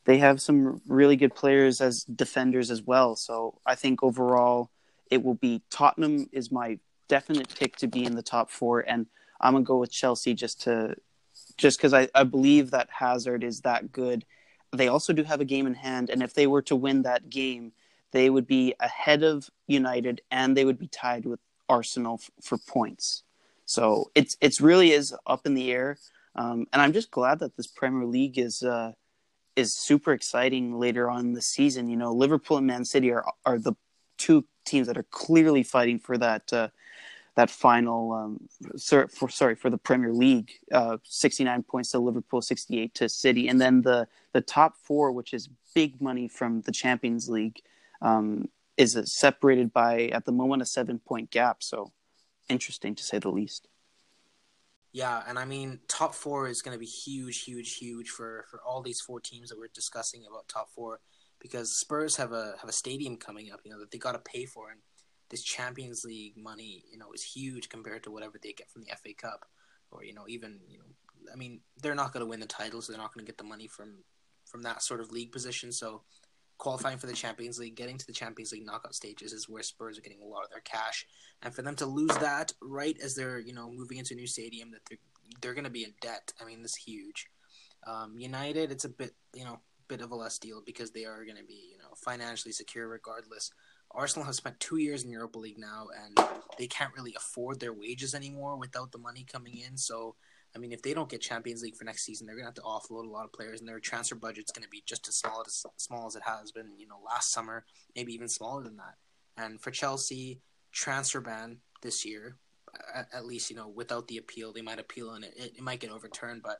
they 0.05 0.17
have 0.19 0.41
some 0.41 0.81
really 0.87 1.15
good 1.15 1.35
players 1.35 1.81
as 1.81 2.03
defenders 2.03 2.71
as 2.71 2.81
well. 2.81 3.15
So 3.15 3.59
I 3.65 3.75
think 3.75 4.03
overall 4.03 4.69
it 5.11 5.23
will 5.23 5.35
be 5.35 5.61
Tottenham 5.69 6.29
is 6.31 6.51
my 6.51 6.79
definite 7.07 7.53
pick 7.55 7.75
to 7.77 7.87
be 7.87 8.05
in 8.05 8.15
the 8.15 8.23
top 8.23 8.49
four, 8.49 8.79
and 8.79 9.07
I'm 9.41 9.53
gonna 9.53 9.65
go 9.65 9.77
with 9.77 9.91
Chelsea 9.91 10.33
just 10.33 10.61
to 10.61 10.95
just 11.57 11.77
because 11.77 11.93
I, 11.93 12.07
I 12.13 12.23
believe 12.23 12.71
that 12.71 12.89
Hazard 12.89 13.43
is 13.43 13.61
that 13.61 13.91
good. 13.91 14.25
They 14.71 14.87
also 14.87 15.13
do 15.13 15.23
have 15.23 15.41
a 15.41 15.45
game 15.45 15.67
in 15.67 15.75
hand, 15.75 16.09
and 16.09 16.21
if 16.21 16.33
they 16.33 16.47
were 16.47 16.61
to 16.63 16.75
win 16.75 17.03
that 17.03 17.29
game, 17.29 17.71
they 18.11 18.29
would 18.29 18.47
be 18.47 18.73
ahead 18.79 19.23
of 19.23 19.49
United 19.67 20.21
and 20.31 20.55
they 20.55 20.65
would 20.65 20.79
be 20.79 20.87
tied 20.87 21.25
with 21.25 21.39
Arsenal 21.67 22.19
f- 22.21 22.31
for 22.41 22.57
points. 22.57 23.23
So 23.65 24.11
it's 24.15 24.37
it's 24.41 24.61
really 24.61 24.91
is 24.91 25.13
up 25.25 25.45
in 25.45 25.53
the 25.53 25.71
air, 25.71 25.97
um, 26.35 26.67
and 26.71 26.81
I'm 26.81 26.93
just 26.93 27.11
glad 27.11 27.39
that 27.39 27.57
this 27.57 27.67
Premier 27.67 28.05
League 28.05 28.37
is 28.37 28.61
uh, 28.61 28.93
is 29.55 29.75
super 29.75 30.13
exciting 30.13 30.77
later 30.77 31.09
on 31.09 31.21
in 31.21 31.33
the 31.33 31.41
season. 31.41 31.89
You 31.89 31.97
know, 31.97 32.11
Liverpool 32.11 32.57
and 32.57 32.67
Man 32.67 32.85
City 32.85 33.11
are 33.11 33.25
are 33.45 33.57
the 33.57 33.73
two 34.17 34.45
teams 34.65 34.87
that 34.87 34.97
are 34.97 35.07
clearly 35.09 35.63
fighting 35.63 35.99
for 35.99 36.17
that 36.17 36.51
uh, 36.53 36.69
that 37.35 37.49
final 37.49 38.13
um, 38.13 38.47
sor- 38.77 39.07
for 39.07 39.29
sorry 39.29 39.55
for 39.55 39.69
the 39.69 39.77
Premier 39.77 40.13
League. 40.13 40.51
Uh, 40.71 40.97
69 41.03 41.63
points 41.63 41.91
to 41.91 41.99
Liverpool, 41.99 42.41
68 42.41 42.93
to 42.95 43.09
City, 43.09 43.47
and 43.47 43.59
then 43.59 43.81
the 43.81 44.07
the 44.33 44.41
top 44.41 44.77
four, 44.77 45.11
which 45.11 45.33
is 45.33 45.49
big 45.73 46.01
money 46.01 46.27
from 46.27 46.61
the 46.61 46.71
Champions 46.71 47.29
League, 47.29 47.61
um, 48.01 48.49
is 48.77 48.99
separated 49.05 49.73
by 49.73 50.07
at 50.07 50.25
the 50.25 50.31
moment 50.31 50.61
a 50.61 50.65
seven 50.65 50.99
point 50.99 51.29
gap. 51.29 51.61
So 51.61 51.91
interesting 52.49 52.95
to 52.95 53.03
say 53.03 53.19
the 53.19 53.29
least. 53.29 53.67
Yeah, 54.93 55.23
and 55.27 55.37
I 55.37 55.43
mean, 55.43 55.81
top 55.89 56.15
four 56.15 56.47
is 56.47 56.61
going 56.61 56.73
to 56.73 56.79
be 56.79 56.85
huge, 56.85 57.43
huge, 57.43 57.75
huge 57.75 58.09
for, 58.09 58.45
for 58.49 58.61
all 58.65 58.81
these 58.81 59.01
four 59.01 59.19
teams 59.19 59.49
that 59.49 59.59
we're 59.59 59.67
discussing 59.73 60.23
about 60.25 60.47
top 60.47 60.69
four, 60.73 61.01
because 61.41 61.77
Spurs 61.77 62.15
have 62.15 62.31
a 62.31 62.55
have 62.61 62.69
a 62.69 62.71
stadium 62.73 63.17
coming 63.17 63.51
up, 63.51 63.59
you 63.65 63.71
know, 63.71 63.79
that 63.79 63.91
they 63.91 63.97
got 63.97 64.13
to 64.13 64.19
pay 64.19 64.45
for, 64.45 64.71
and 64.71 64.79
this 65.29 65.43
Champions 65.43 66.03
League 66.03 66.37
money, 66.37 66.83
you 66.91 66.97
know, 66.97 67.11
is 67.13 67.23
huge 67.23 67.69
compared 67.69 68.03
to 68.03 68.11
whatever 68.11 68.39
they 68.41 68.53
get 68.53 68.69
from 68.69 68.83
the 68.83 68.91
FA 68.95 69.13
Cup, 69.13 69.45
or 69.91 70.03
you 70.03 70.13
know, 70.13 70.25
even 70.27 70.59
you 70.67 70.79
know, 70.79 70.85
I 71.31 71.35
mean, 71.35 71.61
they're 71.81 71.95
not 71.95 72.13
going 72.13 72.21
to 72.21 72.29
win 72.29 72.39
the 72.39 72.45
title, 72.45 72.81
so 72.81 72.91
they're 72.91 73.01
not 73.01 73.13
going 73.13 73.25
to 73.25 73.29
get 73.29 73.37
the 73.37 73.43
money 73.43 73.67
from 73.67 74.03
from 74.45 74.61
that 74.63 74.83
sort 74.83 75.01
of 75.01 75.11
league 75.11 75.31
position. 75.31 75.71
So 75.71 76.03
qualifying 76.57 76.97
for 76.97 77.07
the 77.07 77.13
Champions 77.13 77.59
League, 77.59 77.75
getting 77.75 77.97
to 77.97 78.05
the 78.05 78.13
Champions 78.13 78.51
League 78.51 78.65
knockout 78.65 78.95
stages 78.95 79.33
is 79.33 79.49
where 79.49 79.63
Spurs 79.63 79.97
are 79.97 80.01
getting 80.01 80.21
a 80.21 80.25
lot 80.27 80.43
of 80.43 80.49
their 80.49 80.61
cash, 80.61 81.05
and 81.41 81.53
for 81.53 81.61
them 81.61 81.75
to 81.77 81.85
lose 81.85 82.15
that 82.17 82.53
right 82.61 82.97
as 83.03 83.15
they're 83.15 83.39
you 83.39 83.53
know 83.53 83.69
moving 83.69 83.97
into 83.97 84.13
a 84.13 84.17
new 84.17 84.27
stadium, 84.27 84.71
that 84.71 84.81
they're 84.89 84.99
they're 85.41 85.53
going 85.53 85.65
to 85.65 85.69
be 85.69 85.83
in 85.83 85.93
debt. 86.01 86.31
I 86.39 86.45
mean, 86.45 86.61
this 86.61 86.71
is 86.71 86.77
huge. 86.77 87.27
Um, 87.87 88.17
United, 88.17 88.71
it's 88.71 88.85
a 88.85 88.89
bit 88.89 89.11
you 89.33 89.43
know 89.43 89.59
bit 89.87 90.01
of 90.01 90.11
a 90.11 90.15
less 90.15 90.39
deal 90.39 90.61
because 90.65 90.91
they 90.91 91.05
are 91.05 91.23
going 91.25 91.37
to 91.37 91.43
be 91.43 91.69
you 91.71 91.77
know 91.77 91.93
financially 92.03 92.51
secure 92.51 92.87
regardless. 92.87 93.51
Arsenal 93.95 94.25
have 94.25 94.35
spent 94.35 94.59
two 94.59 94.77
years 94.77 95.03
in 95.03 95.09
Europa 95.09 95.39
League 95.39 95.57
now, 95.57 95.87
and 96.03 96.27
they 96.57 96.67
can't 96.67 96.93
really 96.95 97.15
afford 97.15 97.59
their 97.59 97.73
wages 97.73 98.13
anymore 98.13 98.57
without 98.57 98.91
the 98.91 98.97
money 98.97 99.25
coming 99.29 99.57
in. 99.57 99.77
So 99.77 100.15
I 100.55 100.57
mean, 100.57 100.71
if 100.71 100.81
they 100.81 100.93
don't 100.93 101.09
get 101.09 101.21
Champions 101.21 101.61
League 101.61 101.75
for 101.75 101.83
next 101.83 102.05
season, 102.05 102.25
they're 102.25 102.35
to 102.37 102.45
have 102.45 102.53
to 102.53 102.61
offload 102.61 103.05
a 103.05 103.09
lot 103.09 103.25
of 103.25 103.33
players, 103.33 103.59
and 103.59 103.67
their 103.67 103.79
transfer 103.79 104.15
budget's 104.15 104.51
to 104.63 104.69
be 104.69 104.83
just 104.85 105.07
as 105.07 105.15
small 105.15 105.43
as 105.45 105.65
small 105.77 106.07
as 106.07 106.15
it 106.15 106.23
has 106.25 106.51
been, 106.51 106.71
you 106.77 106.87
know, 106.87 106.99
last 107.05 107.33
summer, 107.33 107.65
maybe 107.95 108.13
even 108.13 108.29
smaller 108.29 108.63
than 108.63 108.77
that. 108.77 108.95
And 109.37 109.59
for 109.59 109.71
Chelsea, 109.71 110.39
transfer 110.71 111.19
ban 111.19 111.57
this 111.81 112.05
year, 112.05 112.37
at, 112.93 113.07
at 113.13 113.25
least 113.25 113.49
you 113.49 113.57
know, 113.57 113.67
without 113.67 114.07
the 114.07 114.17
appeal, 114.17 114.53
they 114.53 114.61
might 114.61 114.79
appeal 114.79 115.11
and 115.11 115.25
it, 115.25 115.33
it, 115.35 115.53
it 115.57 115.61
might 115.61 115.81
get 115.81 115.91
overturned. 115.91 116.41
But 116.41 116.59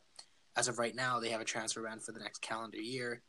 as 0.57 0.67
of 0.67 0.77
right 0.77 0.95
now, 0.95 1.21
they 1.21 1.29
have 1.29 1.41
a 1.41 1.45
transfer 1.45 1.81
ban 1.81 1.99
for 1.99 2.11
the 2.11 2.19
next 2.19 2.41
calendar 2.41 2.77
year, 2.77 3.21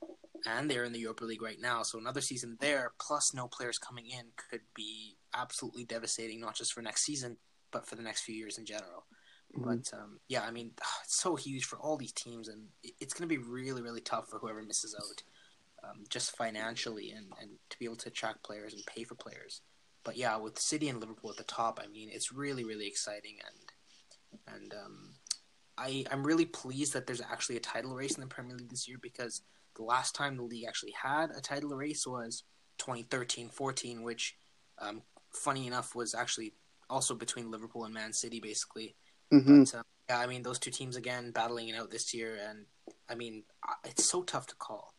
and 0.46 0.70
they're 0.70 0.84
in 0.84 0.92
the 0.92 1.00
Europa 1.00 1.24
League 1.24 1.42
right 1.42 1.60
now. 1.60 1.82
So 1.82 1.98
another 1.98 2.20
season 2.20 2.56
there, 2.60 2.92
plus 3.00 3.34
no 3.34 3.48
players 3.48 3.78
coming 3.78 4.06
in, 4.06 4.26
could 4.50 4.62
be 4.74 5.16
absolutely 5.34 5.84
devastating, 5.84 6.40
not 6.40 6.54
just 6.54 6.72
for 6.72 6.82
next 6.82 7.04
season, 7.04 7.36
but 7.72 7.86
for 7.86 7.96
the 7.96 8.02
next 8.02 8.22
few 8.22 8.34
years 8.34 8.58
in 8.58 8.64
general. 8.64 9.06
Mm-hmm. 9.56 9.68
But 9.68 9.90
um, 9.92 10.20
yeah, 10.28 10.42
I 10.42 10.50
mean, 10.50 10.72
it's 11.04 11.20
so 11.20 11.36
huge 11.36 11.64
for 11.64 11.78
all 11.78 11.96
these 11.96 12.12
teams, 12.12 12.48
and 12.48 12.66
it's 13.00 13.12
going 13.12 13.28
to 13.28 13.34
be 13.34 13.42
really, 13.42 13.82
really 13.82 14.00
tough 14.00 14.28
for 14.28 14.38
whoever 14.38 14.62
misses 14.62 14.94
out, 14.94 15.88
um, 15.88 16.04
just 16.08 16.36
financially, 16.36 17.10
and, 17.10 17.26
and 17.40 17.50
to 17.70 17.78
be 17.78 17.84
able 17.84 17.96
to 17.96 18.08
attract 18.08 18.44
players 18.44 18.72
and 18.72 18.84
pay 18.86 19.04
for 19.04 19.14
players. 19.14 19.62
But 20.04 20.16
yeah, 20.16 20.36
with 20.36 20.58
City 20.58 20.88
and 20.88 21.00
Liverpool 21.00 21.30
at 21.30 21.36
the 21.36 21.44
top, 21.44 21.80
I 21.82 21.88
mean, 21.88 22.08
it's 22.12 22.32
really, 22.32 22.64
really 22.64 22.86
exciting, 22.86 23.38
and 23.44 24.54
and 24.56 24.74
um, 24.74 25.14
I 25.76 26.04
I'm 26.10 26.24
really 26.24 26.46
pleased 26.46 26.92
that 26.92 27.06
there's 27.06 27.20
actually 27.20 27.56
a 27.56 27.60
title 27.60 27.94
race 27.94 28.14
in 28.14 28.20
the 28.20 28.28
Premier 28.28 28.56
League 28.56 28.70
this 28.70 28.86
year 28.86 28.98
because 29.00 29.42
the 29.76 29.84
last 29.84 30.14
time 30.14 30.36
the 30.36 30.42
league 30.42 30.66
actually 30.66 30.94
had 31.00 31.30
a 31.30 31.40
title 31.40 31.70
race 31.70 32.06
was 32.06 32.44
2013-14, 32.78 34.02
which, 34.02 34.36
um, 34.78 35.02
funny 35.32 35.66
enough, 35.66 35.94
was 35.94 36.14
actually 36.14 36.54
also 36.88 37.14
between 37.14 37.50
Liverpool 37.50 37.84
and 37.84 37.94
Man 37.94 38.12
City, 38.12 38.40
basically. 38.40 38.96
Mm-hmm. 39.32 39.64
But, 39.64 39.74
uh, 39.74 39.82
yeah, 40.08 40.18
I 40.18 40.26
mean, 40.26 40.42
those 40.42 40.58
two 40.58 40.70
teams 40.70 40.96
again 40.96 41.32
battling 41.32 41.68
it 41.68 41.76
out 41.76 41.90
this 41.90 42.14
year, 42.14 42.38
and 42.48 42.66
I 43.08 43.14
mean, 43.14 43.44
it's 43.84 44.08
so 44.08 44.22
tough 44.22 44.46
to 44.48 44.56
call 44.56 44.94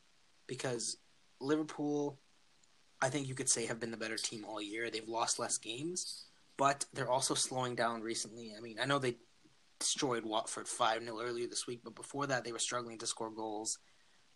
because 0.47 0.97
Liverpool, 1.39 2.19
I 3.01 3.09
think 3.09 3.27
you 3.27 3.35
could 3.35 3.49
say, 3.49 3.65
have 3.67 3.79
been 3.79 3.91
the 3.91 3.97
better 3.97 4.17
team 4.17 4.45
all 4.45 4.61
year. 4.61 4.89
They've 4.89 5.07
lost 5.07 5.39
less 5.39 5.57
games, 5.57 6.25
but 6.57 6.85
they're 6.93 7.09
also 7.09 7.35
slowing 7.35 7.75
down 7.75 8.01
recently. 8.01 8.53
I 8.57 8.61
mean, 8.61 8.77
I 8.81 8.85
know 8.85 8.99
they 8.99 9.15
destroyed 9.79 10.25
Watford 10.25 10.67
5 10.67 11.03
0 11.03 11.19
earlier 11.21 11.47
this 11.47 11.67
week, 11.67 11.81
but 11.83 11.95
before 11.95 12.27
that, 12.27 12.43
they 12.43 12.51
were 12.51 12.59
struggling 12.59 12.97
to 12.99 13.07
score 13.07 13.29
goals. 13.29 13.77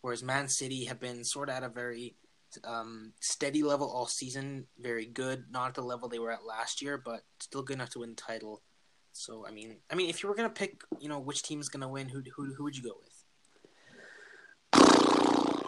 Whereas 0.02 0.22
Man 0.22 0.48
City 0.48 0.84
have 0.84 1.00
been 1.00 1.24
sort 1.24 1.48
of 1.48 1.54
at 1.54 1.62
a 1.62 1.68
very 1.68 2.16
um, 2.64 3.12
steady 3.20 3.62
level 3.62 3.90
all 3.90 4.06
season, 4.06 4.66
very 4.78 5.06
good, 5.06 5.44
not 5.50 5.68
at 5.68 5.74
the 5.74 5.82
level 5.82 6.08
they 6.08 6.18
were 6.18 6.32
at 6.32 6.44
last 6.44 6.82
year, 6.82 7.00
but 7.02 7.22
still 7.40 7.62
good 7.62 7.74
enough 7.74 7.90
to 7.90 8.00
win 8.00 8.10
the 8.10 8.16
title. 8.16 8.62
So 9.12 9.46
I 9.46 9.52
mean, 9.52 9.76
I 9.90 9.94
mean, 9.94 10.10
if 10.10 10.22
you 10.22 10.28
were 10.28 10.34
gonna 10.34 10.50
pick, 10.50 10.82
you 10.98 11.08
know, 11.08 11.18
which 11.18 11.42
team 11.42 11.60
is 11.60 11.68
gonna 11.68 11.88
win, 11.88 12.08
who 12.08 12.22
who 12.34 12.52
who 12.54 12.64
would 12.64 12.76
you 12.76 12.82
go 12.82 12.96
with? 13.00 13.24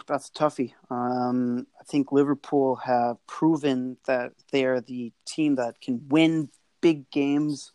That's 0.07 0.29
toughy. 0.29 0.75
Um, 0.91 1.65
I 1.79 1.83
think 1.83 2.11
Liverpool 2.11 2.75
have 2.75 3.17
proven 3.27 3.97
that 4.05 4.33
they 4.51 4.65
are 4.65 4.81
the 4.81 5.11
team 5.25 5.55
that 5.55 5.81
can 5.81 6.05
win 6.09 6.49
big 6.81 7.09
games 7.09 7.71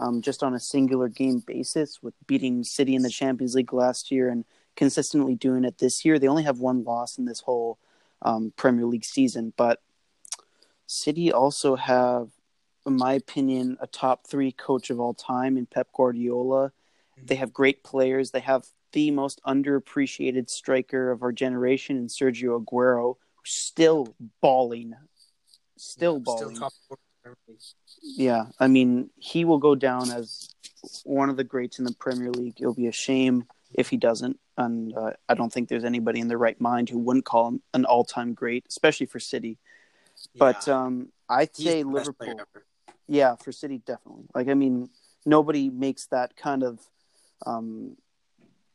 um, 0.00 0.22
just 0.22 0.42
on 0.42 0.54
a 0.54 0.60
singular 0.60 1.08
game 1.08 1.42
basis, 1.46 2.02
with 2.02 2.14
beating 2.26 2.64
City 2.64 2.94
in 2.94 3.02
the 3.02 3.10
Champions 3.10 3.54
League 3.54 3.72
last 3.72 4.10
year 4.10 4.28
and 4.28 4.44
consistently 4.76 5.34
doing 5.34 5.64
it 5.64 5.78
this 5.78 6.04
year. 6.04 6.18
They 6.18 6.28
only 6.28 6.44
have 6.44 6.58
one 6.58 6.84
loss 6.84 7.18
in 7.18 7.24
this 7.24 7.40
whole 7.40 7.78
um, 8.22 8.52
Premier 8.56 8.86
League 8.86 9.04
season, 9.04 9.52
but 9.56 9.80
City 10.86 11.32
also 11.32 11.76
have 11.76 12.28
in 12.86 12.96
my 12.96 13.14
opinion, 13.14 13.76
a 13.80 13.86
top 13.86 14.26
three 14.26 14.52
coach 14.52 14.90
of 14.90 15.00
all 15.00 15.14
time 15.14 15.56
in 15.56 15.66
Pep 15.66 15.88
Guardiola. 15.94 16.68
Mm-hmm. 16.68 17.26
They 17.26 17.36
have 17.36 17.52
great 17.52 17.82
players. 17.82 18.30
They 18.30 18.40
have 18.40 18.66
the 18.92 19.10
most 19.10 19.40
underappreciated 19.46 20.50
striker 20.50 21.10
of 21.10 21.22
our 21.22 21.32
generation 21.32 21.96
in 21.96 22.06
Sergio 22.08 22.62
Aguero, 22.62 23.16
who's 23.36 23.52
still 23.52 24.14
balling. 24.40 24.94
Still 25.76 26.20
balling. 26.20 26.56
Still 26.56 26.70
yeah, 28.02 28.46
I 28.60 28.68
mean, 28.68 29.10
he 29.16 29.46
will 29.46 29.58
go 29.58 29.74
down 29.74 30.10
as 30.10 30.48
one 31.04 31.30
of 31.30 31.38
the 31.38 31.44
greats 31.44 31.78
in 31.78 31.86
the 31.86 31.94
Premier 31.94 32.30
League. 32.30 32.56
It'll 32.60 32.74
be 32.74 32.86
a 32.86 32.92
shame 32.92 33.44
if 33.74 33.90
he 33.90 33.96
doesn't. 33.96 34.38
And 34.56 34.96
uh, 34.96 35.12
I 35.28 35.34
don't 35.34 35.52
think 35.52 35.68
there's 35.68 35.84
anybody 35.84 36.20
in 36.20 36.28
their 36.28 36.38
right 36.38 36.60
mind 36.60 36.88
who 36.88 36.98
wouldn't 36.98 37.24
call 37.24 37.48
him 37.48 37.62
an 37.74 37.84
all 37.84 38.04
time 38.04 38.32
great, 38.34 38.64
especially 38.68 39.06
for 39.06 39.20
City. 39.20 39.58
Yeah. 40.32 40.38
But 40.38 40.68
um, 40.68 41.08
I'd 41.28 41.54
say 41.54 41.82
Liverpool. 41.82 42.40
Yeah, 43.06 43.36
for 43.36 43.52
City, 43.52 43.82
definitely. 43.84 44.24
Like, 44.34 44.48
I 44.48 44.54
mean, 44.54 44.88
nobody 45.26 45.68
makes 45.68 46.06
that 46.06 46.36
kind 46.36 46.62
of, 46.62 46.80
um, 47.44 47.96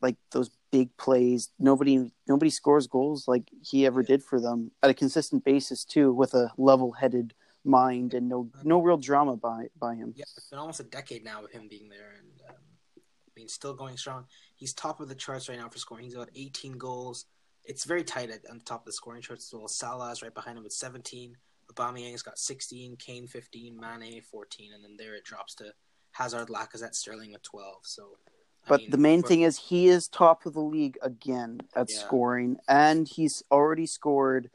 like 0.02 0.18
those 0.32 0.52
big 0.72 0.96
plays. 0.98 1.50
Nobody, 1.58 2.12
nobody 2.28 2.52
scores 2.52 2.88
goals 2.88 3.28
like 3.28 3.50
he 3.62 3.86
ever 3.86 4.04
did 4.04 4.24
for 4.24 4.40
them 4.40 4.72
at 4.84 4.90
a 4.90 4.94
consistent 4.94 5.44
basis 5.44 5.84
too, 5.84 6.14
with 6.14 6.34
a 6.34 6.52
level-headed 6.58 7.34
mind 7.66 8.14
and 8.14 8.30
no, 8.30 8.50
no 8.64 8.80
real 8.82 8.98
drama 8.98 9.36
by 9.36 9.68
by 9.78 9.94
him. 9.94 10.14
Yeah, 10.16 10.24
it's 10.38 10.50
been 10.50 10.60
almost 10.60 10.80
a 10.80 10.84
decade 10.84 11.26
now 11.26 11.44
of 11.44 11.52
him 11.52 11.68
being 11.70 11.90
there, 11.90 12.14
and 12.18 12.30
um, 12.50 12.56
I 12.98 13.32
mean, 13.36 13.50
still 13.50 13.74
going 13.74 13.98
strong. 13.98 14.26
He's 14.60 14.74
top 14.74 15.00
of 15.00 15.08
the 15.08 15.16
charts 15.16 15.48
right 15.48 15.58
now 15.58 15.70
for 15.70 15.78
scoring. 15.78 16.04
He's 16.04 16.16
got 16.16 16.30
18 16.36 16.78
goals. 16.78 17.26
It's 17.64 17.86
very 17.86 18.04
tight 18.04 18.30
at, 18.30 18.42
on 18.50 18.58
the 18.58 18.64
top 18.66 18.82
of 18.82 18.86
the 18.86 18.92
scoring 18.92 19.22
charts 19.22 19.48
as 19.48 19.58
well. 19.58 19.70
Salah's 19.70 20.22
right 20.22 20.34
behind 20.34 20.58
him 20.58 20.66
with 20.66 20.74
17. 20.74 21.38
Aubameyang's 21.72 22.24
got 22.24 22.38
16, 22.38 22.98
Kane 22.98 23.26
15, 23.26 23.80
Mane 23.80 24.22
14, 24.22 24.74
and 24.74 24.84
then 24.84 24.98
there 24.98 25.16
it 25.16 25.24
drops 25.24 25.56
to 25.56 25.72
Hazard, 26.12 26.50
Lacazette, 26.50 26.94
Sterling 26.94 27.32
with 27.32 27.44
12. 27.44 27.76
So, 27.84 28.18
I 28.66 28.68
but 28.68 28.82
mean, 28.82 28.90
the 28.90 28.98
main 28.98 29.24
thing 29.24 29.42
is 29.44 29.58
he 29.58 29.88
is 29.88 30.10
top 30.10 30.46
of 30.46 30.54
the 30.54 30.60
league 30.60 30.98
again 31.02 31.62
at 31.74 31.90
yeah. 31.90 32.00
scoring, 32.00 32.58
and 32.68 33.08
he's 33.08 33.44
already 33.50 33.86
scored 33.86 34.50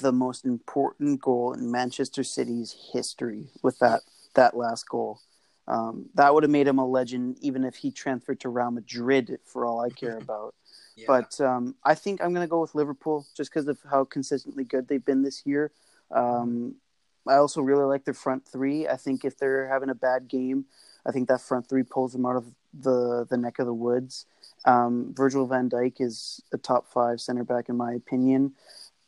the 0.00 0.12
most 0.12 0.44
important 0.44 1.20
goal 1.20 1.54
in 1.54 1.72
Manchester 1.72 2.22
City's 2.22 2.76
history 2.92 3.48
with 3.62 3.80
that 3.80 4.02
that 4.34 4.56
last 4.56 4.88
goal. 4.88 5.20
Um, 5.68 6.06
that 6.14 6.34
would 6.34 6.42
have 6.42 6.50
made 6.50 6.66
him 6.66 6.78
a 6.78 6.86
legend, 6.86 7.38
even 7.40 7.64
if 7.64 7.76
he 7.76 7.90
transferred 7.90 8.40
to 8.40 8.48
Real 8.48 8.70
Madrid, 8.70 9.38
for 9.44 9.64
all 9.64 9.80
I 9.80 9.90
care 9.90 10.18
about. 10.22 10.54
yeah. 10.96 11.04
But 11.06 11.40
um, 11.40 11.76
I 11.84 11.94
think 11.94 12.22
I'm 12.22 12.32
going 12.34 12.44
to 12.44 12.50
go 12.50 12.60
with 12.60 12.74
Liverpool 12.74 13.26
just 13.36 13.50
because 13.50 13.68
of 13.68 13.78
how 13.88 14.04
consistently 14.04 14.64
good 14.64 14.88
they've 14.88 15.04
been 15.04 15.22
this 15.22 15.46
year. 15.46 15.70
Um, 16.10 16.76
I 17.28 17.36
also 17.36 17.60
really 17.60 17.84
like 17.84 18.04
their 18.04 18.14
front 18.14 18.46
three. 18.46 18.88
I 18.88 18.96
think 18.96 19.24
if 19.24 19.38
they're 19.38 19.68
having 19.68 19.90
a 19.90 19.94
bad 19.94 20.28
game, 20.28 20.64
I 21.06 21.12
think 21.12 21.28
that 21.28 21.40
front 21.40 21.68
three 21.68 21.82
pulls 21.82 22.12
them 22.12 22.26
out 22.26 22.36
of 22.36 22.46
the 22.72 23.26
the 23.28 23.36
neck 23.36 23.58
of 23.58 23.66
the 23.66 23.74
woods. 23.74 24.26
Um, 24.64 25.14
Virgil 25.14 25.46
van 25.46 25.70
Dijk 25.70 26.00
is 26.00 26.42
a 26.52 26.58
top 26.58 26.86
five 26.92 27.20
center 27.20 27.44
back 27.44 27.68
in 27.68 27.76
my 27.76 27.92
opinion. 27.92 28.52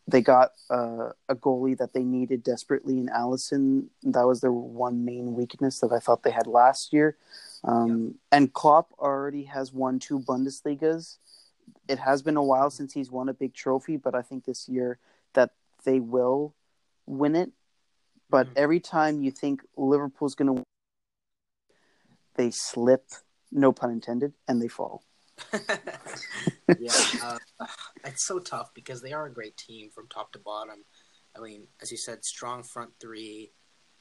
They 0.09 0.21
got 0.21 0.51
uh, 0.69 1.11
a 1.29 1.35
goalie 1.35 1.79
that 1.79 1.93
they 1.93 2.03
needed 2.03 2.43
desperately 2.43 2.99
in 2.99 3.07
Alisson. 3.07 3.87
That 4.03 4.27
was 4.27 4.41
their 4.41 4.53
one 4.53 5.05
main 5.05 5.35
weakness 5.35 5.79
that 5.81 5.93
I 5.93 6.01
thought 6.01 6.23
they 6.23 6.33
had 6.33 6.47
last 6.47 6.93
year. 6.93 7.17
Um, 7.65 8.17
yeah. 8.33 8.39
And 8.39 8.53
Klopp 8.53 8.93
already 8.99 9.45
has 9.45 9.73
won 9.73 10.01
two 10.01 10.19
Bundesligas. 10.19 11.19
It 11.89 11.99
has 12.01 12.23
been 12.23 12.37
a 12.37 12.43
while 12.43 12.71
since 12.71 12.93
he's 12.93 13.11
won 13.11 13.29
a 13.29 13.35
big 13.35 13.55
trophy, 13.55 13.97
but 13.97 14.15
I 14.15 14.23
think 14.23 14.45
this 14.45 14.69
year 14.69 14.99
that 15.35 15.51
they 15.85 16.01
will 16.01 16.55
win 17.07 17.37
it, 17.37 17.51
but 18.31 18.47
mm-hmm. 18.47 18.55
every 18.57 18.81
time 18.81 19.23
you 19.23 19.31
think 19.31 19.63
Liverpool's 19.77 20.35
going 20.35 20.47
to 20.47 20.53
win, 20.55 20.65
they 22.37 22.51
slip, 22.51 23.11
no 23.51 23.73
pun 23.73 23.91
intended, 23.91 24.33
and 24.49 24.61
they 24.61 24.69
fall. 24.69 25.03
yeah, 26.79 26.93
uh, 27.23 27.39
it's 28.05 28.25
so 28.25 28.39
tough 28.39 28.73
because 28.75 29.01
they 29.03 29.13
are 29.13 29.27
a 29.27 29.33
great 29.33 29.57
team 29.57 29.91
from 29.91 30.09
top 30.09 30.33
to 30.33 30.39
bottom. 30.39 30.85
I 31.37 31.41
mean, 31.41 31.67
as 31.81 31.91
you 31.91 31.97
said, 31.97 32.25
strong 32.25 32.63
front 32.63 32.91
three, 33.01 33.53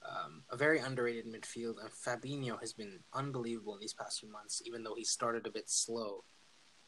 um, 0.08 0.44
a 0.50 0.58
very 0.58 0.80
underrated 0.80 1.26
midfield, 1.26 1.76
and 1.82 1.90
Fabinho 1.90 2.60
has 2.60 2.74
been 2.74 3.00
unbelievable 3.14 3.74
in 3.76 3.80
these 3.80 3.94
past 3.94 4.20
few 4.20 4.32
months, 4.32 4.62
even 4.66 4.84
though 4.84 4.96
he 4.96 5.04
started 5.04 5.48
a 5.48 5.52
bit 5.52 5.70
slow. 5.70 6.24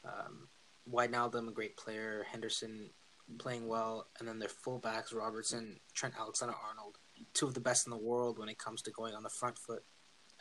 Um, 0.04 0.48
Wijnaldum, 0.90 1.48
a 1.48 1.52
great 1.52 1.76
player. 1.76 2.26
Henderson 2.30 2.90
playing 3.38 3.66
well, 3.66 4.08
and 4.18 4.28
then 4.28 4.38
their 4.38 4.48
fullbacks 4.48 5.14
Robertson, 5.14 5.78
Trent 5.94 6.14
Alexander 6.18 6.54
Arnold. 6.68 6.98
two 7.32 7.46
of 7.46 7.54
the 7.54 7.60
best 7.60 7.86
in 7.86 7.90
the 7.90 7.96
world 7.96 8.38
when 8.38 8.48
it 8.48 8.58
comes 8.58 8.82
to 8.82 8.90
going 8.90 9.14
on 9.14 9.22
the 9.22 9.30
front 9.30 9.58
foot. 9.58 9.82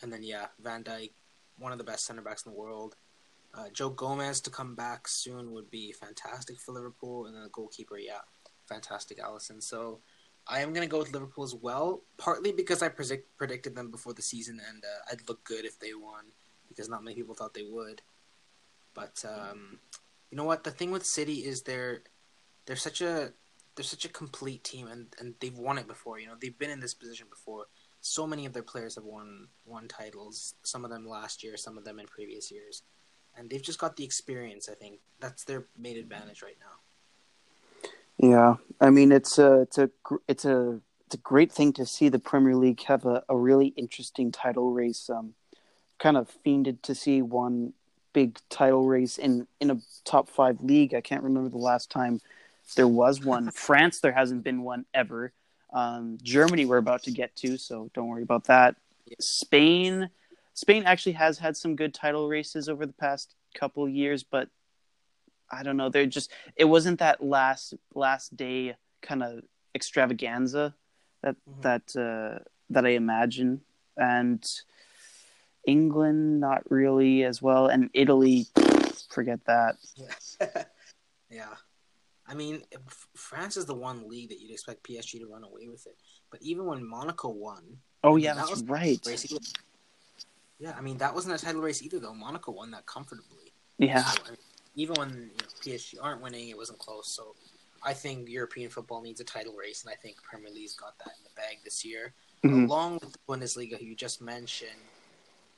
And 0.01 0.11
then 0.11 0.23
yeah, 0.23 0.47
Van 0.59 0.83
Dijk, 0.83 1.11
one 1.57 1.71
of 1.71 1.77
the 1.77 1.83
best 1.83 2.05
center 2.05 2.21
backs 2.21 2.45
in 2.45 2.51
the 2.51 2.57
world. 2.57 2.95
Uh, 3.55 3.69
Joe 3.71 3.89
Gomez 3.89 4.41
to 4.41 4.49
come 4.49 4.73
back 4.73 5.07
soon 5.07 5.51
would 5.51 5.69
be 5.69 5.91
fantastic 5.91 6.59
for 6.59 6.71
Liverpool, 6.71 7.27
and 7.27 7.35
then 7.35 7.43
the 7.43 7.49
goalkeeper, 7.49 7.97
yeah, 7.97 8.21
fantastic, 8.67 9.19
Alisson. 9.19 9.61
So 9.61 9.99
I 10.47 10.61
am 10.61 10.73
gonna 10.73 10.87
go 10.87 10.97
with 10.97 11.13
Liverpool 11.13 11.43
as 11.43 11.53
well, 11.53 12.01
partly 12.17 12.51
because 12.51 12.81
I 12.81 12.89
predict, 12.89 13.37
predicted 13.37 13.75
them 13.75 13.91
before 13.91 14.13
the 14.13 14.23
season, 14.23 14.59
and 14.67 14.83
uh, 14.83 15.11
I'd 15.11 15.27
look 15.29 15.43
good 15.43 15.65
if 15.65 15.79
they 15.79 15.93
won, 15.93 16.25
because 16.67 16.89
not 16.89 17.03
many 17.03 17.15
people 17.15 17.35
thought 17.35 17.53
they 17.53 17.63
would. 17.63 18.01
But 18.95 19.23
um, 19.23 19.79
you 20.31 20.37
know 20.37 20.45
what? 20.45 20.63
The 20.63 20.71
thing 20.71 20.91
with 20.91 21.05
City 21.05 21.45
is 21.45 21.61
they're 21.61 22.01
they're 22.65 22.75
such 22.75 23.01
a 23.01 23.33
they're 23.75 23.83
such 23.83 24.05
a 24.05 24.09
complete 24.09 24.63
team, 24.63 24.87
and, 24.87 25.07
and 25.19 25.35
they've 25.39 25.57
won 25.57 25.77
it 25.77 25.87
before. 25.87 26.19
You 26.19 26.27
know, 26.27 26.35
they've 26.39 26.57
been 26.57 26.71
in 26.71 26.79
this 26.79 26.93
position 26.93 27.27
before. 27.29 27.65
So 28.01 28.27
many 28.27 28.45
of 28.45 28.53
their 28.53 28.63
players 28.63 28.95
have 28.95 29.05
won 29.05 29.47
won 29.65 29.87
titles. 29.87 30.55
Some 30.63 30.83
of 30.83 30.91
them 30.91 31.07
last 31.07 31.43
year, 31.43 31.55
some 31.55 31.77
of 31.77 31.85
them 31.85 31.99
in 31.99 32.07
previous 32.07 32.51
years 32.51 32.81
and 33.37 33.49
they've 33.49 33.61
just 33.61 33.79
got 33.79 33.95
the 33.95 34.03
experience. 34.03 34.69
I 34.69 34.75
think 34.75 34.99
that's 35.19 35.43
their 35.43 35.65
main 35.77 35.97
advantage 35.97 36.41
right 36.41 36.57
now. 36.59 37.89
Yeah, 38.17 38.55
I 38.79 38.89
mean 38.89 39.11
it's 39.11 39.37
a 39.37 39.61
it's 39.61 39.77
a 39.77 39.89
it's 40.27 40.45
a 40.45 40.79
it's 41.05 41.15
a 41.15 41.17
great 41.17 41.51
thing 41.51 41.73
to 41.73 41.85
see 41.85 42.09
the 42.09 42.19
Premier 42.19 42.55
League 42.55 42.83
have 42.83 43.05
a, 43.05 43.23
a 43.29 43.35
really 43.35 43.67
interesting 43.75 44.31
title 44.31 44.71
race. 44.71 45.09
Um, 45.09 45.33
kind 45.99 46.17
of 46.17 46.29
fiended 46.45 46.81
to 46.83 46.93
see 46.95 47.21
one 47.21 47.73
big 48.13 48.37
title 48.49 48.85
race 48.85 49.17
in 49.17 49.47
in 49.59 49.71
a 49.71 49.77
top 50.05 50.29
five 50.29 50.61
league. 50.61 50.93
I 50.93 51.01
can't 51.01 51.23
remember 51.23 51.49
the 51.49 51.57
last 51.57 51.89
time 51.89 52.21
there 52.75 52.87
was 52.87 53.23
one. 53.23 53.51
France, 53.53 53.99
there 53.99 54.11
hasn't 54.11 54.43
been 54.43 54.63
one 54.63 54.85
ever. 54.93 55.33
Um, 55.73 56.19
Germany, 56.21 56.65
we're 56.65 56.77
about 56.77 57.03
to 57.03 57.11
get 57.11 57.35
to, 57.37 57.57
so 57.57 57.89
don't 57.93 58.07
worry 58.07 58.21
about 58.21 58.45
that. 58.45 58.75
Spain, 59.19 60.09
Spain 60.53 60.83
actually 60.85 61.13
has 61.13 61.37
had 61.37 61.57
some 61.57 61.75
good 61.75 61.93
title 61.93 62.27
races 62.27 62.69
over 62.69 62.85
the 62.85 62.93
past 62.93 63.35
couple 63.55 63.87
years, 63.89 64.23
but 64.23 64.49
I 65.51 65.63
don't 65.63 65.77
know. 65.77 65.89
They're 65.89 66.05
just 66.05 66.31
it 66.55 66.65
wasn't 66.65 66.99
that 66.99 67.23
last 67.23 67.73
last 67.93 68.35
day 68.35 68.75
kind 69.01 69.23
of 69.23 69.43
extravaganza 69.75 70.75
that 71.21 71.35
mm-hmm. 71.49 71.61
that 71.61 71.95
uh, 71.95 72.43
that 72.69 72.85
I 72.85 72.89
imagine, 72.89 73.61
and 73.97 74.43
England 75.65 76.39
not 76.39 76.69
really 76.69 77.23
as 77.23 77.41
well, 77.41 77.67
and 77.67 77.89
Italy, 77.93 78.47
forget 79.09 79.39
that. 79.45 79.77
Yeah. 79.95 80.63
yeah. 81.29 81.55
I 82.25 82.35
mean, 82.35 82.63
France 83.15 83.57
is 83.57 83.65
the 83.65 83.75
one 83.75 84.07
league 84.07 84.29
that 84.29 84.39
you'd 84.39 84.51
expect 84.51 84.87
PSG 84.87 85.19
to 85.19 85.27
run 85.27 85.43
away 85.43 85.67
with 85.67 85.85
it. 85.87 85.97
But 86.31 86.41
even 86.41 86.65
when 86.65 86.87
Monaco 86.87 87.29
won, 87.29 87.77
oh 88.03 88.15
yeah, 88.15 88.33
that 88.33 88.47
that's 88.47 88.61
right. 88.63 88.99
Yeah, 90.63 90.73
I 90.77 90.81
mean 90.81 90.97
that 90.99 91.13
wasn't 91.13 91.35
a 91.35 91.45
title 91.45 91.61
race 91.61 91.83
either, 91.83 91.99
though. 91.99 92.13
Monaco 92.13 92.53
won 92.53 92.71
that 92.71 92.85
comfortably. 92.85 93.51
Yeah. 93.79 94.01
So, 94.01 94.21
I 94.25 94.29
mean, 94.29 94.37
even 94.75 94.95
when 94.95 95.09
you 95.09 95.15
know, 95.25 95.31
PSG 95.61 95.95
aren't 96.01 96.21
winning, 96.21 96.47
it 96.47 96.55
wasn't 96.55 96.79
close. 96.79 97.13
So 97.13 97.35
I 97.83 97.91
think 97.91 98.29
European 98.29 98.69
football 98.69 99.01
needs 99.01 99.19
a 99.19 99.25
title 99.25 99.55
race, 99.55 99.83
and 99.83 99.91
I 99.91 99.97
think 99.97 100.23
Premier 100.23 100.49
League's 100.49 100.73
got 100.73 100.97
that 100.99 101.11
in 101.17 101.23
the 101.25 101.31
bag 101.35 101.57
this 101.65 101.83
year, 101.83 102.13
mm-hmm. 102.45 102.63
along 102.63 102.99
with 103.01 103.11
the 103.11 103.19
Bundesliga, 103.27 103.77
who 103.77 103.85
you 103.85 103.93
just 103.93 104.21
mentioned. 104.21 104.71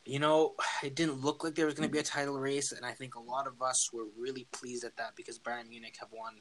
You 0.05 0.17
know, 0.17 0.55
it 0.83 0.95
didn't 0.95 1.21
look 1.23 1.43
like 1.43 1.53
there 1.53 1.67
was 1.67 1.75
going 1.75 1.87
to 1.87 1.93
be 1.93 1.99
a 1.99 2.03
title 2.03 2.39
race, 2.39 2.71
and 2.71 2.83
I 2.83 2.93
think 2.93 3.13
a 3.13 3.21
lot 3.21 3.45
of 3.45 3.61
us 3.61 3.91
were 3.93 4.05
really 4.17 4.47
pleased 4.53 4.85
at 4.85 4.97
that 4.97 5.15
because 5.15 5.37
Bayern 5.37 5.69
Munich 5.69 5.97
have 5.99 6.09
won. 6.11 6.33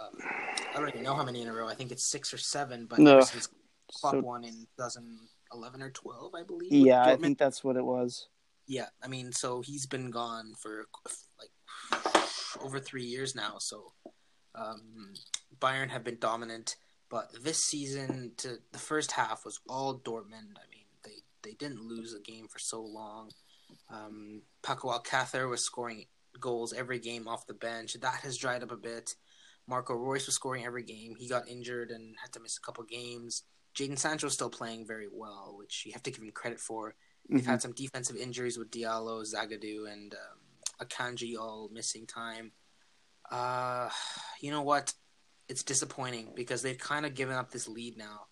Um, 0.00 0.20
I 0.72 0.78
don't 0.78 0.90
even 0.90 1.02
know 1.02 1.14
how 1.14 1.24
many 1.24 1.42
in 1.42 1.48
a 1.48 1.52
row. 1.52 1.66
I 1.66 1.74
think 1.74 1.90
it's 1.90 2.08
six 2.08 2.32
or 2.32 2.38
seven, 2.38 2.86
but 2.86 3.00
no. 3.00 3.20
since 3.22 3.48
Klopp 3.92 4.14
so... 4.14 4.20
won 4.20 4.44
in 4.44 4.52
2000, 4.76 5.18
11 5.52 5.82
or 5.82 5.90
12, 5.90 6.34
I 6.34 6.42
believe. 6.42 6.72
Yeah, 6.72 7.04
I 7.04 7.16
think 7.16 7.38
that's 7.38 7.62
what 7.62 7.76
it 7.76 7.84
was. 7.84 8.28
Yeah, 8.66 8.86
I 9.02 9.08
mean, 9.08 9.32
so 9.32 9.60
he's 9.60 9.86
been 9.86 10.10
gone 10.10 10.54
for 10.60 10.86
like 11.38 11.50
over 12.60 12.80
three 12.80 13.04
years 13.04 13.34
now. 13.34 13.56
So 13.58 13.92
um, 14.54 15.14
Bayern 15.60 15.90
have 15.90 16.04
been 16.04 16.18
dominant, 16.18 16.76
but 17.08 17.30
this 17.42 17.64
season, 17.64 18.32
to 18.38 18.58
the 18.72 18.78
first 18.78 19.12
half 19.12 19.44
was 19.44 19.60
all 19.68 19.98
Dortmund. 19.98 20.56
I 20.56 20.66
mean, 20.70 20.86
they 21.04 21.22
they 21.42 21.52
didn't 21.52 21.82
lose 21.82 22.14
a 22.14 22.20
game 22.20 22.48
for 22.48 22.58
so 22.58 22.82
long. 22.82 23.30
Um, 23.88 24.42
Paco 24.62 25.00
was 25.48 25.64
scoring 25.64 26.06
goals 26.40 26.72
every 26.72 26.98
game 26.98 27.28
off 27.28 27.46
the 27.46 27.54
bench. 27.54 27.94
That 28.00 28.20
has 28.22 28.36
dried 28.36 28.62
up 28.62 28.72
a 28.72 28.76
bit. 28.76 29.14
Marco 29.68 29.94
Reus 29.94 30.26
was 30.26 30.34
scoring 30.34 30.64
every 30.64 30.82
game. 30.82 31.14
He 31.18 31.28
got 31.28 31.48
injured 31.48 31.90
and 31.90 32.14
had 32.20 32.32
to 32.32 32.40
miss 32.40 32.56
a 32.56 32.60
couple 32.60 32.84
games. 32.84 33.42
Jadon 33.76 33.98
Sancho 33.98 34.26
is 34.26 34.32
still 34.32 34.50
playing 34.50 34.86
very 34.86 35.08
well, 35.12 35.54
which 35.58 35.84
you 35.84 35.92
have 35.92 36.02
to 36.04 36.10
give 36.10 36.22
him 36.22 36.30
credit 36.32 36.58
for. 36.58 36.90
Mm-hmm. 36.90 37.36
They've 37.36 37.46
had 37.46 37.62
some 37.62 37.72
defensive 37.72 38.16
injuries 38.16 38.58
with 38.58 38.70
Diallo, 38.70 39.22
Zagadou, 39.22 39.92
and 39.92 40.14
um, 40.14 40.86
Akanji 40.86 41.36
all 41.38 41.68
missing 41.72 42.06
time. 42.06 42.52
Uh, 43.30 43.90
you 44.40 44.50
know 44.50 44.62
what? 44.62 44.92
It's 45.48 45.62
disappointing 45.62 46.32
because 46.34 46.62
they've 46.62 46.78
kind 46.78 47.04
of 47.06 47.14
given 47.14 47.36
up 47.36 47.50
this 47.50 47.68
lead 47.68 47.96
now, 47.96 48.26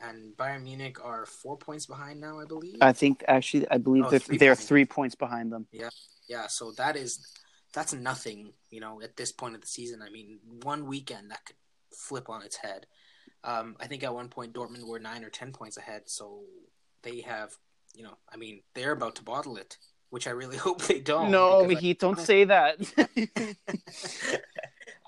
and 0.00 0.36
Bayern 0.36 0.62
Munich 0.62 1.04
are 1.04 1.26
four 1.26 1.56
points 1.56 1.86
behind 1.86 2.20
now, 2.20 2.38
I 2.40 2.44
believe. 2.44 2.78
I 2.80 2.92
think 2.92 3.24
actually, 3.28 3.68
I 3.70 3.78
believe 3.78 4.04
oh, 4.06 4.10
they're 4.10 4.20
they 4.20 4.36
they're 4.36 4.54
three 4.54 4.84
points 4.84 5.14
behind 5.14 5.52
them. 5.52 5.66
Yeah, 5.72 5.90
yeah. 6.28 6.46
So 6.48 6.72
that 6.72 6.96
is 6.96 7.26
that's 7.74 7.92
nothing, 7.92 8.52
you 8.70 8.80
know, 8.80 9.02
at 9.02 9.16
this 9.16 9.32
point 9.32 9.54
of 9.54 9.60
the 9.60 9.66
season. 9.66 10.00
I 10.00 10.10
mean, 10.10 10.38
one 10.62 10.86
weekend 10.86 11.30
that 11.30 11.44
could 11.44 11.56
flip 11.92 12.30
on 12.30 12.42
its 12.42 12.56
head. 12.56 12.86
Um, 13.44 13.76
I 13.80 13.86
think 13.86 14.02
at 14.02 14.14
one 14.14 14.28
point 14.28 14.52
Dortmund 14.52 14.86
were 14.86 14.98
nine 14.98 15.24
or 15.24 15.30
ten 15.30 15.52
points 15.52 15.76
ahead, 15.76 16.02
so 16.06 16.40
they 17.02 17.20
have, 17.20 17.52
you 17.94 18.02
know, 18.02 18.16
I 18.32 18.36
mean, 18.36 18.62
they're 18.74 18.92
about 18.92 19.16
to 19.16 19.22
bottle 19.22 19.56
it, 19.56 19.78
which 20.10 20.26
I 20.26 20.30
really 20.30 20.56
hope 20.66 20.82
they 20.82 21.00
don't. 21.00 21.30
No, 21.30 21.66
Heath, 21.68 21.98
don't 21.98 22.18
say 22.18 22.44
that. 22.44 22.80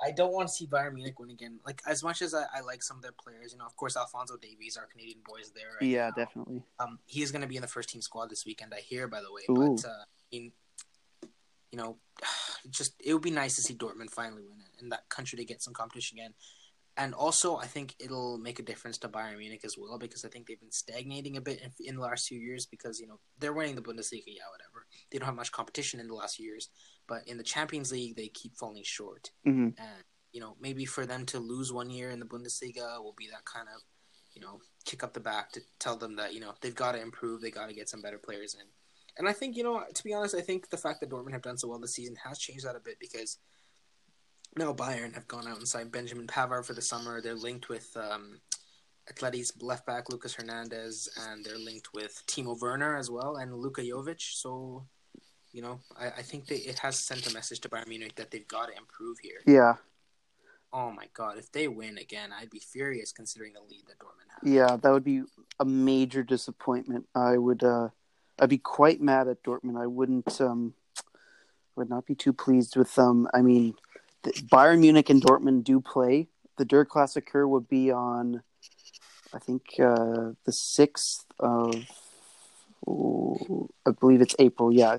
I 0.01 0.13
don't 0.13 0.33
want 0.33 0.49
to 0.49 0.55
see 0.55 0.67
Bayern 0.67 0.95
Munich 0.95 1.19
win 1.19 1.31
again. 1.31 1.59
Like 1.67 1.83
as 1.87 2.03
much 2.03 2.23
as 2.23 2.33
I, 2.35 2.45
I, 2.55 2.61
like 2.61 2.83
some 2.83 2.99
of 2.99 3.03
their 3.03 3.13
players, 3.13 3.53
you 3.53 3.59
know, 3.59 3.67
of 3.67 3.77
course 3.77 3.97
Alphonso 3.97 4.37
Davies, 4.37 4.77
our 4.77 4.87
Canadian 4.87 5.19
boys, 5.27 5.51
there. 5.55 5.71
Right 5.81 5.91
yeah, 5.91 6.11
now. 6.17 6.25
definitely. 6.25 6.63
Um, 6.79 7.01
he 7.07 7.23
is 7.23 7.33
going 7.33 7.43
to 7.43 7.49
be 7.49 7.57
in 7.57 7.63
the 7.63 7.69
first 7.69 7.89
team 7.89 8.01
squad 8.01 8.31
this 8.31 8.47
weekend. 8.47 8.73
I 8.77 8.81
hear, 8.81 9.09
by 9.09 9.21
the 9.21 9.33
way. 9.33 9.43
Ooh. 9.51 9.75
But 9.75 9.85
uh, 9.85 9.93
I 9.93 10.05
mean, 10.33 10.53
you 11.73 11.79
know, 11.79 11.97
just 12.71 12.95
it 13.05 13.13
would 13.13 13.23
be 13.23 13.31
nice 13.31 13.57
to 13.57 13.63
see 13.63 13.75
Dortmund 13.75 14.11
finally 14.11 14.43
win 14.49 14.61
it, 14.61 14.81
and 14.83 14.93
that 14.93 15.09
country 15.09 15.37
to 15.37 15.45
get 15.45 15.63
some 15.63 15.75
competition 15.75 16.19
again 16.19 16.35
and 16.99 17.15
also 17.15 17.57
I 17.57 17.67
think 17.67 17.95
it'll 18.01 18.39
make 18.39 18.59
a 18.59 18.65
difference 18.65 18.99
to 18.99 19.09
Bayern 19.09 19.39
Munich 19.39 19.63
as 19.65 19.77
well 19.79 19.99
because 19.99 20.25
I 20.25 20.29
think 20.29 20.47
they've 20.47 20.61
been 20.61 20.73
stagnating 20.73 21.37
a 21.37 21.41
bit 21.41 21.61
in, 21.63 21.71
in, 21.87 21.95
the 21.95 22.03
last 22.03 22.27
few 22.27 22.39
years 22.39 22.67
because 22.67 22.99
you 22.99 23.07
know 23.07 23.21
they're 23.39 23.53
winning 23.53 23.77
the 23.77 23.83
Bundesliga, 23.83 24.25
yeah, 24.27 24.51
whatever. 24.51 24.87
They 25.11 25.19
don't 25.19 25.27
have 25.27 25.37
much 25.37 25.53
competition 25.53 26.01
in 26.01 26.09
the 26.09 26.15
last 26.15 26.37
few 26.37 26.47
years, 26.47 26.69
but 27.07 27.27
in 27.29 27.39
the 27.39 27.45
Champions 27.45 27.93
League 27.93 28.17
they 28.17 28.27
keep 28.27 28.57
falling 28.57 28.83
short. 28.85 29.31
Mm-hmm. 29.47 29.81
And 29.81 30.05
you 30.33 30.41
know 30.41 30.57
maybe 30.61 30.85
for 30.85 31.07
them 31.07 31.25
to 31.27 31.39
lose 31.39 31.73
one 31.73 31.89
year 31.89 32.11
in 32.11 32.19
the 32.19 32.27
Bundesliga 32.27 33.03
will 33.03 33.15
be 33.17 33.29
that 33.29 33.45
kind 33.45 33.69
of 33.75 33.81
you 34.35 34.43
know 34.43 34.61
kick 34.85 35.05
up 35.05 35.15
the 35.15 35.21
back 35.21 35.53
to 35.53 35.61
tell 35.79 35.97
them 35.97 36.17
that 36.17 36.35
you 36.35 36.41
know 36.41 36.53
they've 36.61 36.75
got 36.75 36.93
to 36.93 37.01
improve, 37.01 37.41
they 37.41 37.53
got 37.53 37.69
to 37.69 37.75
get 37.75 37.89
some 37.89 38.03
better 38.03 38.19
players 38.19 38.55
in. 38.55 38.67
And 39.17 39.29
I 39.29 39.33
think 39.33 39.57
you 39.57 39.63
know 39.63 39.85
to 39.95 40.05
be 40.05 40.13
honest, 40.13 40.35
I 40.35 40.41
think 40.41 40.69
the 40.69 40.77
fact 40.77 40.99
that 41.01 41.11
Dortmund 41.11 41.33
have 41.33 41.43
done 41.43 41.59
so 41.59 41.69
well 41.69 41.79
this 41.79 41.95
season 41.95 42.17
has 42.25 42.41
changed 42.41 42.67
that 42.67 42.75
a 42.75 42.81
bit 42.81 42.97
because 42.99 43.39
now 44.57 44.73
Bayern 44.73 45.15
have 45.15 45.29
gone 45.29 45.47
out 45.47 45.59
and 45.59 45.69
signed 45.69 45.93
Benjamin 45.93 46.27
Pavard 46.27 46.65
for 46.65 46.75
the 46.75 46.83
summer. 46.83 47.21
They're 47.21 47.35
linked 47.35 47.69
with 47.69 47.97
um, 47.97 48.41
Atleti's 49.13 49.53
left 49.61 49.87
back 49.87 50.11
Lucas 50.11 50.35
Hernandez, 50.35 51.09
and 51.29 51.45
they're 51.45 51.59
linked 51.59 51.93
with 51.95 52.23
Timo 52.27 52.59
Werner 52.61 52.97
as 52.97 53.11
well 53.11 53.37
and 53.37 53.55
Luka 53.55 53.83
Jovic. 53.83 54.21
So, 54.21 54.87
you 55.53 55.63
know, 55.63 55.81
I, 55.99 56.07
I 56.07 56.23
think 56.23 56.47
they, 56.47 56.57
it 56.57 56.79
has 56.81 56.99
sent 56.99 57.31
a 57.31 57.33
message 57.33 57.61
to 57.61 57.69
Bayern 57.69 57.89
Munich 57.89 58.15
that 58.17 58.31
they've 58.31 58.49
got 58.49 58.67
to 58.67 58.77
improve 58.77 59.19
here. 59.21 59.41
Yeah. 59.47 59.75
Oh 60.71 60.91
my 60.91 61.07
God! 61.15 61.39
If 61.39 61.51
they 61.51 61.67
win 61.67 61.97
again, 61.97 62.31
I'd 62.39 62.51
be 62.51 62.59
furious 62.59 63.11
considering 63.11 63.55
the 63.55 63.61
lead 63.61 63.85
that 63.87 63.99
Dortmund 63.99 64.29
has. 64.43 64.53
Yeah, 64.53 64.77
that 64.77 64.91
would 64.91 65.05
be 65.05 65.23
a 65.59 65.65
major 65.65 66.23
disappointment. 66.23 67.07
I 67.15 67.39
would, 67.39 67.65
uh, 67.65 67.89
I'd 68.39 68.51
be 68.51 68.59
quite 68.59 69.01
mad 69.01 69.29
at 69.29 69.43
Dortmund. 69.43 69.81
I 69.81 69.87
wouldn't, 69.87 70.39
um, 70.43 70.75
would 71.75 71.89
not 71.89 72.05
be 72.05 72.15
too 72.15 72.35
pleased 72.35 72.77
with 72.77 72.95
them. 72.97 73.27
I 73.33 73.41
mean, 73.41 73.77
Bayern 74.25 74.81
Munich 74.81 75.11
and 75.11 75.23
Dortmund 75.23 75.65
do 75.65 75.81
play. 75.81 76.29
The 76.57 76.65
Der 76.65 76.85
Klassiker 76.85 77.49
would 77.49 77.69
be 77.69 77.91
on, 77.91 78.43
I 79.33 79.39
think, 79.39 79.63
uh, 79.79 80.33
the 80.45 80.53
sixth 80.53 81.25
of, 81.39 81.75
oh, 82.87 83.69
I 83.87 83.93
believe 83.93 84.21
it's 84.21 84.35
April. 84.39 84.73
Yeah, 84.73 84.99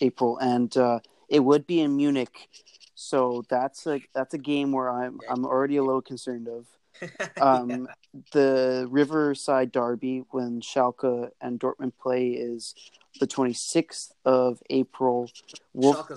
April, 0.00 0.38
and 0.38 0.76
uh, 0.76 1.00
it 1.28 1.40
would 1.40 1.66
be 1.66 1.80
in 1.80 1.96
Munich. 1.96 2.48
So 2.94 3.44
that's 3.48 3.86
a 3.86 4.00
that's 4.14 4.34
a 4.34 4.38
game 4.38 4.72
where 4.72 4.90
I'm 4.90 5.20
I'm 5.28 5.44
already 5.44 5.76
a 5.76 5.84
little 5.84 6.02
concerned 6.02 6.48
of. 6.48 6.66
Um, 7.38 7.68
yeah. 7.68 8.22
The 8.32 8.88
Riverside 8.90 9.70
Derby 9.70 10.24
when 10.30 10.62
Schalke 10.62 11.28
and 11.42 11.60
Dortmund 11.60 11.92
play 12.00 12.28
is 12.30 12.74
the 13.18 13.26
26th 13.26 14.12
of 14.24 14.62
April. 14.70 15.30
Wolf- 15.74 16.10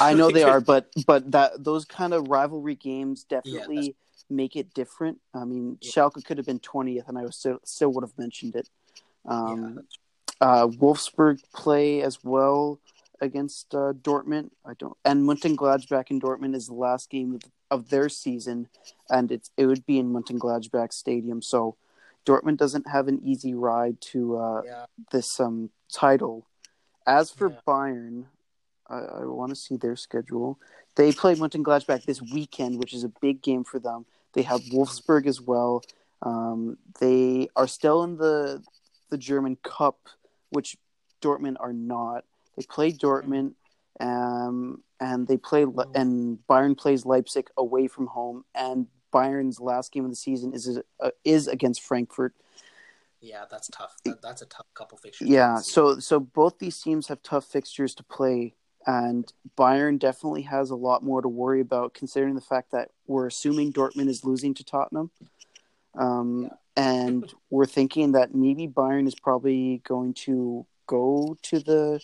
I 0.00 0.14
know 0.14 0.30
they 0.30 0.42
are, 0.52 0.60
but 0.60 0.88
but 1.06 1.30
that 1.32 1.62
those 1.62 1.84
kind 1.84 2.12
of 2.12 2.28
rivalry 2.28 2.74
games 2.74 3.24
definitely 3.24 3.86
yeah, 3.86 3.92
make 4.28 4.56
it 4.56 4.74
different. 4.74 5.18
I 5.34 5.44
mean, 5.44 5.78
Yeah. 5.80 5.90
Schalke 5.90 6.24
could 6.24 6.38
have 6.38 6.46
been 6.46 6.58
twentieth, 6.60 7.08
and 7.08 7.18
I 7.18 7.22
was 7.22 7.36
still 7.36 7.58
still 7.64 7.92
would 7.92 8.04
have 8.04 8.18
mentioned 8.18 8.56
it. 8.56 8.68
Um, 9.26 9.80
uh, 10.40 10.66
Wolfsburg 10.66 11.40
play 11.54 12.02
as 12.02 12.24
well 12.24 12.80
against 13.20 13.74
uh, 13.74 13.92
Dortmund. 13.92 14.50
I 14.64 14.72
don't, 14.74 14.96
and 15.04 15.28
Mönchengladbach 15.28 16.10
in 16.10 16.20
Dortmund 16.20 16.54
is 16.54 16.66
the 16.66 16.74
last 16.74 17.10
game 17.10 17.34
of, 17.34 17.42
of 17.70 17.90
their 17.90 18.08
season, 18.08 18.68
and 19.08 19.30
it's 19.30 19.50
it 19.56 19.66
would 19.66 19.86
be 19.86 19.98
in 19.98 20.12
Mönchengladbach 20.12 20.92
Stadium. 20.92 21.42
So 21.42 21.76
Dortmund 22.26 22.58
doesn't 22.58 22.88
have 22.88 23.08
an 23.08 23.20
easy 23.24 23.54
ride 23.54 24.00
to 24.12 24.36
uh, 24.38 24.62
Yeah. 24.64 24.86
this 25.12 25.40
um 25.40 25.70
title. 25.92 26.46
As 27.06 27.30
for 27.30 27.50
Yeah. 27.50 27.56
Bayern, 27.66 28.24
I, 28.88 28.98
I 28.98 29.24
want 29.24 29.50
to 29.50 29.56
see 29.56 29.76
their 29.76 29.96
schedule. 29.96 30.58
They 30.96 31.12
play 31.12 31.34
Mönchengladbach 31.34 32.04
this 32.04 32.20
weekend, 32.20 32.78
which 32.78 32.92
is 32.92 33.04
a 33.04 33.12
big 33.20 33.42
game 33.42 33.64
for 33.64 33.78
them. 33.78 34.06
They 34.34 34.42
have 34.42 34.60
Wolfsburg 34.72 35.26
as 35.26 35.40
well. 35.40 35.82
Um, 36.22 36.76
they 37.00 37.48
are 37.56 37.66
still 37.66 38.02
in 38.04 38.16
the 38.16 38.62
the 39.08 39.18
German 39.18 39.56
Cup, 39.62 40.08
which 40.50 40.76
Dortmund 41.22 41.56
are 41.58 41.72
not. 41.72 42.24
They 42.56 42.64
play 42.68 42.92
Dortmund, 42.92 43.54
um, 43.98 44.82
and 45.00 45.26
they 45.26 45.36
play 45.36 45.64
Le- 45.64 45.88
and 45.94 46.38
Bayern 46.48 46.76
plays 46.76 47.04
Leipzig 47.06 47.48
away 47.56 47.86
from 47.88 48.06
home. 48.06 48.44
And 48.54 48.86
Bayern's 49.12 49.60
last 49.60 49.92
game 49.92 50.04
of 50.04 50.10
the 50.10 50.16
season 50.16 50.52
is 50.54 50.78
uh, 51.00 51.10
is 51.24 51.48
against 51.48 51.82
Frankfurt. 51.82 52.34
Yeah, 53.20 53.44
that's 53.50 53.68
tough. 53.68 53.96
That, 54.04 54.22
that's 54.22 54.40
a 54.42 54.46
tough 54.46 54.66
couple 54.74 54.96
fixtures. 54.96 55.28
Yeah, 55.28 55.56
so 55.56 55.98
so 55.98 56.20
both 56.20 56.58
these 56.58 56.80
teams 56.80 57.08
have 57.08 57.22
tough 57.22 57.44
fixtures 57.44 57.94
to 57.96 58.02
play, 58.02 58.54
and 58.86 59.30
Bayern 59.58 59.98
definitely 59.98 60.42
has 60.42 60.70
a 60.70 60.76
lot 60.76 61.02
more 61.02 61.20
to 61.20 61.28
worry 61.28 61.60
about, 61.60 61.92
considering 61.92 62.34
the 62.34 62.40
fact 62.40 62.70
that 62.72 62.90
we're 63.06 63.26
assuming 63.26 63.72
Dortmund 63.72 64.08
is 64.08 64.24
losing 64.24 64.54
to 64.54 64.64
Tottenham, 64.64 65.10
um, 65.98 66.44
Yeah. 66.44 66.48
and 66.76 67.34
we're 67.50 67.66
thinking 67.66 68.12
that 68.12 68.34
maybe 68.34 68.66
Bayern 68.66 69.06
is 69.06 69.14
probably 69.14 69.82
going 69.84 70.14
to 70.14 70.66
go 70.86 71.36
to 71.42 71.58
the 71.58 72.00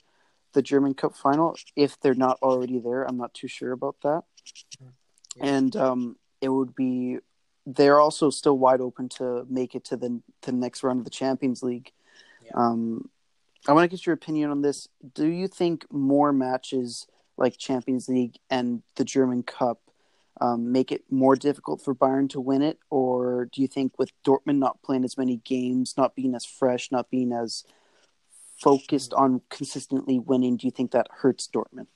the 0.53 0.63
German 0.63 0.95
Cup 0.95 1.15
final 1.15 1.57
if 1.77 1.99
they're 2.01 2.15
not 2.15 2.39
already 2.43 2.79
there. 2.79 3.05
I'm 3.05 3.17
not 3.19 3.33
too 3.35 3.49
sure 3.49 3.73
about 3.73 3.97
that, 4.03 4.25
Yeah. 4.81 4.89
and 5.41 5.75
um, 5.77 6.17
it 6.47 6.53
would 6.53 6.75
be. 6.75 7.19
They're 7.67 8.01
also 8.01 8.31
still 8.31 8.57
wide 8.57 8.81
open 8.81 9.09
to 9.11 9.45
make 9.51 9.75
it 9.75 9.85
to 9.87 9.97
the 9.97 10.21
the 10.43 10.53
next 10.53 10.83
round 10.83 11.01
of 11.01 11.05
the 11.05 11.11
Champions 11.11 11.63
League. 11.63 11.93
Yeah. 12.45 12.53
Um, 12.55 13.11
I 13.69 13.73
want 13.73 13.91
to 13.91 13.95
get 13.95 14.07
your 14.07 14.15
opinion 14.15 14.51
on 14.51 14.63
this. 14.63 14.89
Do 15.15 15.27
you 15.27 15.49
think 15.49 15.85
more 15.93 16.33
matches 16.33 17.07
like 17.37 17.59
Champions 17.59 18.09
League 18.09 18.37
and 18.49 18.83
the 18.95 19.05
German 19.05 19.43
Cup 19.43 19.81
um, 20.41 20.71
make 20.71 20.93
it 20.93 21.03
more 21.11 21.35
difficult 21.35 21.83
for 21.83 21.95
Bayern 21.95 22.29
to 22.31 22.41
win 22.41 22.63
it, 22.63 22.79
or 22.91 23.49
do 23.53 23.63
you 23.63 23.69
think 23.69 23.99
with 23.99 24.13
Dortmund 24.25 24.59
not 24.59 24.83
playing 24.83 25.05
as 25.05 25.19
many 25.19 25.39
games, 25.39 25.95
not 25.97 26.15
being 26.15 26.35
as 26.35 26.45
fresh, 26.45 26.93
not 26.93 27.11
being 27.11 27.33
as 27.33 27.65
focused 28.61 29.13
on 29.15 29.43
consistently 29.51 30.19
winning, 30.19 30.57
do 30.57 30.67
you 30.67 30.71
think 30.71 30.93
that 30.93 31.09
hurts 31.11 31.49
Dortmund? 31.49 31.87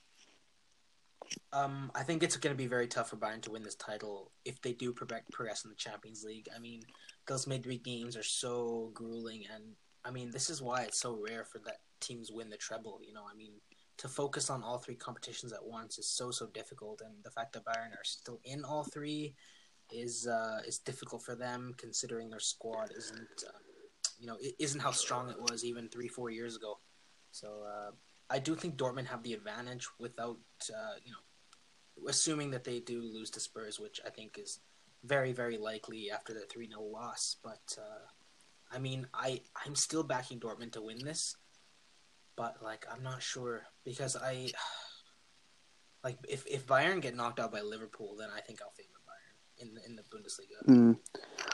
Um, 1.53 1.91
I 1.95 2.03
think 2.03 2.23
it's 2.23 2.37
going 2.37 2.55
to 2.55 2.59
be 2.59 2.67
very 2.67 2.87
tough 2.87 3.11
for 3.11 3.17
Bayern 3.17 3.43
to 3.43 3.51
win 3.51 3.63
this 3.63 3.75
title 3.75 4.31
if 4.45 4.61
they 4.63 4.73
do 4.73 4.93
progress 4.93 5.65
in 5.65 5.71
the 5.71 5.77
Champions 5.77 6.25
League. 6.25 6.49
I 6.55 6.59
mean, 6.59 6.83
those 7.27 7.47
midweek 7.47 7.85
games 7.85 8.17
are 8.17 8.23
so 8.23 8.91
grueling, 8.95 9.45
and 9.53 9.65
I 10.05 10.11
mean, 10.11 10.31
this 10.31 10.51
is 10.51 10.63
why 10.63 10.83
it's 10.83 11.01
so 11.01 11.19
rare 11.29 11.45
for 11.45 11.59
that 11.67 11.79
teams 12.01 12.31
win 12.33 12.51
the 12.51 12.57
treble. 12.57 13.01
You 13.07 13.15
know, 13.15 13.25
I 13.31 13.37
mean, 13.37 13.53
to 13.99 14.09
focus 14.09 14.49
on 14.49 14.63
all 14.63 14.79
three 14.79 14.95
competitions 14.95 15.53
at 15.53 15.65
once 15.65 15.99
is 15.99 16.09
so 16.09 16.31
so 16.31 16.47
difficult, 16.49 17.03
and 17.05 17.15
the 17.25 17.31
fact 17.31 17.53
that 17.53 17.65
Bayern 17.65 17.93
are 17.93 18.05
still 18.05 18.41
in 18.45 18.65
all 18.65 18.85
three 18.85 19.35
is 19.93 20.27
uh, 20.27 20.61
is 20.67 20.79
difficult 20.79 21.23
for 21.23 21.35
them, 21.35 21.75
considering 21.77 22.31
their 22.31 22.41
squad 22.41 22.91
isn't, 22.97 23.45
uh, 23.47 23.59
you 24.19 24.27
know, 24.27 24.37
isn't 24.59 24.81
how 24.81 24.93
strong 24.93 25.31
it 25.31 25.41
was 25.41 25.65
even 25.65 25.89
three 25.89 26.09
four 26.09 26.31
years 26.31 26.57
ago. 26.57 26.79
So. 27.33 27.65
Uh, 27.67 27.91
I 28.31 28.39
do 28.39 28.55
think 28.55 28.77
Dortmund 28.77 29.07
have 29.07 29.23
the 29.23 29.33
advantage 29.33 29.89
without, 29.99 30.39
uh, 30.71 30.95
you 31.05 31.11
know, 31.11 32.09
assuming 32.09 32.53
that 32.53 32.65
they 32.65 32.79
do 32.81 33.03
lose 33.03 33.31
to 33.31 33.41
Spurs, 33.41 33.81
which 33.81 34.01
I 34.07 34.11
think 34.11 34.39
is 34.39 34.61
very, 35.05 35.33
very 35.33 35.59
likely 35.59 36.11
after 36.11 36.33
the 36.33 36.47
3 36.51 36.69
0 36.69 36.83
loss. 36.83 37.37
But, 37.43 37.77
uh, 37.77 38.07
I 38.73 38.79
mean, 38.79 39.09
I, 39.13 39.41
I'm 39.67 39.75
still 39.75 40.05
backing 40.05 40.39
Dortmund 40.39 40.73
to 40.73 40.83
win 40.83 40.99
this, 41.05 41.37
but, 42.37 42.63
like, 42.63 42.87
I'm 42.91 43.03
not 43.03 43.23
sure 43.23 43.67
because 43.85 44.17
I. 44.17 44.51
Like, 46.03 46.17
if, 46.27 46.47
if 46.47 46.67
Bayern 46.67 47.03
get 47.03 47.15
knocked 47.15 47.39
out 47.39 47.53
by 47.53 47.61
Liverpool, 47.61 48.17
then 48.19 48.31
I 48.35 48.41
think 48.41 48.63
I'll 48.63 48.71
favor 48.71 48.89
Bayern 49.07 49.63
in 49.63 49.75
the, 49.75 49.85
in 49.85 49.97
the 49.97 50.03
Bundesliga 50.05 50.67
Mm, 50.67 50.97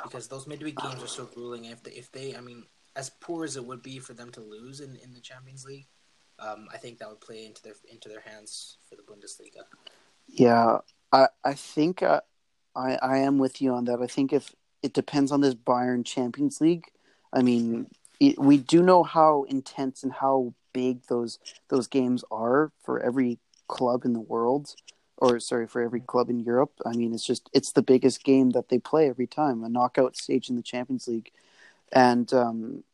because 0.04 0.28
those 0.28 0.46
midweek 0.46 0.76
games 0.76 1.02
are 1.02 1.08
so 1.08 1.24
grueling. 1.24 1.64
If 1.64 1.82
they, 1.82 1.90
if 1.90 2.12
they, 2.12 2.36
I 2.36 2.40
mean, 2.40 2.62
as 2.94 3.10
poor 3.10 3.44
as 3.44 3.56
it 3.56 3.64
would 3.64 3.82
be 3.82 3.98
for 3.98 4.14
them 4.14 4.30
to 4.30 4.40
lose 4.40 4.78
in, 4.78 4.94
in 5.02 5.12
the 5.12 5.20
Champions 5.20 5.64
League, 5.64 5.88
um, 6.38 6.68
I 6.72 6.76
think 6.76 6.98
that 6.98 7.08
would 7.08 7.20
play 7.20 7.46
into 7.46 7.62
their 7.62 7.74
into 7.90 8.08
their 8.08 8.20
hands 8.20 8.78
for 8.88 8.96
the 8.96 9.02
Bundesliga. 9.02 9.64
yeah, 10.26 10.78
I 11.12 11.28
I 11.44 11.54
think 11.54 12.02
uh, 12.02 12.20
I 12.74 12.98
I 13.02 13.18
am 13.18 13.38
with 13.38 13.60
you 13.60 13.72
on 13.72 13.84
that. 13.86 14.00
I 14.00 14.06
think 14.06 14.32
if 14.32 14.54
it 14.82 14.92
depends 14.92 15.32
on 15.32 15.40
this 15.40 15.54
Bayern 15.54 16.04
Champions 16.04 16.60
League. 16.60 16.84
I 17.32 17.42
mean, 17.42 17.88
it, 18.20 18.38
we 18.38 18.58
do 18.58 18.82
know 18.82 19.02
how 19.02 19.44
intense 19.48 20.02
and 20.02 20.12
how 20.12 20.54
big 20.72 21.06
those 21.08 21.38
those 21.68 21.88
games 21.88 22.24
are 22.30 22.70
for 22.82 23.00
every 23.00 23.38
club 23.68 24.04
in 24.04 24.12
the 24.12 24.20
world, 24.20 24.74
or 25.16 25.40
sorry, 25.40 25.66
for 25.66 25.82
every 25.82 26.00
club 26.00 26.30
in 26.30 26.40
Europe. 26.40 26.72
I 26.84 26.92
mean, 26.92 27.12
it's 27.14 27.26
just 27.26 27.48
it's 27.52 27.72
the 27.72 27.82
biggest 27.82 28.24
game 28.24 28.50
that 28.50 28.68
they 28.68 28.78
play 28.78 29.08
every 29.08 29.26
time, 29.26 29.64
a 29.64 29.68
knockout 29.68 30.16
stage 30.16 30.48
in 30.48 30.56
the 30.56 30.62
Champions 30.62 31.08
League, 31.08 31.32
and 31.92 32.32
um, 32.32 32.84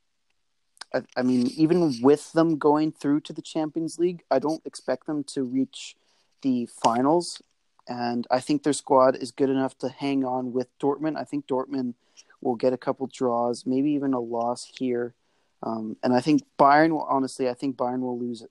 I, 0.94 1.02
I 1.16 1.22
mean, 1.22 1.48
even 1.56 2.00
with 2.02 2.32
them 2.32 2.58
going 2.58 2.92
through 2.92 3.20
to 3.20 3.32
the 3.32 3.42
Champions 3.42 3.98
League, 3.98 4.22
I 4.30 4.38
don't 4.38 4.64
expect 4.66 5.06
them 5.06 5.24
to 5.24 5.42
reach 5.44 5.96
the 6.42 6.66
finals. 6.66 7.42
And 7.88 8.26
I 8.30 8.40
think 8.40 8.62
their 8.62 8.72
squad 8.72 9.16
is 9.16 9.32
good 9.32 9.50
enough 9.50 9.76
to 9.78 9.88
hang 9.88 10.24
on 10.24 10.52
with 10.52 10.68
Dortmund. 10.78 11.16
I 11.16 11.24
think 11.24 11.46
Dortmund 11.46 11.94
will 12.40 12.56
get 12.56 12.72
a 12.72 12.78
couple 12.78 13.08
draws, 13.12 13.66
maybe 13.66 13.92
even 13.92 14.14
a 14.14 14.20
loss 14.20 14.70
here. 14.78 15.14
Um, 15.62 15.96
and 16.02 16.12
I 16.12 16.20
think 16.20 16.42
Bayern 16.58 16.90
will, 16.90 17.02
honestly, 17.02 17.48
I 17.48 17.54
think 17.54 17.76
Bayern 17.76 18.00
will 18.00 18.18
lose 18.18 18.44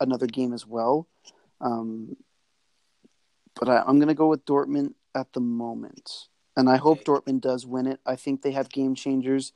another 0.00 0.26
game 0.26 0.52
as 0.52 0.66
well. 0.66 1.06
Um, 1.60 2.16
but 3.58 3.68
I, 3.68 3.82
I'm 3.86 3.98
going 3.98 4.08
to 4.08 4.14
go 4.14 4.28
with 4.28 4.44
Dortmund 4.44 4.94
at 5.14 5.32
the 5.32 5.40
moment. 5.40 6.28
And 6.56 6.68
I 6.68 6.76
hope. 6.76 7.04
Dortmund 7.04 7.40
does 7.40 7.66
win 7.66 7.86
it. 7.86 8.00
I 8.04 8.16
think 8.16 8.42
they 8.42 8.52
have 8.52 8.68
game 8.68 8.94
changers, 8.94 9.52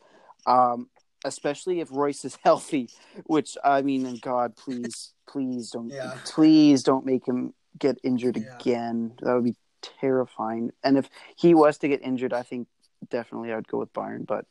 um, 0.46 0.88
especially 1.24 1.80
if 1.80 1.88
Reus 1.90 2.24
is 2.24 2.38
healthy, 2.44 2.88
which 3.24 3.56
I 3.64 3.82
mean, 3.82 4.06
and 4.06 4.20
God, 4.20 4.56
please, 4.56 5.12
please 5.28 5.70
don't, 5.70 5.90
Yeah. 5.92 6.18
please 6.24 6.82
don't 6.82 7.06
make 7.06 7.26
him 7.26 7.54
get 7.78 7.98
injured 8.02 8.36
Yeah. 8.36 8.56
again. 8.58 9.12
That 9.22 9.34
would 9.34 9.44
be 9.44 9.56
terrifying. 9.80 10.72
And 10.84 10.96
if 10.98 11.08
he 11.36 11.54
was 11.54 11.78
to 11.78 11.88
get 11.88 12.02
injured, 12.02 12.32
I 12.32 12.42
think 12.42 12.68
definitely 13.08 13.52
I'd 13.52 13.68
go 13.68 13.78
with 13.78 13.92
Bayern. 13.92 14.26
But 14.26 14.46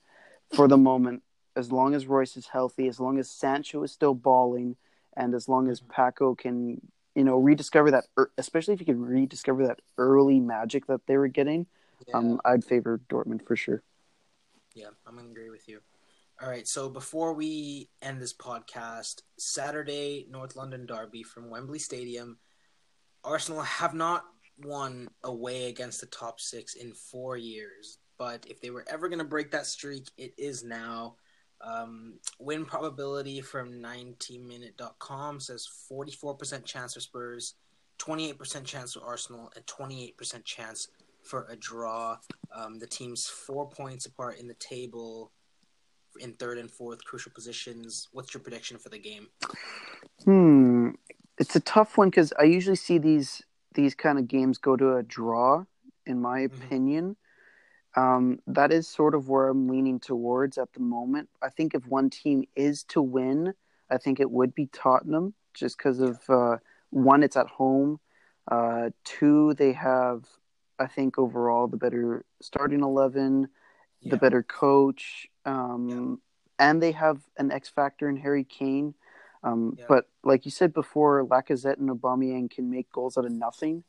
for 0.54 0.68
the 0.68 0.78
moment, 0.78 1.24
as 1.56 1.72
long 1.72 1.94
as 1.94 2.08
Reus 2.08 2.38
is 2.38 2.48
healthy, 2.48 2.88
as 2.88 3.00
long 3.00 3.20
as 3.20 3.30
Sancho 3.30 3.84
is 3.84 3.92
still 3.92 4.14
balling, 4.14 4.76
and 5.18 5.34
as 5.34 5.50
long 5.50 5.68
as 5.68 5.82
Paco 5.82 6.36
can, 6.36 6.82
you 7.16 7.24
know, 7.26 7.38
rediscover 7.38 7.92
that, 7.92 8.06
especially 8.38 8.74
if 8.74 8.80
he 8.80 8.86
can 8.86 9.02
rediscover 9.02 9.68
that 9.68 9.80
early 9.98 10.40
magic 10.40 10.88
that 10.88 11.06
they 11.08 11.18
were 11.18 11.28
getting, 11.28 11.68
Yeah, 12.08 12.16
um, 12.16 12.42
I'd 12.46 12.64
favor 12.64 13.00
Dortmund 13.10 13.46
for 13.46 13.56
sure. 13.58 13.84
yeah, 14.74 14.88
I'm 15.06 15.18
gonna 15.18 15.30
agree 15.30 15.50
with 15.50 15.68
you. 15.68 15.82
All 16.42 16.50
right, 16.50 16.68
so 16.68 16.90
before 16.90 17.34
we 17.34 17.88
end 18.02 18.20
this 18.20 18.34
podcast, 18.34 19.22
Saturday 19.38 20.26
North 20.28 20.56
London 20.56 20.88
derby 20.88 21.22
from 21.22 21.52
Wembley 21.52 21.78
Stadium, 21.78 22.40
Arsenal 23.24 23.62
have 23.62 23.94
not 23.94 24.24
won 24.64 25.08
away 25.24 25.66
against 25.70 26.02
the 26.02 26.08
top 26.08 26.40
six 26.40 26.74
in 26.74 26.94
four 26.94 27.38
years. 27.38 28.00
But 28.18 28.48
if 28.50 28.60
they 28.60 28.72
were 28.72 28.86
ever 28.90 29.08
going 29.08 29.20
to 29.20 29.26
break 29.26 29.52
that 29.52 29.68
streak, 29.68 30.10
it 30.18 30.34
is 30.36 30.64
now. 30.64 31.18
Um, 31.64 32.16
win 32.40 32.66
probability 32.66 33.42
from 33.42 33.74
90minute.com 33.74 35.40
says 35.40 35.68
44% 35.92 36.66
chance 36.66 36.96
for 36.96 37.02
Spurs, 37.02 37.54
28% 38.00 38.66
chance 38.66 38.94
for 38.94 39.04
Arsenal, 39.04 39.52
and 39.56 39.64
28% 39.68 40.44
chance 40.44 40.88
for 41.22 41.46
a 41.52 41.56
draw. 41.56 42.18
Um, 42.56 42.80
the 42.80 42.88
team's 42.88 43.28
four 43.28 43.70
points 43.70 44.08
apart 44.08 44.40
in 44.40 44.48
the 44.48 44.56
table 44.56 45.32
in 46.20 46.34
third 46.34 46.58
and 46.58 46.70
fourth 46.70 47.04
crucial 47.04 47.32
positions. 47.32 48.08
What's 48.12 48.34
your 48.34 48.42
prediction 48.42 48.78
for 48.78 48.90
the 48.90 49.00
game? 49.00 49.28
Hmm, 50.26 50.92
it's 51.38 51.56
a 51.56 51.60
tough 51.62 51.98
one 51.98 52.10
because 52.10 52.34
I 52.40 52.44
usually 52.44 52.76
see 52.76 52.98
these 52.98 53.42
these 53.74 53.96
kind 53.96 54.20
of 54.20 54.28
games 54.28 54.58
go 54.58 54.76
to 54.76 54.96
a 54.98 55.04
draw. 55.04 55.66
In 56.06 56.20
my 56.20 56.42
Mhm. 56.42 56.46
opinion, 56.46 57.16
um, 57.96 58.40
that 58.48 58.72
is 58.72 58.88
sort 58.88 59.14
of 59.16 59.30
where 59.30 59.48
I'm 59.48 59.68
leaning 59.68 60.00
towards 60.00 60.58
at 60.58 60.74
the 60.74 60.80
moment. 60.80 61.30
I 61.42 61.50
think 61.50 61.76
if 61.76 61.86
one 61.88 62.10
team 62.10 62.46
is 62.56 62.84
to 62.86 63.02
win, 63.02 63.54
I 63.90 63.98
think 63.98 64.20
it 64.20 64.32
would 64.32 64.56
be 64.56 64.68
Tottenham, 64.68 65.36
just 65.54 65.78
because 65.78 66.00
of 66.00 66.20
uh, 66.30 66.58
one, 66.90 67.24
it's 67.24 67.38
at 67.38 67.48
home. 67.48 68.00
Uh, 68.50 68.90
two, 69.04 69.54
they 69.56 69.74
have 69.74 70.26
I 70.80 70.88
think 70.88 71.20
overall 71.20 71.68
the 71.68 71.78
better 71.78 72.26
starting 72.42 72.82
eleven, 72.82 73.50
Yeah. 74.02 74.12
the 74.12 74.18
better 74.18 74.42
coach, 74.44 75.28
um, 75.46 76.22
and 76.60 76.82
they 76.82 76.92
have 76.92 77.22
an 77.38 77.52
X 77.52 77.70
factor 77.70 78.08
in 78.10 78.18
Harry 78.18 78.44
Kane. 78.44 78.94
Um, 79.44 79.76
Yeah. 79.78 79.86
But 79.88 80.10
like 80.24 80.46
you 80.46 80.52
said 80.52 80.74
before, 80.74 81.26
Lacazette 81.26 81.78
and 81.80 81.90
Aubameyang 81.90 82.50
can 82.52 82.70
make 82.70 82.92
goals 82.92 83.18
out 83.18 83.26
of 83.26 83.32
nothing. 83.32 83.84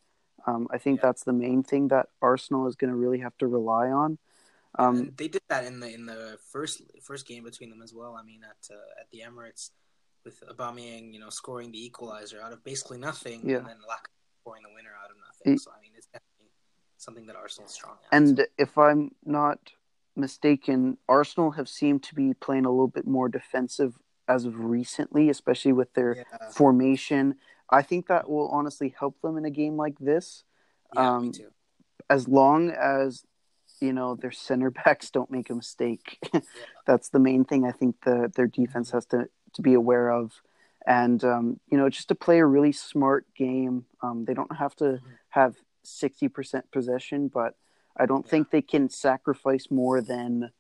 Um, 0.46 0.66
I 0.70 0.78
think 0.78 0.98
Yeah. 0.98 1.02
that's 1.08 1.24
the 1.24 1.32
main 1.32 1.62
thing 1.62 1.88
that 1.88 2.08
Arsenal 2.22 2.66
is 2.66 2.74
going 2.74 2.90
to 2.90 2.96
really 2.96 3.18
have 3.18 3.36
to 3.38 3.46
rely 3.46 3.90
on. 3.90 4.18
Um, 4.78 5.12
they 5.16 5.28
did 5.28 5.42
that 5.48 5.64
in 5.64 5.80
the 5.80 5.92
in 5.92 6.06
the 6.06 6.38
first 6.50 6.80
first 7.02 7.26
game 7.26 7.44
between 7.44 7.68
them 7.68 7.82
as 7.82 7.92
well. 7.92 8.16
I 8.16 8.22
mean, 8.22 8.42
at 8.42 8.74
uh, 8.74 9.00
at 9.00 9.10
the 9.10 9.20
Emirates, 9.20 9.70
with 10.24 10.42
Aubameyang, 10.48 11.12
you 11.12 11.20
know, 11.20 11.28
scoring 11.28 11.70
the 11.70 11.84
equalizer 11.84 12.40
out 12.40 12.52
of 12.54 12.64
basically 12.64 12.96
nothing, 12.98 13.46
Yeah. 13.46 13.58
and 13.58 13.66
then 13.66 13.76
Lacazette 13.86 14.40
scoring 14.40 14.62
the 14.62 14.70
winner 14.74 14.94
out 15.04 15.10
of 15.10 15.18
nothing. 15.18 15.52
It- 15.54 15.60
so 15.60 15.70
I 15.76 15.80
mean, 15.82 15.92
it's 15.94 16.06
definitely 16.06 16.50
something 16.96 17.26
that 17.26 17.36
Arsenal's 17.36 17.74
strong 17.74 17.98
at. 18.02 18.16
And 18.16 18.46
if 18.56 18.78
I'm 18.78 19.14
not 19.26 19.58
mistaken, 20.16 20.98
Arsenal 21.08 21.52
have 21.52 21.68
seemed 21.68 22.02
to 22.04 22.14
be 22.14 22.34
playing 22.34 22.64
a 22.66 22.70
little 22.70 22.88
bit 22.88 23.06
more 23.06 23.28
defensive 23.28 23.98
as 24.28 24.44
of 24.44 24.58
recently, 24.60 25.28
especially 25.30 25.72
with 25.72 25.92
their 25.94 26.16
yeah, 26.16 26.50
formation. 26.52 27.36
I 27.70 27.82
think 27.82 28.06
that 28.08 28.28
will 28.28 28.48
honestly 28.48 28.94
help 28.98 29.20
them 29.22 29.36
in 29.36 29.44
a 29.44 29.50
game 29.50 29.76
like 29.76 29.98
this, 29.98 30.44
yeah, 30.94 31.00
me 31.00 31.06
um, 31.08 31.32
too. 31.32 31.50
as 32.10 32.28
long 32.28 32.70
as 32.70 33.24
you 33.80 33.92
know 33.92 34.14
their 34.14 34.30
center 34.32 34.70
backs 34.84 35.10
don't 35.10 35.30
make 35.30 35.50
a 35.50 35.54
mistake. 35.54 36.18
That's 36.86 37.08
the 37.08 37.18
main 37.18 37.44
thing 37.44 37.64
I 37.66 37.72
think 37.72 37.96
the 38.04 38.30
their 38.34 38.46
defense 38.46 38.90
has 38.92 39.06
to 39.06 39.28
to 39.54 39.62
be 39.62 39.74
aware 39.74 40.10
of, 40.10 40.42
and 40.86 41.22
um, 41.24 41.60
you 41.70 41.78
know 41.78 41.88
just 41.88 42.08
to 42.08 42.14
play 42.14 42.38
a 42.38 42.46
really 42.46 42.72
smart 42.72 43.26
game. 43.34 43.86
Um, 44.02 44.24
they 44.26 44.34
don't 44.34 44.56
have 44.56 44.76
to 44.76 44.84
Mhm. 44.84 45.00
have 45.30 45.56
sixty 45.82 46.28
percent 46.28 46.70
possession, 46.70 47.28
but 47.28 47.54
I 47.96 48.06
don't 48.06 48.24
Yeah. 48.24 48.30
think 48.30 48.50
they 48.50 48.62
can 48.62 48.88
sacrifice 48.88 49.70
more 49.70 50.00
than. 50.00 50.52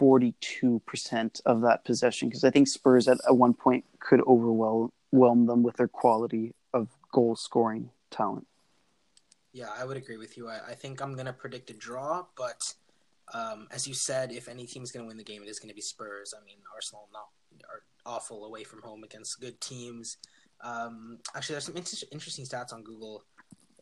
42% 0.00 1.40
of 1.44 1.60
that 1.60 1.84
possession 1.84 2.28
because 2.28 2.44
I 2.44 2.50
think 2.50 2.66
Spurs 2.66 3.06
at, 3.08 3.18
at 3.28 3.36
one 3.36 3.54
point 3.54 3.84
could 4.00 4.20
overwhelm 4.22 4.90
them 5.46 5.62
with 5.62 5.76
their 5.76 5.86
quality 5.86 6.54
of 6.72 6.88
goal 7.12 7.36
scoring 7.36 7.90
talent. 8.10 8.46
Yeah, 9.52 9.68
I 9.70 9.84
would 9.84 9.98
agree 9.98 10.16
with 10.16 10.36
you. 10.36 10.48
I, 10.48 10.60
I 10.70 10.74
think 10.74 11.00
I'm 11.02 11.14
gonna 11.14 11.32
predict 11.32 11.70
a 11.70 11.74
draw, 11.74 12.24
but 12.36 12.74
um, 13.34 13.68
as 13.70 13.86
you 13.86 13.94
said, 13.94 14.32
if 14.32 14.48
any 14.48 14.66
team's 14.66 14.90
gonna 14.90 15.06
win 15.06 15.18
the 15.18 15.22
game, 15.22 15.42
it 15.42 15.48
is 15.48 15.60
gonna 15.60 15.74
be 15.74 15.82
Spurs. 15.82 16.34
I 16.36 16.42
mean, 16.44 16.56
Arsenal 16.74 17.08
not 17.12 17.26
are 17.70 17.82
awful 18.06 18.46
away 18.46 18.64
from 18.64 18.80
home 18.82 19.04
against 19.04 19.40
good 19.40 19.60
teams. 19.60 20.16
Um, 20.62 21.18
actually, 21.36 21.54
there's 21.54 21.66
some 21.66 21.76
inter- 21.76 22.06
interesting 22.10 22.46
stats 22.46 22.72
on 22.72 22.82
Google. 22.82 23.24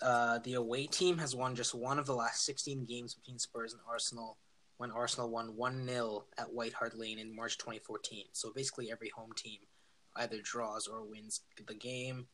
Uh, 0.02 0.38
the 0.44 0.54
away 0.54 0.86
team 0.86 1.18
has 1.18 1.34
won 1.34 1.54
just 1.54 1.74
one 1.74 1.98
of 1.98 2.06
the 2.06 2.14
last 2.14 2.44
16 2.44 2.84
games 2.84 3.14
between 3.14 3.38
Spurs 3.38 3.72
and 3.72 3.82
Arsenal. 3.88 4.38
When 4.78 4.90
Arsenal 4.90 5.30
won 5.30 5.56
one 5.56 5.86
0 5.86 6.24
at 6.38 6.50
White 6.50 6.72
Hart 6.72 6.98
Lane 6.98 7.18
in 7.18 7.36
March 7.36 7.58
2014. 7.58 8.24
So 8.32 8.50
basically, 8.54 8.90
every 8.90 9.10
home 9.10 9.32
team 9.36 9.58
either 10.16 10.40
draws 10.42 10.86
or 10.86 11.04
wins 11.04 11.42
the 11.66 11.74
game. 11.74 12.26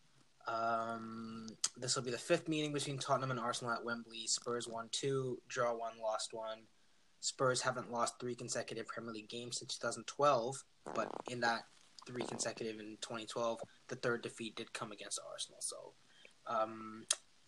Um, 0.46 1.48
this 1.76 1.96
will 1.96 2.04
be 2.04 2.12
the 2.12 2.18
fifth 2.18 2.48
meeting 2.48 2.72
between 2.72 2.98
Tottenham 2.98 3.32
and 3.32 3.40
Arsenal 3.40 3.72
at 3.72 3.84
Wembley. 3.84 4.26
Spurs 4.26 4.68
won 4.68 4.88
two, 4.92 5.38
draw 5.48 5.74
one, 5.74 5.94
lost 6.00 6.32
one. 6.32 6.58
Spurs 7.20 7.60
haven't 7.60 7.90
lost 7.90 8.20
three 8.20 8.36
consecutive 8.36 8.86
Premier 8.86 9.12
League 9.12 9.28
games 9.28 9.58
since 9.58 9.76
2012, 9.78 10.62
but 10.94 11.10
in 11.28 11.40
that 11.40 11.62
three 12.06 12.22
consecutive 12.22 12.78
in 12.78 12.96
2012, 13.00 13.58
the 13.88 13.96
third 13.96 14.22
defeat 14.22 14.54
did 14.54 14.72
come 14.72 14.92
against 14.92 15.18
Arsenal. 15.28 15.58
So, 15.60 15.76
um, 16.46 17.04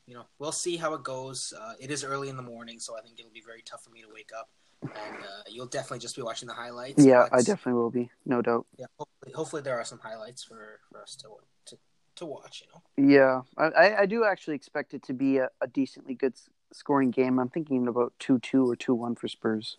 you 0.09 0.15
know, 0.15 0.25
we'll 0.39 0.53
see 0.53 0.77
how 0.79 0.95
it 0.95 1.03
goes. 1.05 1.53
Uh, 1.61 1.75
it 1.79 1.91
is 1.91 2.03
early 2.03 2.31
in 2.31 2.37
the 2.37 2.43
morning, 2.43 2.81
so 2.81 2.97
I 2.97 3.03
think 3.03 3.19
it'll 3.21 3.31
be 3.31 3.43
very 3.47 3.61
tough 3.63 3.85
for 3.85 3.91
me 3.91 4.01
to 4.01 4.09
wake 4.13 4.31
up, 4.37 4.49
and 4.83 4.91
uh, 5.23 5.43
you'll 5.51 5.67
definitely 5.67 5.99
just 5.99 6.17
be 6.17 6.23
watching 6.23 6.49
the 6.49 6.55
highlights. 6.55 7.05
Yeah, 7.05 7.27
but- 7.31 7.39
I 7.39 7.43
definitely 7.43 7.75
will 7.75 7.91
be, 7.91 8.11
no 8.25 8.41
doubt. 8.41 8.67
yeah, 8.79 8.87
hopefully, 8.99 9.33
hopefully 9.35 9.63
there 9.63 9.79
are 9.79 9.85
some 9.85 9.99
highlights 9.99 10.43
for, 10.43 10.81
for 10.91 11.03
us 11.03 11.15
to, 11.17 11.29
to 11.67 11.79
to 12.17 12.25
watch. 12.27 12.63
You 12.65 13.05
know. 13.07 13.15
Yeah, 13.15 13.43
I, 13.59 13.97
I- 14.03 14.07
do 14.07 14.25
actually 14.25 14.57
expect 14.57 14.95
it 14.95 15.03
to 15.05 15.13
be 15.13 15.37
a, 15.37 15.51
a 15.61 15.67
decently 15.67 16.15
good 16.15 16.35
scoring 16.73 17.11
game. 17.11 17.39
I'm 17.39 17.51
thinking 17.51 17.87
about 17.87 18.15
2 18.19 18.39
2 18.39 18.71
or 18.71 18.77
2 18.77 18.95
1 18.95 19.15
for 19.15 19.29
Spurs. 19.29 19.77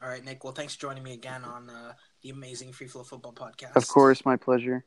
All 0.00 0.08
right, 0.08 0.24
Nick. 0.24 0.44
Well, 0.44 0.52
thanks 0.52 0.74
for 0.74 0.82
joining 0.82 1.02
me 1.02 1.14
again 1.14 1.42
on 1.42 1.68
uh, 1.70 1.94
the 2.22 2.30
amazing 2.30 2.72
Free 2.72 2.86
Flow 2.86 3.02
Football 3.02 3.32
Podcast. 3.32 3.74
Of 3.76 3.88
course, 3.88 4.24
my 4.24 4.36
pleasure. 4.36 4.84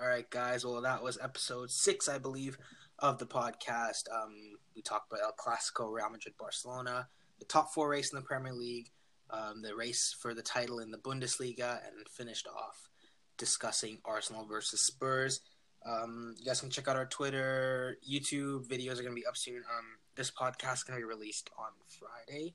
All 0.00 0.08
right, 0.08 0.28
guys. 0.30 0.64
Well, 0.64 0.80
that 0.80 1.02
was 1.02 1.18
episode 1.22 1.70
six, 1.70 2.08
I 2.08 2.16
believe, 2.16 2.56
of 3.00 3.18
the 3.18 3.26
podcast. 3.26 4.04
Um, 4.10 4.34
we 4.74 4.80
talked 4.80 5.12
about 5.12 5.22
El 5.22 5.32
Clasico, 5.32 5.92
Real 5.92 6.08
Madrid, 6.08 6.34
Barcelona, 6.38 7.06
the 7.38 7.44
top 7.44 7.74
four 7.74 7.90
race 7.90 8.10
in 8.10 8.16
the 8.16 8.24
Premier 8.24 8.54
League, 8.54 8.90
um, 9.28 9.60
the 9.60 9.76
race 9.76 10.16
for 10.18 10.32
the 10.32 10.40
title 10.40 10.78
in 10.78 10.90
the 10.90 10.96
Bundesliga, 10.96 11.80
and 11.86 12.08
finished 12.08 12.46
off 12.48 12.88
discussing 13.36 13.98
Arsenal 14.06 14.46
versus 14.46 14.80
Spurs. 14.80 15.42
Um, 15.84 16.34
you 16.38 16.46
guys 16.46 16.62
can 16.62 16.70
check 16.70 16.88
out 16.88 16.96
our 16.96 17.04
Twitter, 17.04 17.98
YouTube 18.08 18.68
videos 18.68 18.92
are 18.92 19.02
going 19.02 19.14
to 19.14 19.20
be 19.20 19.26
up 19.26 19.36
soon. 19.36 19.58
Um, 19.58 19.84
this 20.14 20.30
podcast 20.30 20.76
is 20.76 20.82
going 20.84 20.98
to 20.98 21.06
be 21.06 21.12
released 21.12 21.50
on 21.58 21.72
Friday, 21.88 22.54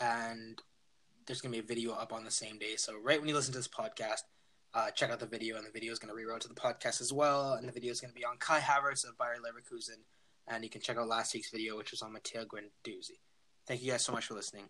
and 0.00 0.60
there's 1.24 1.40
going 1.40 1.52
to 1.52 1.62
be 1.62 1.64
a 1.64 1.68
video 1.68 1.92
up 1.92 2.12
on 2.12 2.24
the 2.24 2.32
same 2.32 2.58
day. 2.58 2.74
So 2.74 2.94
right 3.00 3.20
when 3.20 3.28
you 3.28 3.34
listen 3.36 3.52
to 3.52 3.58
this 3.60 3.68
podcast, 3.68 4.22
uh, 4.74 4.90
check 4.90 5.10
out 5.10 5.20
the 5.20 5.26
video, 5.26 5.56
and 5.56 5.66
the 5.66 5.70
video 5.70 5.92
is 5.92 5.98
going 5.98 6.14
to 6.14 6.20
reroute 6.20 6.40
to 6.40 6.48
the 6.48 6.54
podcast 6.54 7.00
as 7.00 7.12
well. 7.12 7.54
And 7.54 7.66
the 7.66 7.72
video 7.72 7.90
is 7.90 8.00
going 8.00 8.12
to 8.12 8.18
be 8.18 8.24
on 8.24 8.36
Kai 8.38 8.60
Havertz 8.60 9.08
of 9.08 9.18
Bayer 9.18 9.36
Leverkusen, 9.36 10.02
and 10.46 10.64
you 10.64 10.70
can 10.70 10.80
check 10.80 10.96
out 10.96 11.08
last 11.08 11.34
week's 11.34 11.50
video, 11.50 11.76
which 11.76 11.90
was 11.90 12.02
on 12.02 12.12
Matteo 12.12 12.44
Guendouzi. 12.44 13.18
Thank 13.66 13.82
you 13.82 13.90
guys 13.90 14.04
so 14.04 14.12
much 14.12 14.26
for 14.26 14.34
listening. 14.34 14.64